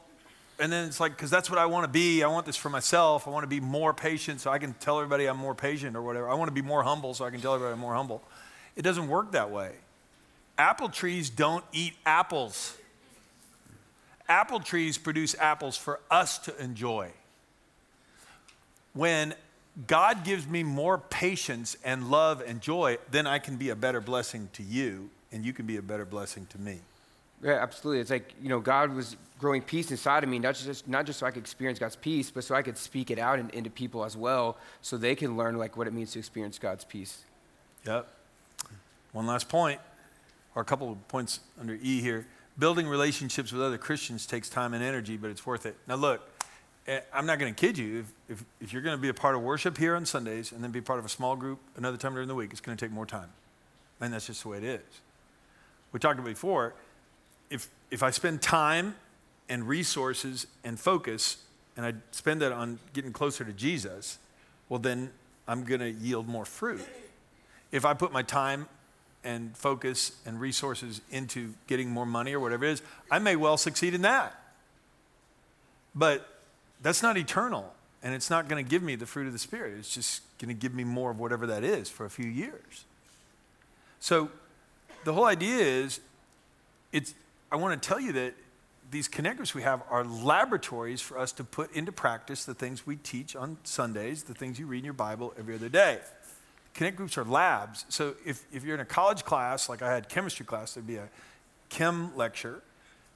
and 0.58 0.72
then 0.72 0.88
it's 0.88 0.98
like, 0.98 1.12
because 1.12 1.30
that's 1.30 1.48
what 1.48 1.58
I 1.58 1.66
want 1.66 1.84
to 1.84 1.88
be. 1.88 2.24
I 2.24 2.28
want 2.28 2.46
this 2.46 2.56
for 2.56 2.70
myself. 2.70 3.28
I 3.28 3.30
want 3.30 3.44
to 3.44 3.48
be 3.48 3.60
more 3.60 3.94
patient 3.94 4.40
so 4.40 4.50
I 4.50 4.58
can 4.58 4.72
tell 4.74 4.98
everybody 4.98 5.26
I'm 5.26 5.36
more 5.36 5.54
patient 5.54 5.96
or 5.96 6.02
whatever. 6.02 6.28
I 6.28 6.34
want 6.34 6.48
to 6.48 6.54
be 6.54 6.62
more 6.62 6.82
humble 6.82 7.14
so 7.14 7.24
I 7.24 7.30
can 7.30 7.40
tell 7.40 7.54
everybody 7.54 7.74
I'm 7.74 7.80
more 7.80 7.94
humble. 7.94 8.22
It 8.74 8.82
doesn't 8.82 9.06
work 9.06 9.32
that 9.32 9.50
way. 9.50 9.72
Apple 10.58 10.88
trees 10.88 11.30
don't 11.30 11.64
eat 11.72 11.92
apples. 12.06 12.76
Apple 14.28 14.58
trees 14.58 14.98
produce 14.98 15.36
apples 15.38 15.76
for 15.76 16.00
us 16.10 16.38
to 16.38 16.56
enjoy 16.60 17.12
when 18.96 19.34
God 19.86 20.24
gives 20.24 20.48
me 20.48 20.62
more 20.62 20.96
patience 20.98 21.76
and 21.84 22.10
love 22.10 22.42
and 22.44 22.60
joy, 22.60 22.96
then 23.10 23.26
I 23.26 23.38
can 23.38 23.56
be 23.56 23.68
a 23.68 23.76
better 23.76 24.00
blessing 24.00 24.48
to 24.54 24.62
you 24.62 25.10
and 25.30 25.44
you 25.44 25.52
can 25.52 25.66
be 25.66 25.76
a 25.76 25.82
better 25.82 26.06
blessing 26.06 26.46
to 26.46 26.58
me. 26.58 26.80
Yeah, 27.42 27.58
absolutely. 27.60 28.00
It's 28.00 28.10
like, 28.10 28.34
you 28.42 28.48
know, 28.48 28.60
God 28.60 28.94
was 28.94 29.16
growing 29.38 29.60
peace 29.60 29.90
inside 29.90 30.24
of 30.24 30.30
me, 30.30 30.38
not 30.38 30.54
just, 30.54 30.88
not 30.88 31.04
just 31.04 31.18
so 31.18 31.26
I 31.26 31.30
could 31.30 31.42
experience 31.42 31.78
God's 31.78 31.96
peace, 31.96 32.30
but 32.30 32.42
so 32.42 32.54
I 32.54 32.62
could 32.62 32.78
speak 32.78 33.10
it 33.10 33.18
out 33.18 33.38
in, 33.38 33.50
into 33.50 33.68
people 33.68 34.04
as 34.04 34.16
well 34.16 34.56
so 34.80 34.96
they 34.96 35.14
can 35.14 35.36
learn 35.36 35.58
like 35.58 35.76
what 35.76 35.86
it 35.86 35.92
means 35.92 36.12
to 36.12 36.18
experience 36.18 36.58
God's 36.58 36.84
peace. 36.84 37.24
Yep. 37.84 38.08
One 39.12 39.26
last 39.26 39.50
point, 39.50 39.80
or 40.54 40.62
a 40.62 40.64
couple 40.64 40.90
of 40.90 41.08
points 41.08 41.40
under 41.60 41.74
E 41.74 42.00
here. 42.00 42.26
Building 42.58 42.88
relationships 42.88 43.52
with 43.52 43.60
other 43.60 43.76
Christians 43.76 44.24
takes 44.24 44.48
time 44.48 44.72
and 44.72 44.82
energy, 44.82 45.18
but 45.18 45.30
it's 45.30 45.44
worth 45.44 45.66
it. 45.66 45.76
Now, 45.86 45.96
look, 45.96 46.26
Eh, 46.86 47.00
I'm 47.12 47.26
not 47.26 47.38
going 47.38 47.52
to 47.52 47.60
kid 47.60 47.76
you. 47.78 48.00
If, 48.00 48.12
if, 48.28 48.44
if 48.60 48.72
you're 48.72 48.82
going 48.82 48.96
to 48.96 49.02
be 49.02 49.08
a 49.08 49.14
part 49.14 49.34
of 49.34 49.42
worship 49.42 49.76
here 49.76 49.96
on 49.96 50.06
Sundays 50.06 50.52
and 50.52 50.62
then 50.62 50.70
be 50.70 50.80
part 50.80 50.98
of 50.98 51.04
a 51.04 51.08
small 51.08 51.34
group 51.34 51.58
another 51.76 51.96
time 51.96 52.14
during 52.14 52.28
the 52.28 52.34
week, 52.34 52.50
it's 52.52 52.60
going 52.60 52.76
to 52.76 52.84
take 52.84 52.92
more 52.92 53.06
time. 53.06 53.30
And 54.00 54.12
that's 54.12 54.26
just 54.26 54.42
the 54.42 54.48
way 54.50 54.58
it 54.58 54.64
is. 54.64 54.80
We 55.92 55.98
talked 55.98 56.18
about 56.18 56.28
before 56.28 56.74
if, 57.50 57.68
if 57.90 58.02
I 58.02 58.10
spend 58.10 58.42
time 58.42 58.96
and 59.48 59.66
resources 59.66 60.46
and 60.64 60.78
focus 60.78 61.38
and 61.76 61.86
I 61.86 61.94
spend 62.10 62.42
that 62.42 62.52
on 62.52 62.78
getting 62.92 63.12
closer 63.12 63.44
to 63.44 63.52
Jesus, 63.52 64.18
well, 64.68 64.80
then 64.80 65.10
I'm 65.46 65.64
going 65.64 65.80
to 65.80 65.90
yield 65.90 66.26
more 66.26 66.44
fruit. 66.44 66.84
If 67.70 67.84
I 67.84 67.94
put 67.94 68.12
my 68.12 68.22
time 68.22 68.68
and 69.22 69.56
focus 69.56 70.12
and 70.24 70.40
resources 70.40 71.00
into 71.10 71.54
getting 71.66 71.90
more 71.90 72.06
money 72.06 72.32
or 72.32 72.40
whatever 72.40 72.64
it 72.64 72.72
is, 72.72 72.82
I 73.10 73.18
may 73.18 73.36
well 73.36 73.56
succeed 73.56 73.94
in 73.94 74.02
that. 74.02 74.40
But 75.94 76.35
that's 76.86 77.02
not 77.02 77.16
eternal, 77.16 77.74
and 78.00 78.14
it's 78.14 78.30
not 78.30 78.46
going 78.46 78.64
to 78.64 78.70
give 78.70 78.80
me 78.80 78.94
the 78.94 79.06
fruit 79.06 79.26
of 79.26 79.32
the 79.32 79.40
Spirit. 79.40 79.74
It's 79.76 79.92
just 79.92 80.22
going 80.38 80.54
to 80.54 80.54
give 80.54 80.72
me 80.72 80.84
more 80.84 81.10
of 81.10 81.18
whatever 81.18 81.44
that 81.48 81.64
is 81.64 81.90
for 81.90 82.06
a 82.06 82.10
few 82.10 82.28
years. 82.28 82.84
So 83.98 84.30
the 85.02 85.12
whole 85.12 85.24
idea 85.24 85.56
is 85.56 85.98
it's 86.92 87.12
I 87.50 87.56
want 87.56 87.82
to 87.82 87.88
tell 87.88 87.98
you 87.98 88.12
that 88.12 88.34
these 88.92 89.08
connect 89.08 89.38
groups 89.38 89.52
we 89.52 89.62
have 89.62 89.82
are 89.90 90.04
laboratories 90.04 91.00
for 91.00 91.18
us 91.18 91.32
to 91.32 91.42
put 91.42 91.74
into 91.74 91.90
practice 91.90 92.44
the 92.44 92.54
things 92.54 92.86
we 92.86 92.94
teach 92.94 93.34
on 93.34 93.58
Sundays, 93.64 94.22
the 94.22 94.34
things 94.34 94.56
you 94.56 94.66
read 94.66 94.78
in 94.78 94.84
your 94.84 94.94
Bible 94.94 95.34
every 95.36 95.56
other 95.56 95.68
day. 95.68 95.98
Connect 96.74 96.96
groups 96.96 97.18
are 97.18 97.24
labs. 97.24 97.84
So 97.88 98.14
if, 98.24 98.44
if 98.52 98.62
you're 98.62 98.76
in 98.76 98.80
a 98.80 98.84
college 98.84 99.24
class, 99.24 99.68
like 99.68 99.82
I 99.82 99.92
had 99.92 100.08
chemistry 100.08 100.46
class, 100.46 100.74
there'd 100.74 100.86
be 100.86 100.98
a 100.98 101.08
chem 101.68 102.16
lecture, 102.16 102.62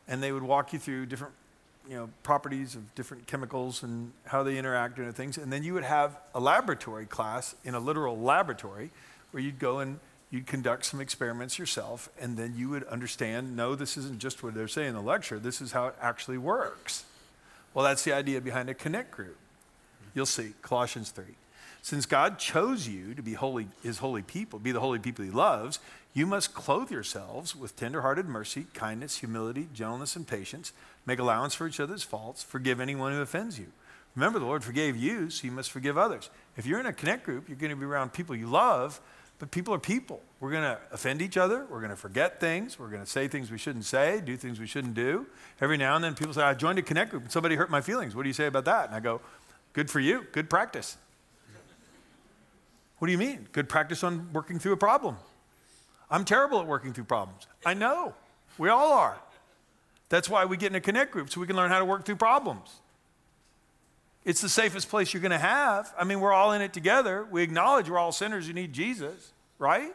and 0.08 0.20
they 0.20 0.32
would 0.32 0.42
walk 0.42 0.72
you 0.72 0.80
through 0.80 1.06
different 1.06 1.34
you 1.90 1.96
know, 1.96 2.08
properties 2.22 2.76
of 2.76 2.94
different 2.94 3.26
chemicals 3.26 3.82
and 3.82 4.12
how 4.24 4.44
they 4.44 4.56
interact 4.56 4.96
and 4.98 5.14
things. 5.14 5.36
And 5.36 5.52
then 5.52 5.64
you 5.64 5.74
would 5.74 5.82
have 5.82 6.16
a 6.36 6.38
laboratory 6.38 7.04
class 7.04 7.56
in 7.64 7.74
a 7.74 7.80
literal 7.80 8.16
laboratory 8.16 8.90
where 9.32 9.42
you'd 9.42 9.58
go 9.58 9.80
and 9.80 9.98
you'd 10.30 10.46
conduct 10.46 10.84
some 10.84 11.00
experiments 11.00 11.58
yourself, 11.58 12.08
and 12.20 12.36
then 12.36 12.54
you 12.56 12.68
would 12.68 12.84
understand 12.84 13.56
no, 13.56 13.74
this 13.74 13.96
isn't 13.96 14.20
just 14.20 14.44
what 14.44 14.54
they're 14.54 14.68
saying 14.68 14.90
in 14.90 14.94
the 14.94 15.02
lecture, 15.02 15.40
this 15.40 15.60
is 15.60 15.72
how 15.72 15.88
it 15.88 15.96
actually 16.00 16.38
works. 16.38 17.04
Well, 17.74 17.84
that's 17.84 18.04
the 18.04 18.12
idea 18.12 18.40
behind 18.40 18.70
a 18.70 18.74
connect 18.74 19.10
group. 19.10 19.36
You'll 20.14 20.26
see, 20.26 20.52
Colossians 20.62 21.10
3. 21.10 21.24
Since 21.82 22.06
God 22.06 22.38
chose 22.38 22.86
you 22.86 23.14
to 23.14 23.22
be 23.22 23.32
holy, 23.32 23.66
his 23.82 23.98
holy 23.98 24.22
people, 24.22 24.60
be 24.60 24.70
the 24.70 24.80
holy 24.80 25.00
people 25.00 25.24
he 25.24 25.32
loves, 25.32 25.80
you 26.12 26.26
must 26.26 26.54
clothe 26.54 26.90
yourselves 26.90 27.54
with 27.54 27.76
tenderhearted 27.76 28.26
mercy, 28.26 28.66
kindness, 28.74 29.18
humility, 29.18 29.68
gentleness, 29.72 30.16
and 30.16 30.26
patience. 30.26 30.72
Make 31.06 31.18
allowance 31.18 31.54
for 31.54 31.66
each 31.66 31.80
other's 31.80 32.02
faults. 32.02 32.42
Forgive 32.42 32.80
anyone 32.80 33.12
who 33.12 33.20
offends 33.20 33.58
you. 33.58 33.66
Remember, 34.16 34.38
the 34.38 34.44
Lord 34.44 34.64
forgave 34.64 34.96
you, 34.96 35.30
so 35.30 35.46
you 35.46 35.52
must 35.52 35.70
forgive 35.70 35.96
others. 35.96 36.30
If 36.56 36.66
you're 36.66 36.80
in 36.80 36.86
a 36.86 36.92
connect 36.92 37.24
group, 37.24 37.48
you're 37.48 37.56
going 37.56 37.70
to 37.70 37.76
be 37.76 37.84
around 37.84 38.12
people 38.12 38.34
you 38.34 38.48
love 38.48 39.00
but 39.40 39.50
people 39.50 39.72
are 39.72 39.78
people. 39.78 40.20
We're 40.38 40.50
going 40.50 40.64
to 40.64 40.78
offend 40.92 41.22
each 41.22 41.38
other. 41.38 41.66
We're 41.70 41.78
going 41.78 41.90
to 41.90 41.96
forget 41.96 42.40
things. 42.40 42.78
We're 42.78 42.90
going 42.90 43.02
to 43.02 43.08
say 43.08 43.26
things 43.26 43.50
we 43.50 43.56
shouldn't 43.56 43.86
say, 43.86 44.20
do 44.20 44.36
things 44.36 44.60
we 44.60 44.66
shouldn't 44.66 44.94
do. 44.94 45.26
Every 45.62 45.78
now 45.78 45.96
and 45.96 46.04
then 46.04 46.14
people 46.14 46.34
say, 46.34 46.42
I 46.42 46.52
joined 46.52 46.78
a 46.78 46.82
connect 46.82 47.10
group 47.10 47.22
and 47.22 47.32
somebody 47.32 47.56
hurt 47.56 47.70
my 47.70 47.80
feelings. 47.80 48.14
What 48.14 48.24
do 48.24 48.28
you 48.28 48.34
say 48.34 48.46
about 48.46 48.66
that? 48.66 48.88
And 48.88 48.94
I 48.94 49.00
go, 49.00 49.22
good 49.72 49.90
for 49.90 49.98
you. 49.98 50.26
Good 50.32 50.50
practice. 50.50 50.98
What 52.98 53.06
do 53.06 53.12
you 53.12 53.18
mean? 53.18 53.48
Good 53.52 53.70
practice 53.70 54.04
on 54.04 54.30
working 54.34 54.58
through 54.58 54.72
a 54.72 54.76
problem. 54.76 55.16
I'm 56.10 56.24
terrible 56.24 56.60
at 56.60 56.66
working 56.66 56.92
through 56.92 57.04
problems. 57.04 57.46
I 57.64 57.74
know. 57.74 58.14
We 58.58 58.68
all 58.68 58.92
are. 58.92 59.16
That's 60.08 60.28
why 60.28 60.44
we 60.44 60.56
get 60.56 60.72
in 60.72 60.74
a 60.74 60.80
connect 60.80 61.12
group 61.12 61.30
so 61.30 61.40
we 61.40 61.46
can 61.46 61.56
learn 61.56 61.70
how 61.70 61.78
to 61.78 61.84
work 61.84 62.04
through 62.04 62.16
problems. 62.16 62.80
It's 64.24 64.40
the 64.40 64.48
safest 64.48 64.88
place 64.88 65.14
you're 65.14 65.22
going 65.22 65.30
to 65.30 65.38
have. 65.38 65.94
I 65.98 66.04
mean, 66.04 66.20
we're 66.20 66.32
all 66.32 66.52
in 66.52 66.60
it 66.60 66.72
together. 66.72 67.26
We 67.30 67.42
acknowledge 67.42 67.88
we're 67.88 67.98
all 67.98 68.12
sinners 68.12 68.46
who 68.46 68.52
need 68.52 68.72
Jesus, 68.72 69.32
right? 69.58 69.94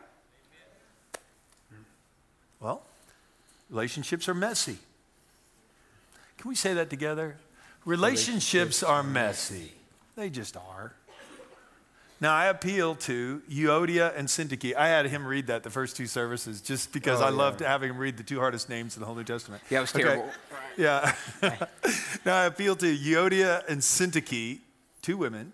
Well, 2.60 2.82
relationships 3.70 4.28
are 4.28 4.34
messy. 4.34 4.78
Can 6.38 6.50
we 6.50 6.56
say 6.56 6.74
that 6.74 6.90
together? 6.90 7.36
Relationships, 7.86 8.54
relationships 8.54 8.84
are 8.84 9.04
messy. 9.04 9.72
They 10.16 10.30
just 10.30 10.58
are. 10.58 10.94
Now, 12.22 12.34
I 12.34 12.46
appeal 12.46 12.96
to 12.96 13.42
Euodia 13.50 14.18
and 14.18 14.28
Syntyche. 14.28 14.74
I 14.76 14.88
had 14.88 15.08
him 15.08 15.26
read 15.26 15.48
that 15.48 15.64
the 15.64 15.70
first 15.70 15.98
two 15.98 16.08
services 16.08 16.62
just 16.62 16.94
because 16.94 17.22
oh, 17.22 17.26
I 17.26 17.30
yeah. 17.30 17.36
loved 17.36 17.60
having 17.60 17.90
him 17.90 17.98
read 17.98 18.16
the 18.16 18.24
two 18.24 18.40
hardest 18.40 18.70
names 18.70 18.96
in 18.96 19.02
the 19.02 19.06
whole 19.06 19.16
New 19.16 19.26
Testament. 19.26 19.62
Yeah, 19.70 19.80
it 19.80 19.82
was 19.82 19.92
terrible. 19.92 20.24
Okay. 20.24 20.34
Yeah. 20.78 21.14
now, 22.26 22.38
I 22.38 22.46
appeal 22.46 22.76
to 22.78 22.98
Euodia 22.98 23.68
and 23.68 23.82
Syntyche, 23.82 24.60
two 25.02 25.18
women. 25.18 25.52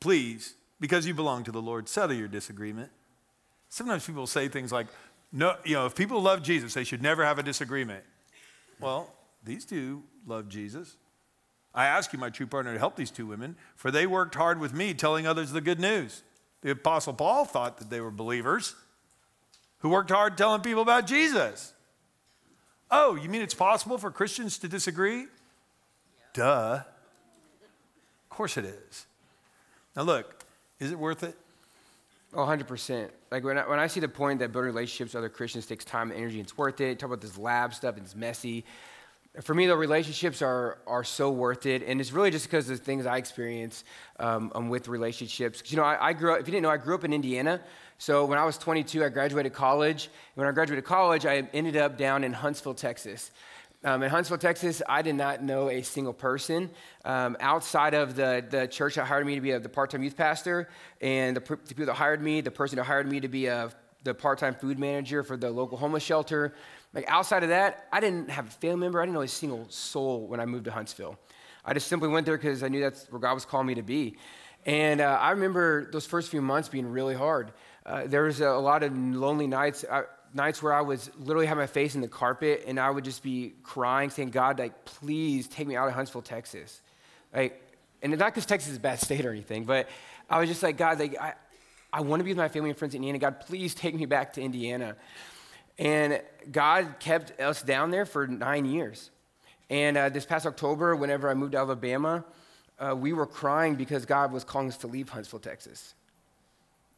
Please, 0.00 0.54
because 0.80 1.06
you 1.06 1.14
belong 1.14 1.44
to 1.44 1.52
the 1.52 1.62
Lord, 1.62 1.88
settle 1.88 2.14
your 2.14 2.28
disagreement. 2.28 2.90
Sometimes 3.70 4.06
people 4.06 4.26
say 4.26 4.48
things 4.48 4.70
like, 4.70 4.88
no, 5.32 5.56
you 5.64 5.74
know, 5.74 5.86
if 5.86 5.94
people 5.94 6.20
love 6.20 6.42
Jesus, 6.42 6.74
they 6.74 6.84
should 6.84 7.02
never 7.02 7.24
have 7.24 7.38
a 7.38 7.42
disagreement. 7.42 8.04
Well, 8.78 9.10
these 9.42 9.64
two 9.64 10.02
love 10.26 10.48
Jesus. 10.48 10.96
I 11.74 11.86
ask 11.86 12.12
you, 12.12 12.18
my 12.18 12.30
true 12.30 12.46
partner, 12.46 12.72
to 12.72 12.78
help 12.78 12.94
these 12.94 13.10
two 13.10 13.26
women, 13.26 13.56
for 13.74 13.90
they 13.90 14.06
worked 14.06 14.36
hard 14.36 14.60
with 14.60 14.72
me 14.72 14.94
telling 14.94 15.26
others 15.26 15.50
the 15.50 15.60
good 15.60 15.80
news. 15.80 16.22
The 16.62 16.70
Apostle 16.70 17.14
Paul 17.14 17.44
thought 17.44 17.78
that 17.78 17.90
they 17.90 18.00
were 18.00 18.12
believers 18.12 18.74
who 19.78 19.88
worked 19.88 20.10
hard 20.10 20.38
telling 20.38 20.62
people 20.62 20.82
about 20.82 21.06
Jesus. 21.06 21.72
Oh, 22.90 23.16
you 23.16 23.28
mean 23.28 23.42
it's 23.42 23.54
possible 23.54 23.98
for 23.98 24.10
Christians 24.10 24.56
to 24.58 24.68
disagree? 24.68 25.22
Yeah. 25.22 25.26
Duh. 26.32 26.82
Of 28.22 28.28
course 28.30 28.56
it 28.56 28.64
is. 28.64 29.06
Now, 29.96 30.02
look, 30.02 30.44
is 30.78 30.92
it 30.92 30.98
worth 30.98 31.22
it? 31.24 31.36
Oh, 32.32 32.38
100%. 32.46 33.10
Like 33.30 33.44
when 33.44 33.58
I, 33.58 33.68
when 33.68 33.78
I 33.78 33.88
see 33.88 34.00
the 34.00 34.08
point 34.08 34.38
that 34.40 34.52
building 34.52 34.72
relationships 34.72 35.14
with 35.14 35.18
other 35.18 35.28
Christians 35.28 35.66
takes 35.66 35.84
time 35.84 36.10
and 36.10 36.20
energy, 36.20 36.40
it's 36.40 36.56
worth 36.56 36.80
it. 36.80 36.98
Talk 36.98 37.08
about 37.08 37.20
this 37.20 37.36
lab 37.36 37.74
stuff, 37.74 37.96
it's 37.96 38.14
messy 38.14 38.64
for 39.40 39.54
me, 39.54 39.66
the 39.66 39.76
relationships 39.76 40.42
are, 40.42 40.78
are 40.86 41.02
so 41.02 41.30
worth 41.30 41.66
it. 41.66 41.82
And 41.82 42.00
it's 42.00 42.12
really 42.12 42.30
just 42.30 42.46
because 42.46 42.70
of 42.70 42.78
the 42.78 42.84
things 42.84 43.04
I 43.04 43.16
experience 43.16 43.82
um, 44.20 44.52
um, 44.54 44.68
with 44.68 44.86
relationships. 44.86 45.62
You 45.72 45.76
know, 45.76 45.82
I, 45.82 46.08
I, 46.08 46.12
grew 46.12 46.32
up, 46.32 46.40
if 46.40 46.46
you 46.46 46.52
didn't 46.52 46.62
know, 46.62 46.70
I 46.70 46.76
grew 46.76 46.94
up 46.94 47.02
in 47.02 47.12
Indiana. 47.12 47.60
So 47.98 48.24
when 48.26 48.38
I 48.38 48.44
was 48.44 48.58
22, 48.58 49.04
I 49.04 49.08
graduated 49.08 49.52
college. 49.52 50.08
When 50.34 50.46
I 50.46 50.52
graduated 50.52 50.84
college, 50.84 51.26
I 51.26 51.48
ended 51.52 51.76
up 51.76 51.98
down 51.98 52.22
in 52.22 52.32
Huntsville, 52.32 52.74
Texas. 52.74 53.32
Um, 53.82 54.02
in 54.02 54.10
Huntsville, 54.10 54.38
Texas, 54.38 54.80
I 54.88 55.02
did 55.02 55.14
not 55.14 55.42
know 55.42 55.68
a 55.68 55.82
single 55.82 56.14
person 56.14 56.70
um, 57.04 57.36
outside 57.38 57.92
of 57.92 58.16
the, 58.16 58.42
the 58.48 58.66
church 58.66 58.94
that 58.94 59.04
hired 59.04 59.26
me 59.26 59.34
to 59.34 59.42
be 59.42 59.50
a, 59.50 59.60
the 59.60 59.68
part 59.68 59.90
time 59.90 60.02
youth 60.02 60.16
pastor, 60.16 60.70
and 61.02 61.36
the, 61.36 61.40
the, 61.40 61.56
people 61.74 61.86
that 61.86 61.94
hired 61.94 62.22
me, 62.22 62.40
the 62.40 62.50
person 62.50 62.76
that 62.76 62.84
hired 62.84 63.06
me 63.06 63.20
to 63.20 63.28
be 63.28 63.44
a, 63.46 63.70
the 64.04 64.14
part 64.14 64.38
time 64.38 64.54
food 64.54 64.78
manager 64.78 65.22
for 65.22 65.36
the 65.36 65.50
local 65.50 65.76
homeless 65.76 66.02
shelter, 66.02 66.54
like 66.92 67.04
outside 67.08 67.42
of 67.42 67.48
that, 67.48 67.88
I 67.92 68.00
didn't 68.00 68.30
have 68.30 68.46
a 68.46 68.50
family 68.50 68.76
member. 68.76 69.00
I 69.00 69.04
didn't 69.04 69.14
know 69.14 69.22
a 69.22 69.28
single 69.28 69.66
soul 69.68 70.26
when 70.26 70.40
I 70.40 70.46
moved 70.46 70.66
to 70.66 70.70
Huntsville. 70.70 71.18
I 71.64 71.74
just 71.74 71.88
simply 71.88 72.08
went 72.08 72.26
there 72.26 72.36
because 72.36 72.62
I 72.62 72.68
knew 72.68 72.80
that's 72.80 73.10
where 73.10 73.20
God 73.20 73.34
was 73.34 73.44
calling 73.44 73.66
me 73.66 73.74
to 73.74 73.82
be. 73.82 74.16
And 74.66 75.00
uh, 75.00 75.18
I 75.20 75.30
remember 75.30 75.90
those 75.90 76.06
first 76.06 76.30
few 76.30 76.40
months 76.40 76.68
being 76.68 76.86
really 76.86 77.14
hard. 77.14 77.52
Uh, 77.84 78.04
there 78.06 78.22
was 78.22 78.40
a, 78.40 78.48
a, 78.48 78.60
lot 78.60 78.82
of 78.82 78.96
lonely 78.96 79.46
nights, 79.46 79.84
uh, 79.88 80.02
nights 80.32 80.62
where 80.62 80.72
I 80.72 80.80
was 80.80 81.10
literally 81.18 81.46
have 81.46 81.58
my 81.58 81.66
face 81.66 81.94
in 81.94 82.00
the 82.00 82.08
carpet 82.08 82.64
and 82.66 82.80
I 82.80 82.90
would 82.90 83.04
just 83.04 83.22
be 83.22 83.54
crying, 83.62 84.10
saying, 84.10 84.30
God, 84.30 84.58
like, 84.58 84.84
please 84.84 85.48
take 85.48 85.66
me 85.66 85.76
out 85.76 85.88
of 85.88 85.94
Huntsville, 85.94 86.22
Texas. 86.22 86.80
Like, 87.34 87.60
and 88.02 88.16
not 88.18 88.32
because 88.32 88.46
Texas 88.46 88.70
is 88.70 88.76
a 88.78 88.80
bad 88.80 89.00
state 89.00 89.26
or 89.26 89.30
anything, 89.30 89.64
but 89.64 89.88
I 90.30 90.40
was 90.40 90.48
just 90.48 90.62
like, 90.62 90.76
God, 90.76 90.98
like, 90.98 91.18
I, 91.20 91.34
I 91.94 92.00
want 92.00 92.18
to 92.18 92.24
be 92.24 92.32
with 92.32 92.38
my 92.38 92.48
family 92.48 92.70
and 92.70 92.78
friends 92.78 92.96
in 92.96 93.04
Indiana. 93.04 93.20
God, 93.20 93.40
please 93.46 93.72
take 93.72 93.94
me 93.94 94.04
back 94.04 94.32
to 94.32 94.42
Indiana. 94.42 94.96
And 95.78 96.20
God 96.50 96.96
kept 96.98 97.40
us 97.40 97.62
down 97.62 97.92
there 97.92 98.04
for 98.04 98.26
nine 98.26 98.64
years. 98.64 99.12
And 99.70 99.96
uh, 99.96 100.08
this 100.08 100.26
past 100.26 100.44
October, 100.44 100.96
whenever 100.96 101.30
I 101.30 101.34
moved 101.34 101.52
to 101.52 101.58
Alabama, 101.58 102.24
uh, 102.80 102.96
we 102.96 103.12
were 103.12 103.26
crying 103.26 103.76
because 103.76 104.06
God 104.06 104.32
was 104.32 104.42
calling 104.42 104.68
us 104.68 104.76
to 104.78 104.88
leave 104.88 105.08
Huntsville, 105.08 105.38
Texas. 105.38 105.94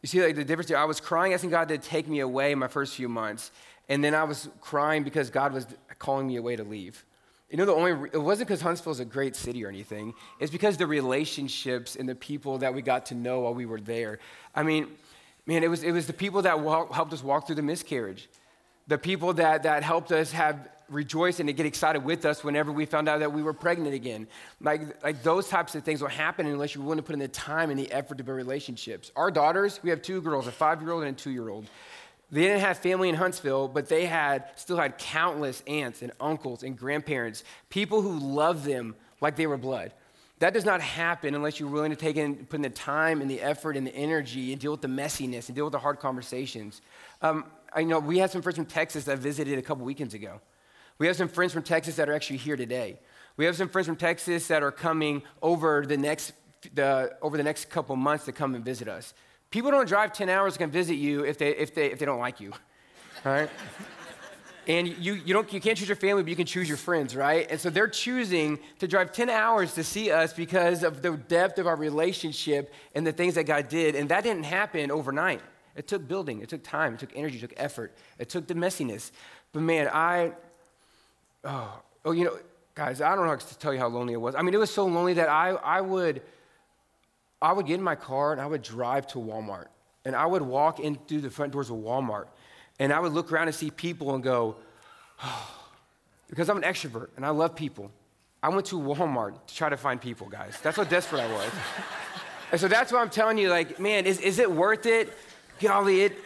You 0.01 0.09
see, 0.09 0.23
like 0.23 0.35
the 0.35 0.45
difference 0.45 0.69
here, 0.69 0.79
I 0.79 0.85
was 0.85 0.99
crying, 0.99 1.35
asking 1.35 1.51
God 1.51 1.69
to 1.69 1.77
take 1.77 2.09
me 2.09 2.21
away 2.21 2.55
my 2.55 2.69
first 2.69 2.95
few 2.95 3.09
months. 3.11 3.51
And 3.91 4.03
then 4.03 4.15
I 4.15 4.25
was 4.25 4.49
crying 4.63 5.05
because 5.05 5.29
God 5.29 5.53
was 5.53 5.67
calling 5.99 6.27
me 6.27 6.37
away 6.37 6.57
to 6.57 6.65
leave. 6.65 7.05
You 7.51 7.57
know, 7.59 7.65
the 7.65 7.75
only, 7.75 8.11
it 8.13 8.21
wasn't 8.21 8.49
because 8.49 8.61
Huntsville 8.61 8.93
is 8.93 9.01
a 9.01 9.05
great 9.05 9.37
city 9.37 9.65
or 9.65 9.69
anything. 9.69 10.15
It's 10.41 10.51
because 10.51 10.77
the 10.77 10.87
relationships 10.87 11.95
and 11.95 12.09
the 12.09 12.15
people 12.15 12.59
that 12.59 12.75
we 12.75 12.83
got 12.83 13.07
to 13.07 13.15
know 13.15 13.41
while 13.41 13.55
we 13.55 13.67
were 13.67 13.81
there. 13.81 14.19
I 14.55 14.65
mean, 14.65 14.89
man, 15.47 15.63
it 15.63 15.69
was, 15.69 15.85
it 15.85 15.93
was 15.93 16.07
the 16.09 16.13
people 16.13 16.43
that 16.43 16.59
walk, 16.61 16.93
helped 16.93 17.13
us 17.13 17.23
walk 17.23 17.47
through 17.47 17.57
the 17.57 17.63
miscarriage 17.63 18.29
the 18.87 18.99
people 18.99 19.33
that, 19.35 19.65
that 19.65 19.83
helped 19.83 20.13
us 20.13 20.33
have 20.33 20.69
rejoice 20.89 21.41
and 21.41 21.49
to 21.49 21.53
get 21.53 21.67
excited 21.67 22.05
with 22.05 22.25
us 22.25 22.45
whenever 22.45 22.71
we 22.71 22.87
found 22.87 23.09
out 23.09 23.19
that 23.19 23.33
we 23.33 23.43
were 23.43 23.53
pregnant 23.53 23.95
again. 23.95 24.29
Like, 24.61 25.03
like 25.03 25.23
those 25.25 25.49
types 25.49 25.75
of 25.75 25.83
things 25.83 26.01
will 26.01 26.09
happen 26.09 26.47
unless 26.47 26.75
you're 26.75 26.85
willing 26.85 26.99
to 26.99 27.03
put 27.03 27.15
in 27.15 27.19
the 27.19 27.27
time 27.27 27.71
and 27.71 27.79
the 27.79 27.91
effort 27.91 28.19
to 28.19 28.25
build 28.25 28.37
relationships. 28.37 29.11
Our 29.17 29.33
daughters, 29.33 29.81
we 29.83 29.91
have 29.91 30.03
two 30.03 30.21
girls, 30.21 30.47
a 30.47 30.53
five 30.53 30.81
year 30.81 30.93
old 30.93 31.03
and 31.03 31.19
a 31.19 31.21
two 31.21 31.31
year 31.31 31.49
old. 31.49 31.67
They 32.31 32.43
didn't 32.43 32.61
have 32.61 32.79
family 32.79 33.09
in 33.09 33.15
Huntsville, 33.15 33.69
but 33.69 33.89
they 33.89 34.07
had 34.07 34.47
still 34.57 34.77
had 34.77 34.99
countless 34.99 35.63
aunts 35.67 36.03
and 36.03 36.13
uncles 36.21 36.63
and 36.63 36.77
grandparents, 36.77 37.45
people 37.71 38.03
who 38.03 38.19
loved 38.19 38.65
them 38.65 38.97
like 39.21 39.37
they 39.37 39.47
were 39.47 39.57
blood. 39.57 39.93
That 40.41 40.53
does 40.53 40.65
not 40.65 40.81
happen 40.81 41.35
unless 41.35 41.59
you're 41.59 41.71
willing 41.71 41.91
to 41.91 41.97
take 41.97 42.17
in, 42.17 42.35
put 42.47 42.57
in 42.57 42.63
the 42.63 42.71
time 42.71 43.23
and 43.23 43.31
the 43.31 43.41
effort 43.41 43.77
and 43.77 43.87
the 43.87 43.95
energy 43.95 44.53
and 44.53 44.61
deal 44.61 44.73
with 44.73 44.83
the 44.83 44.89
messiness 44.89 45.49
and 45.49 45.55
deal 45.55 45.65
with 45.65 45.73
the 45.73 45.79
hard 45.79 45.99
conversations. 45.99 46.83
Um, 47.23 47.45
I 47.73 47.85
know 47.85 48.01
we 48.01 48.19
had 48.19 48.31
some 48.31 48.43
friends 48.43 48.57
from 48.57 48.67
Texas 48.67 49.05
that 49.05 49.13
I 49.13 49.15
visited 49.17 49.59
a 49.59 49.63
couple 49.63 49.85
weekends 49.85 50.13
ago. 50.13 50.41
We 50.99 51.07
have 51.07 51.17
some 51.17 51.29
friends 51.29 51.53
from 51.53 51.63
Texas 51.63 51.97
that 51.97 52.09
are 52.09 52.15
actually 52.15 52.39
here 52.39 52.57
today. 52.57 52.99
We 53.37 53.45
have 53.45 53.57
some 53.57 53.69
friends 53.69 53.87
from 53.87 53.97
Texas 53.97 54.49
that 54.49 54.63
are 54.63 54.73
coming 54.73 55.23
over 55.43 55.85
the 55.87 55.97
next, 55.97 56.33
the, 56.75 57.17
over 57.23 57.37
the 57.37 57.43
next 57.43 57.71
couple 57.71 57.97
months 57.97 58.25
to 58.27 58.33
come 58.33 58.55
and 58.55 58.65
visit 58.65 58.89
us. 58.89 59.15
People 59.51 59.71
don't 59.71 59.89
drive 59.89 60.13
10 60.13 60.29
hours 60.29 60.55
to 60.55 60.59
come 60.59 60.71
visit 60.71 60.95
you 60.95 61.25
if 61.25 61.39
they, 61.39 61.51
if 61.51 61.75
they, 61.75 61.91
if 61.91 61.99
they 61.99 62.07
don't 62.07 62.19
like 62.19 62.41
you, 62.41 62.53
right? 63.25 63.49
and 64.67 64.89
you, 64.89 65.15
you, 65.15 65.33
don't, 65.33 65.53
you 65.53 65.61
can't 65.61 65.79
choose 65.79 65.89
your 65.89 65.97
family, 65.97 66.23
but 66.23 66.31
you 66.31 66.37
can 66.37 66.47
choose 66.47 66.69
your 66.69 66.77
friends, 66.77 67.15
right? 67.15 67.47
And 67.51 67.61
so 67.61 67.71
they're 67.71 67.89
choosing 67.89 68.59
to 68.81 68.89
drive 68.89 69.13
10 69.13 69.31
hours 69.31 69.75
to 69.75 69.85
see 69.85 70.11
us 70.11 70.33
because 70.33 70.83
of 70.83 71.03
the 71.03 71.17
depth 71.17 71.59
of 71.59 71.67
our 71.67 71.77
relationship 71.77 72.73
and 72.95 73.07
the 73.07 73.13
things 73.13 73.37
that 73.37 73.45
God 73.45 73.69
did. 73.69 73.95
And 73.95 74.09
that 74.09 74.25
didn't 74.25 74.45
happen 74.45 74.91
overnight. 74.91 75.41
It 75.77 75.87
took 75.87 76.09
building, 76.09 76.41
it 76.41 76.49
took 76.49 76.65
time, 76.65 76.95
it 76.95 77.01
took 77.01 77.13
energy, 77.15 77.37
it 77.37 77.43
took 77.43 77.55
effort, 77.57 77.95
it 78.19 78.29
took 78.29 78.47
the 78.47 78.55
messiness. 78.55 79.11
But 79.53 79.63
man, 79.63 79.89
I, 79.93 80.33
oh, 81.45 81.81
oh, 82.05 82.13
you 82.13 82.25
know, 82.25 82.39
guys, 82.75 83.01
I 83.01 83.15
don't 83.15 83.25
know 83.25 83.31
how 83.31 83.37
to 83.37 83.59
tell 83.59 83.75
you 83.75 83.79
how 83.79 83.89
lonely 83.89 84.15
it 84.15 84.21
was. 84.21 84.35
I 84.35 84.43
mean, 84.43 84.55
it 84.55 84.59
was 84.59 84.71
so 84.71 84.87
lonely 84.87 85.13
that 85.15 85.29
I, 85.29 85.51
I 85.51 85.83
would, 85.83 86.23
I 87.41 87.53
would 87.53 87.67
get 87.67 87.75
in 87.75 87.83
my 87.83 87.95
car 87.95 88.33
and 88.33 88.41
I 88.41 88.47
would 88.47 88.63
drive 88.63 89.07
to 89.09 89.19
Walmart 89.19 89.67
and 90.05 90.17
I 90.17 90.27
would 90.27 90.43
walk 90.43 90.81
in 90.81 90.97
through 91.07 91.21
the 91.21 91.31
front 91.31 91.53
doors 91.53 91.71
of 91.71 91.77
Walmart 91.77 92.27
and 92.79 92.93
I 92.93 93.01
would 93.01 93.13
look 93.13 93.33
around 93.33 93.49
and 93.49 93.55
see 93.55 93.71
people 93.71 94.15
and 94.15 94.23
go, 94.23 94.57
oh, 95.23 95.65
because 96.29 96.49
I'm 96.49 96.57
an 96.57 96.63
extrovert 96.63 97.09
and 97.17 97.25
I 97.25 97.31
love 97.31 97.55
people. 97.55 97.91
I 98.43 98.49
went 98.49 98.67
to 98.67 98.77
Walmart 98.79 99.35
to 99.47 99.55
try 99.55 99.69
to 99.69 99.77
find 99.77 100.01
people, 100.01 100.29
guys. 100.29 100.59
That's 100.63 100.77
how 100.77 100.85
desperate 100.85 101.21
I 101.21 101.33
was. 101.33 101.51
and 102.53 102.61
so 102.61 102.69
that's 102.69 102.93
why 102.93 103.01
I'm 103.01 103.11
telling 103.11 103.39
you, 103.39 103.49
like, 103.49 103.81
man, 103.81 104.07
is, 104.07 104.21
is 104.21 104.39
it 104.39 104.51
worth 104.51 104.87
it? 104.87 105.13
Golly, 105.59 106.03
it, 106.03 106.17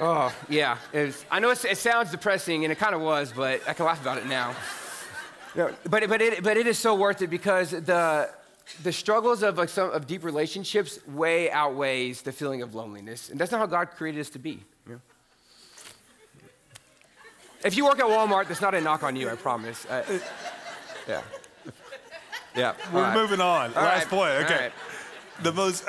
Oh, 0.00 0.32
yeah. 0.48 0.78
I 1.30 1.40
know 1.40 1.50
it 1.50 1.78
sounds 1.78 2.10
depressing, 2.10 2.64
and 2.64 2.72
it 2.72 2.78
kind 2.78 2.94
of 2.94 3.00
was, 3.00 3.32
but 3.32 3.60
I 3.68 3.72
can 3.72 3.84
laugh 3.84 4.00
about 4.00 4.18
it 4.18 4.26
now. 4.26 4.54
No, 5.56 5.74
but, 5.88 6.06
but, 6.08 6.20
it, 6.20 6.44
but 6.44 6.58
it 6.58 6.66
is 6.66 6.78
so 6.78 6.94
worth 6.94 7.22
it 7.22 7.28
because 7.28 7.70
the, 7.70 8.30
the 8.82 8.92
struggles 8.92 9.42
of, 9.42 9.58
like 9.58 9.68
some, 9.68 9.90
of 9.90 10.06
deep 10.06 10.24
relationships 10.24 10.98
way 11.06 11.50
outweighs 11.50 12.22
the 12.22 12.32
feeling 12.32 12.62
of 12.62 12.74
loneliness. 12.74 13.30
And 13.30 13.40
that's 13.40 13.50
not 13.50 13.58
how 13.58 13.66
God 13.66 13.90
created 13.90 14.20
us 14.20 14.30
to 14.30 14.38
be. 14.38 14.62
If 17.64 17.76
you 17.76 17.84
work 17.84 17.98
at 17.98 18.04
Walmart, 18.04 18.46
that's 18.46 18.60
not 18.60 18.74
a 18.74 18.80
knock 18.80 19.02
on 19.02 19.16
you, 19.16 19.28
I 19.28 19.34
promise. 19.34 19.84
Uh, 19.86 20.20
yeah. 21.08 21.22
Yeah. 22.54 22.74
We're 22.92 23.02
right. 23.02 23.14
moving 23.14 23.40
on. 23.40 23.74
All 23.74 23.82
Last 23.82 24.04
right. 24.04 24.08
point. 24.08 24.30
Okay. 24.44 24.64
Right. 24.64 24.72
The 25.42 25.52
most. 25.52 25.84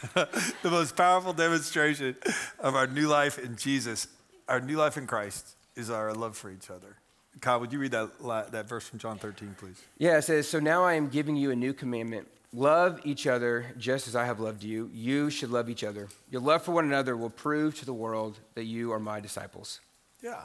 the 0.14 0.70
most 0.70 0.96
powerful 0.96 1.34
demonstration 1.34 2.16
of 2.58 2.74
our 2.74 2.86
new 2.86 3.06
life 3.06 3.38
in 3.38 3.54
Jesus, 3.54 4.08
our 4.48 4.58
new 4.58 4.78
life 4.78 4.96
in 4.96 5.06
Christ, 5.06 5.56
is 5.76 5.90
our 5.90 6.14
love 6.14 6.38
for 6.38 6.50
each 6.50 6.70
other. 6.70 6.96
Kyle, 7.40 7.60
would 7.60 7.72
you 7.72 7.78
read 7.78 7.92
that, 7.92 8.52
that 8.52 8.68
verse 8.68 8.86
from 8.86 8.98
John 8.98 9.18
13, 9.18 9.56
please? 9.58 9.82
Yeah, 9.98 10.18
it 10.18 10.22
says, 10.22 10.48
So 10.48 10.60
now 10.60 10.84
I 10.84 10.94
am 10.94 11.08
giving 11.08 11.36
you 11.36 11.50
a 11.50 11.56
new 11.56 11.72
commandment. 11.72 12.28
Love 12.52 13.00
each 13.04 13.26
other 13.26 13.66
just 13.78 14.08
as 14.08 14.16
I 14.16 14.24
have 14.24 14.40
loved 14.40 14.64
you. 14.64 14.90
You 14.92 15.30
should 15.30 15.50
love 15.50 15.70
each 15.70 15.84
other. 15.84 16.08
Your 16.30 16.40
love 16.40 16.62
for 16.62 16.72
one 16.72 16.84
another 16.84 17.16
will 17.16 17.30
prove 17.30 17.78
to 17.78 17.86
the 17.86 17.94
world 17.94 18.40
that 18.54 18.64
you 18.64 18.92
are 18.92 18.98
my 18.98 19.20
disciples. 19.20 19.80
Yeah. 20.20 20.42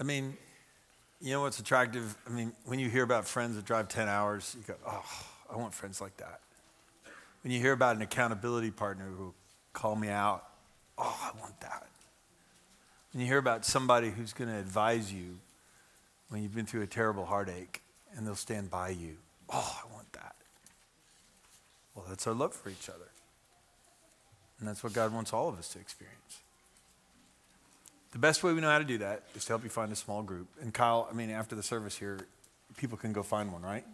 I 0.00 0.04
mean, 0.04 0.36
you 1.20 1.32
know 1.32 1.42
what's 1.42 1.58
attractive? 1.58 2.16
I 2.26 2.30
mean, 2.30 2.52
when 2.64 2.78
you 2.78 2.88
hear 2.88 3.02
about 3.02 3.26
friends 3.26 3.56
that 3.56 3.66
drive 3.66 3.88
10 3.88 4.08
hours, 4.08 4.56
you 4.58 4.64
go, 4.66 4.74
oh, 4.86 5.26
I 5.52 5.56
want 5.56 5.74
friends 5.74 6.00
like 6.00 6.16
that. 6.16 6.40
When 7.42 7.52
you 7.52 7.60
hear 7.60 7.72
about 7.72 7.96
an 7.96 8.02
accountability 8.02 8.70
partner 8.70 9.04
who 9.04 9.34
call 9.74 9.96
me 9.96 10.08
out, 10.08 10.44
oh, 10.96 11.18
I 11.22 11.38
want 11.40 11.60
that. 11.60 11.86
When 13.12 13.20
you 13.20 13.26
hear 13.26 13.38
about 13.38 13.66
somebody 13.66 14.10
who's 14.10 14.32
going 14.32 14.50
to 14.50 14.56
advise 14.56 15.12
you 15.12 15.38
when 16.30 16.42
you've 16.42 16.54
been 16.54 16.66
through 16.66 16.82
a 16.82 16.86
terrible 16.86 17.26
heartache 17.26 17.82
and 18.16 18.26
they'll 18.26 18.34
stand 18.34 18.70
by 18.70 18.88
you, 18.88 19.16
oh, 19.50 19.80
I 19.84 19.92
want 19.94 20.10
that. 20.14 20.34
Well, 21.94 22.06
that's 22.08 22.26
our 22.26 22.34
love 22.34 22.54
for 22.54 22.70
each 22.70 22.88
other. 22.88 23.10
And 24.58 24.68
that's 24.68 24.82
what 24.82 24.92
God 24.92 25.12
wants 25.12 25.32
all 25.32 25.48
of 25.48 25.58
us 25.58 25.68
to 25.70 25.78
experience. 25.78 26.38
The 28.12 28.18
best 28.18 28.42
way 28.42 28.52
we 28.52 28.60
know 28.60 28.70
how 28.70 28.78
to 28.78 28.84
do 28.84 28.98
that 28.98 29.22
is 29.34 29.44
to 29.44 29.52
help 29.52 29.64
you 29.64 29.70
find 29.70 29.92
a 29.92 29.96
small 29.96 30.22
group. 30.22 30.48
And 30.60 30.74
Kyle, 30.74 31.08
I 31.10 31.14
mean, 31.14 31.30
after 31.30 31.54
the 31.54 31.62
service 31.62 31.96
here, 31.96 32.18
people 32.76 32.98
can 32.98 33.12
go 33.12 33.22
find 33.22 33.52
one, 33.52 33.62
right? 33.62 33.84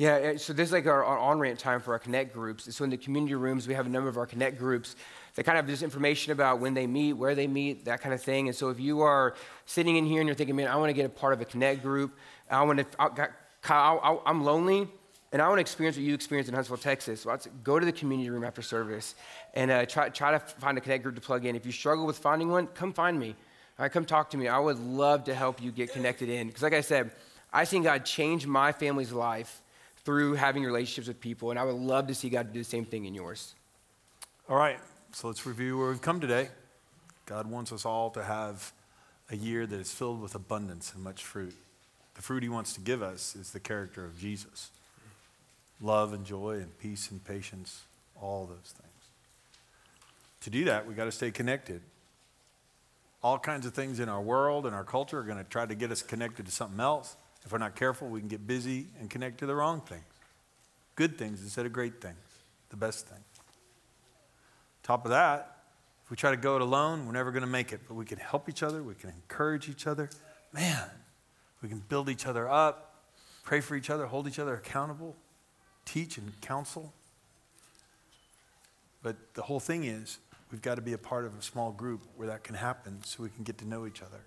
Yeah, 0.00 0.38
so 0.38 0.54
this 0.54 0.68
is 0.68 0.72
like 0.72 0.86
our, 0.86 1.04
our 1.04 1.18
on-ramp 1.18 1.58
time 1.58 1.82
for 1.82 1.92
our 1.92 1.98
Connect 1.98 2.32
groups. 2.32 2.74
So 2.74 2.84
in 2.84 2.90
the 2.90 2.96
community 2.96 3.34
rooms, 3.34 3.68
we 3.68 3.74
have 3.74 3.84
a 3.84 3.90
number 3.90 4.08
of 4.08 4.16
our 4.16 4.24
Connect 4.24 4.56
groups 4.56 4.96
that 5.34 5.44
kind 5.44 5.58
of 5.58 5.64
have 5.64 5.70
this 5.70 5.82
information 5.82 6.32
about 6.32 6.58
when 6.58 6.72
they 6.72 6.86
meet, 6.86 7.12
where 7.12 7.34
they 7.34 7.46
meet, 7.46 7.84
that 7.84 8.00
kind 8.00 8.14
of 8.14 8.22
thing. 8.22 8.48
And 8.48 8.56
so 8.56 8.70
if 8.70 8.80
you 8.80 9.02
are 9.02 9.34
sitting 9.66 9.96
in 9.96 10.06
here 10.06 10.22
and 10.22 10.26
you're 10.26 10.34
thinking, 10.34 10.56
man, 10.56 10.68
I 10.68 10.76
want 10.76 10.88
to 10.88 10.94
get 10.94 11.04
a 11.04 11.10
part 11.10 11.34
of 11.34 11.42
a 11.42 11.44
Connect 11.44 11.82
group, 11.82 12.16
I 12.50 12.62
want 12.62 12.78
to, 12.78 13.30
I, 13.68 14.18
am 14.24 14.42
lonely, 14.42 14.88
and 15.32 15.42
I 15.42 15.48
want 15.48 15.58
to 15.58 15.60
experience 15.60 15.98
what 15.98 16.06
you 16.06 16.14
experienced 16.14 16.48
in 16.48 16.54
Huntsville, 16.54 16.78
Texas. 16.78 17.26
Go 17.62 17.78
to 17.78 17.84
the 17.84 17.92
community 17.92 18.30
room 18.30 18.42
after 18.42 18.62
service 18.62 19.16
and 19.52 19.70
uh, 19.70 19.84
try, 19.84 20.08
try 20.08 20.30
to 20.30 20.38
find 20.38 20.78
a 20.78 20.80
Connect 20.80 21.02
group 21.02 21.16
to 21.16 21.20
plug 21.20 21.44
in. 21.44 21.54
If 21.54 21.66
you 21.66 21.72
struggle 21.72 22.06
with 22.06 22.16
finding 22.16 22.48
one, 22.48 22.68
come 22.68 22.94
find 22.94 23.20
me. 23.20 23.36
All 23.78 23.82
right, 23.82 23.92
come 23.92 24.06
talk 24.06 24.30
to 24.30 24.38
me. 24.38 24.48
I 24.48 24.60
would 24.60 24.78
love 24.78 25.24
to 25.24 25.34
help 25.34 25.60
you 25.60 25.70
get 25.70 25.92
connected 25.92 26.30
in. 26.30 26.46
Because 26.46 26.62
like 26.62 26.72
I 26.72 26.80
said, 26.80 27.10
I've 27.52 27.68
seen 27.68 27.82
God 27.82 28.06
change 28.06 28.46
my 28.46 28.72
family's 28.72 29.12
life 29.12 29.59
through 30.04 30.34
having 30.34 30.64
relationships 30.64 31.08
with 31.08 31.20
people. 31.20 31.50
And 31.50 31.58
I 31.58 31.64
would 31.64 31.76
love 31.76 32.06
to 32.08 32.14
see 32.14 32.28
God 32.28 32.52
do 32.52 32.60
the 32.60 32.64
same 32.64 32.84
thing 32.84 33.04
in 33.04 33.14
yours. 33.14 33.54
All 34.48 34.56
right, 34.56 34.78
so 35.12 35.28
let's 35.28 35.46
review 35.46 35.78
where 35.78 35.90
we've 35.90 36.00
come 36.00 36.20
today. 36.20 36.48
God 37.26 37.46
wants 37.46 37.72
us 37.72 37.84
all 37.84 38.10
to 38.10 38.24
have 38.24 38.72
a 39.30 39.36
year 39.36 39.66
that 39.66 39.78
is 39.78 39.92
filled 39.92 40.20
with 40.20 40.34
abundance 40.34 40.92
and 40.94 41.04
much 41.04 41.22
fruit. 41.22 41.54
The 42.14 42.22
fruit 42.22 42.42
he 42.42 42.48
wants 42.48 42.72
to 42.74 42.80
give 42.80 43.02
us 43.02 43.36
is 43.36 43.52
the 43.52 43.60
character 43.60 44.04
of 44.04 44.18
Jesus 44.18 44.70
love 45.80 46.12
and 46.12 46.26
joy 46.26 46.56
and 46.56 46.78
peace 46.78 47.10
and 47.10 47.24
patience, 47.24 47.84
all 48.20 48.44
those 48.44 48.74
things. 48.76 48.90
To 50.42 50.50
do 50.50 50.64
that, 50.64 50.86
we 50.86 50.94
got 50.94 51.06
to 51.06 51.12
stay 51.12 51.30
connected. 51.30 51.80
All 53.22 53.38
kinds 53.38 53.64
of 53.66 53.74
things 53.74 54.00
in 54.00 54.08
our 54.08 54.20
world 54.20 54.66
and 54.66 54.74
our 54.74 54.84
culture 54.84 55.18
are 55.18 55.22
going 55.22 55.38
to 55.38 55.44
try 55.44 55.66
to 55.66 55.74
get 55.74 55.90
us 55.90 56.02
connected 56.02 56.46
to 56.46 56.52
something 56.52 56.80
else. 56.80 57.16
If 57.44 57.52
we're 57.52 57.58
not 57.58 57.74
careful, 57.74 58.08
we 58.08 58.20
can 58.20 58.28
get 58.28 58.46
busy 58.46 58.86
and 58.98 59.08
connect 59.08 59.38
to 59.38 59.46
the 59.46 59.54
wrong 59.54 59.80
things. 59.80 60.04
Good 60.94 61.16
things 61.16 61.42
instead 61.42 61.66
of 61.66 61.72
great 61.72 62.00
things, 62.00 62.16
the 62.68 62.76
best 62.76 63.06
thing. 63.06 63.22
Top 64.82 65.04
of 65.04 65.10
that, 65.10 65.56
if 66.04 66.10
we 66.10 66.16
try 66.16 66.30
to 66.30 66.36
go 66.36 66.56
it 66.56 66.62
alone, 66.62 67.06
we're 67.06 67.12
never 67.12 67.30
going 67.30 67.42
to 67.42 67.48
make 67.48 67.72
it. 67.72 67.80
But 67.86 67.94
we 67.94 68.04
can 68.04 68.18
help 68.18 68.48
each 68.48 68.62
other, 68.62 68.82
we 68.82 68.94
can 68.94 69.10
encourage 69.10 69.68
each 69.68 69.86
other. 69.86 70.10
Man, 70.52 70.90
we 71.62 71.68
can 71.68 71.82
build 71.88 72.08
each 72.08 72.26
other 72.26 72.48
up, 72.48 73.04
pray 73.44 73.60
for 73.60 73.76
each 73.76 73.90
other, 73.90 74.06
hold 74.06 74.26
each 74.26 74.38
other 74.38 74.54
accountable, 74.54 75.16
teach 75.84 76.18
and 76.18 76.38
counsel. 76.40 76.92
But 79.02 79.34
the 79.34 79.42
whole 79.42 79.60
thing 79.60 79.84
is, 79.84 80.18
we've 80.50 80.62
got 80.62 80.74
to 80.74 80.82
be 80.82 80.92
a 80.92 80.98
part 80.98 81.24
of 81.24 81.38
a 81.38 81.42
small 81.42 81.72
group 81.72 82.02
where 82.16 82.28
that 82.28 82.44
can 82.44 82.56
happen 82.56 82.98
so 83.04 83.22
we 83.22 83.30
can 83.30 83.44
get 83.44 83.58
to 83.58 83.66
know 83.66 83.86
each 83.86 84.02
other. 84.02 84.20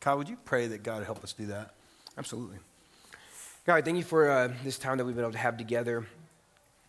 Kyle, 0.00 0.16
would 0.16 0.28
you 0.28 0.38
pray 0.44 0.68
that 0.68 0.82
God 0.82 1.02
help 1.04 1.24
us 1.24 1.32
do 1.32 1.46
that? 1.46 1.74
Absolutely. 2.16 2.58
God, 3.66 3.84
thank 3.84 3.96
you 3.96 4.04
for 4.04 4.30
uh, 4.30 4.52
this 4.62 4.78
time 4.78 4.96
that 4.98 5.04
we've 5.04 5.16
been 5.16 5.24
able 5.24 5.32
to 5.32 5.38
have 5.38 5.56
together. 5.56 6.06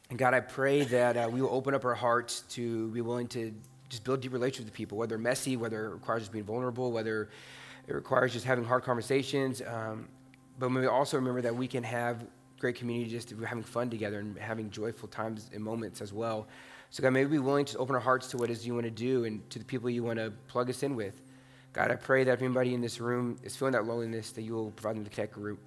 And 0.10 0.18
God, 0.18 0.34
I 0.34 0.40
pray 0.40 0.84
that 0.84 1.18
uh, 1.18 1.30
we 1.32 1.42
will 1.42 1.50
open 1.50 1.74
up 1.74 1.86
our 1.86 1.96
hearts 1.96 2.42
to 2.52 2.90
be 2.90 3.02
willing 3.02 3.28
to 3.30 3.54
just 3.90 4.04
build 4.04 4.22
deep 4.22 4.32
relationships 4.32 4.66
with 4.66 4.74
people, 4.74 4.98
whether 4.98 5.18
messy, 5.18 5.58
whether 5.58 5.88
it 5.88 5.90
requires 5.90 6.22
just 6.22 6.32
being 6.32 6.46
vulnerable, 6.46 6.92
whether 6.92 7.30
it 7.88 7.94
requires 7.94 8.32
just 8.32 8.46
having 8.46 8.64
hard 8.64 8.84
conversations. 8.84 9.62
Um, 9.66 10.08
but 10.60 10.70
we 10.70 10.86
also 10.86 11.18
remember 11.18 11.42
that 11.42 11.56
we 11.56 11.68
can 11.68 11.84
have 11.84 12.26
great 12.60 12.76
community 12.76 13.10
just 13.10 13.32
having 13.32 13.64
fun 13.64 13.90
together 13.90 14.20
and 14.20 14.38
having 14.38 14.70
joyful 14.70 15.08
times 15.08 15.50
and 15.54 15.64
moments 15.64 16.02
as 16.02 16.14
well. 16.14 16.48
So 16.92 17.02
God, 17.02 17.12
may 17.12 17.26
we 17.26 17.32
be 17.32 17.40
willing 17.40 17.66
to 17.66 17.78
open 17.78 17.96
our 17.96 18.02
hearts 18.02 18.28
to 18.28 18.38
what 18.38 18.50
it 18.50 18.54
is 18.54 18.68
you 18.68 18.74
want 18.74 18.86
to 18.86 18.92
do 18.92 19.26
and 19.26 19.48
to 19.50 19.60
the 19.60 19.66
people 19.66 19.90
you 19.90 20.04
want 20.04 20.20
to 20.20 20.32
plug 20.48 20.70
us 20.70 20.84
in 20.84 20.96
with. 20.96 21.22
God, 21.80 21.92
I 21.92 21.96
pray 21.96 22.26
that 22.26 22.34
if 22.34 22.42
anybody 22.42 22.74
in 22.74 22.82
this 22.82 23.00
room 23.00 23.38
is 23.42 23.56
feeling 23.56 23.72
that 23.72 23.86
loneliness, 23.86 24.32
that 24.32 24.42
you 24.42 24.54
will 24.54 24.72
provide 24.72 24.98
them 24.98 25.06
the 25.06 25.10
connect 25.10 25.32
group. 25.32 25.60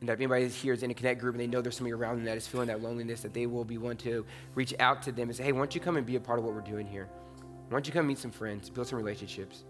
And 0.00 0.08
that 0.08 0.14
if 0.14 0.18
anybody 0.18 0.48
here 0.48 0.72
is 0.72 0.82
in 0.82 0.90
a 0.90 0.94
connect 0.94 1.20
group 1.20 1.34
and 1.34 1.40
they 1.42 1.46
know 1.46 1.60
there's 1.60 1.76
somebody 1.76 1.92
around 1.92 2.16
them 2.16 2.24
that 2.24 2.38
is 2.38 2.46
feeling 2.46 2.68
that 2.68 2.80
loneliness, 2.80 3.20
that 3.20 3.34
they 3.34 3.44
will 3.44 3.66
be 3.66 3.76
one 3.76 3.98
to 3.98 4.24
reach 4.54 4.72
out 4.80 5.02
to 5.02 5.12
them 5.12 5.28
and 5.28 5.36
say, 5.36 5.44
hey, 5.44 5.52
why 5.52 5.58
don't 5.58 5.74
you 5.74 5.80
come 5.82 5.98
and 5.98 6.06
be 6.06 6.16
a 6.16 6.20
part 6.20 6.38
of 6.38 6.46
what 6.46 6.54
we're 6.54 6.62
doing 6.62 6.86
here? 6.86 7.06
Why 7.36 7.72
don't 7.72 7.86
you 7.86 7.92
come 7.92 8.06
meet 8.06 8.16
some 8.16 8.30
friends, 8.30 8.70
build 8.70 8.86
some 8.86 8.96
relationships? 8.96 9.64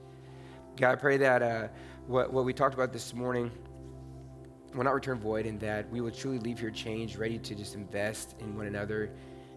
God, 0.76 0.92
I 0.92 0.94
pray 0.94 1.16
that 1.16 1.42
uh, 1.42 1.66
what, 2.07 2.32
what 2.32 2.44
we 2.44 2.53
talked 2.53 2.74
about 2.74 2.92
this 2.92 3.12
morning 3.12 3.51
will 4.76 4.84
not 4.84 4.94
return 4.94 5.18
void 5.18 5.46
and 5.46 5.59
that 5.59 5.90
we 5.90 6.01
will 6.01 6.12
truly 6.12 6.38
leave 6.38 6.61
here 6.61 6.70
changed, 6.70 7.18
ready 7.18 7.38
to 7.40 7.57
just 7.57 7.74
invest 7.74 8.36
in 8.38 8.57
one 8.57 8.66
another 8.66 9.11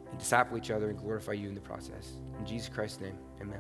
and 0.10 0.18
disciple 0.18 0.58
each 0.58 0.72
other 0.72 0.90
and 0.90 0.98
glorify 0.98 1.34
you 1.34 1.50
in 1.50 1.54
the 1.54 1.62
process. 1.62 2.14
In 2.40 2.48
Jesus 2.48 2.68
Christ's 2.68 3.00
name, 3.00 3.18
amen. 3.40 3.60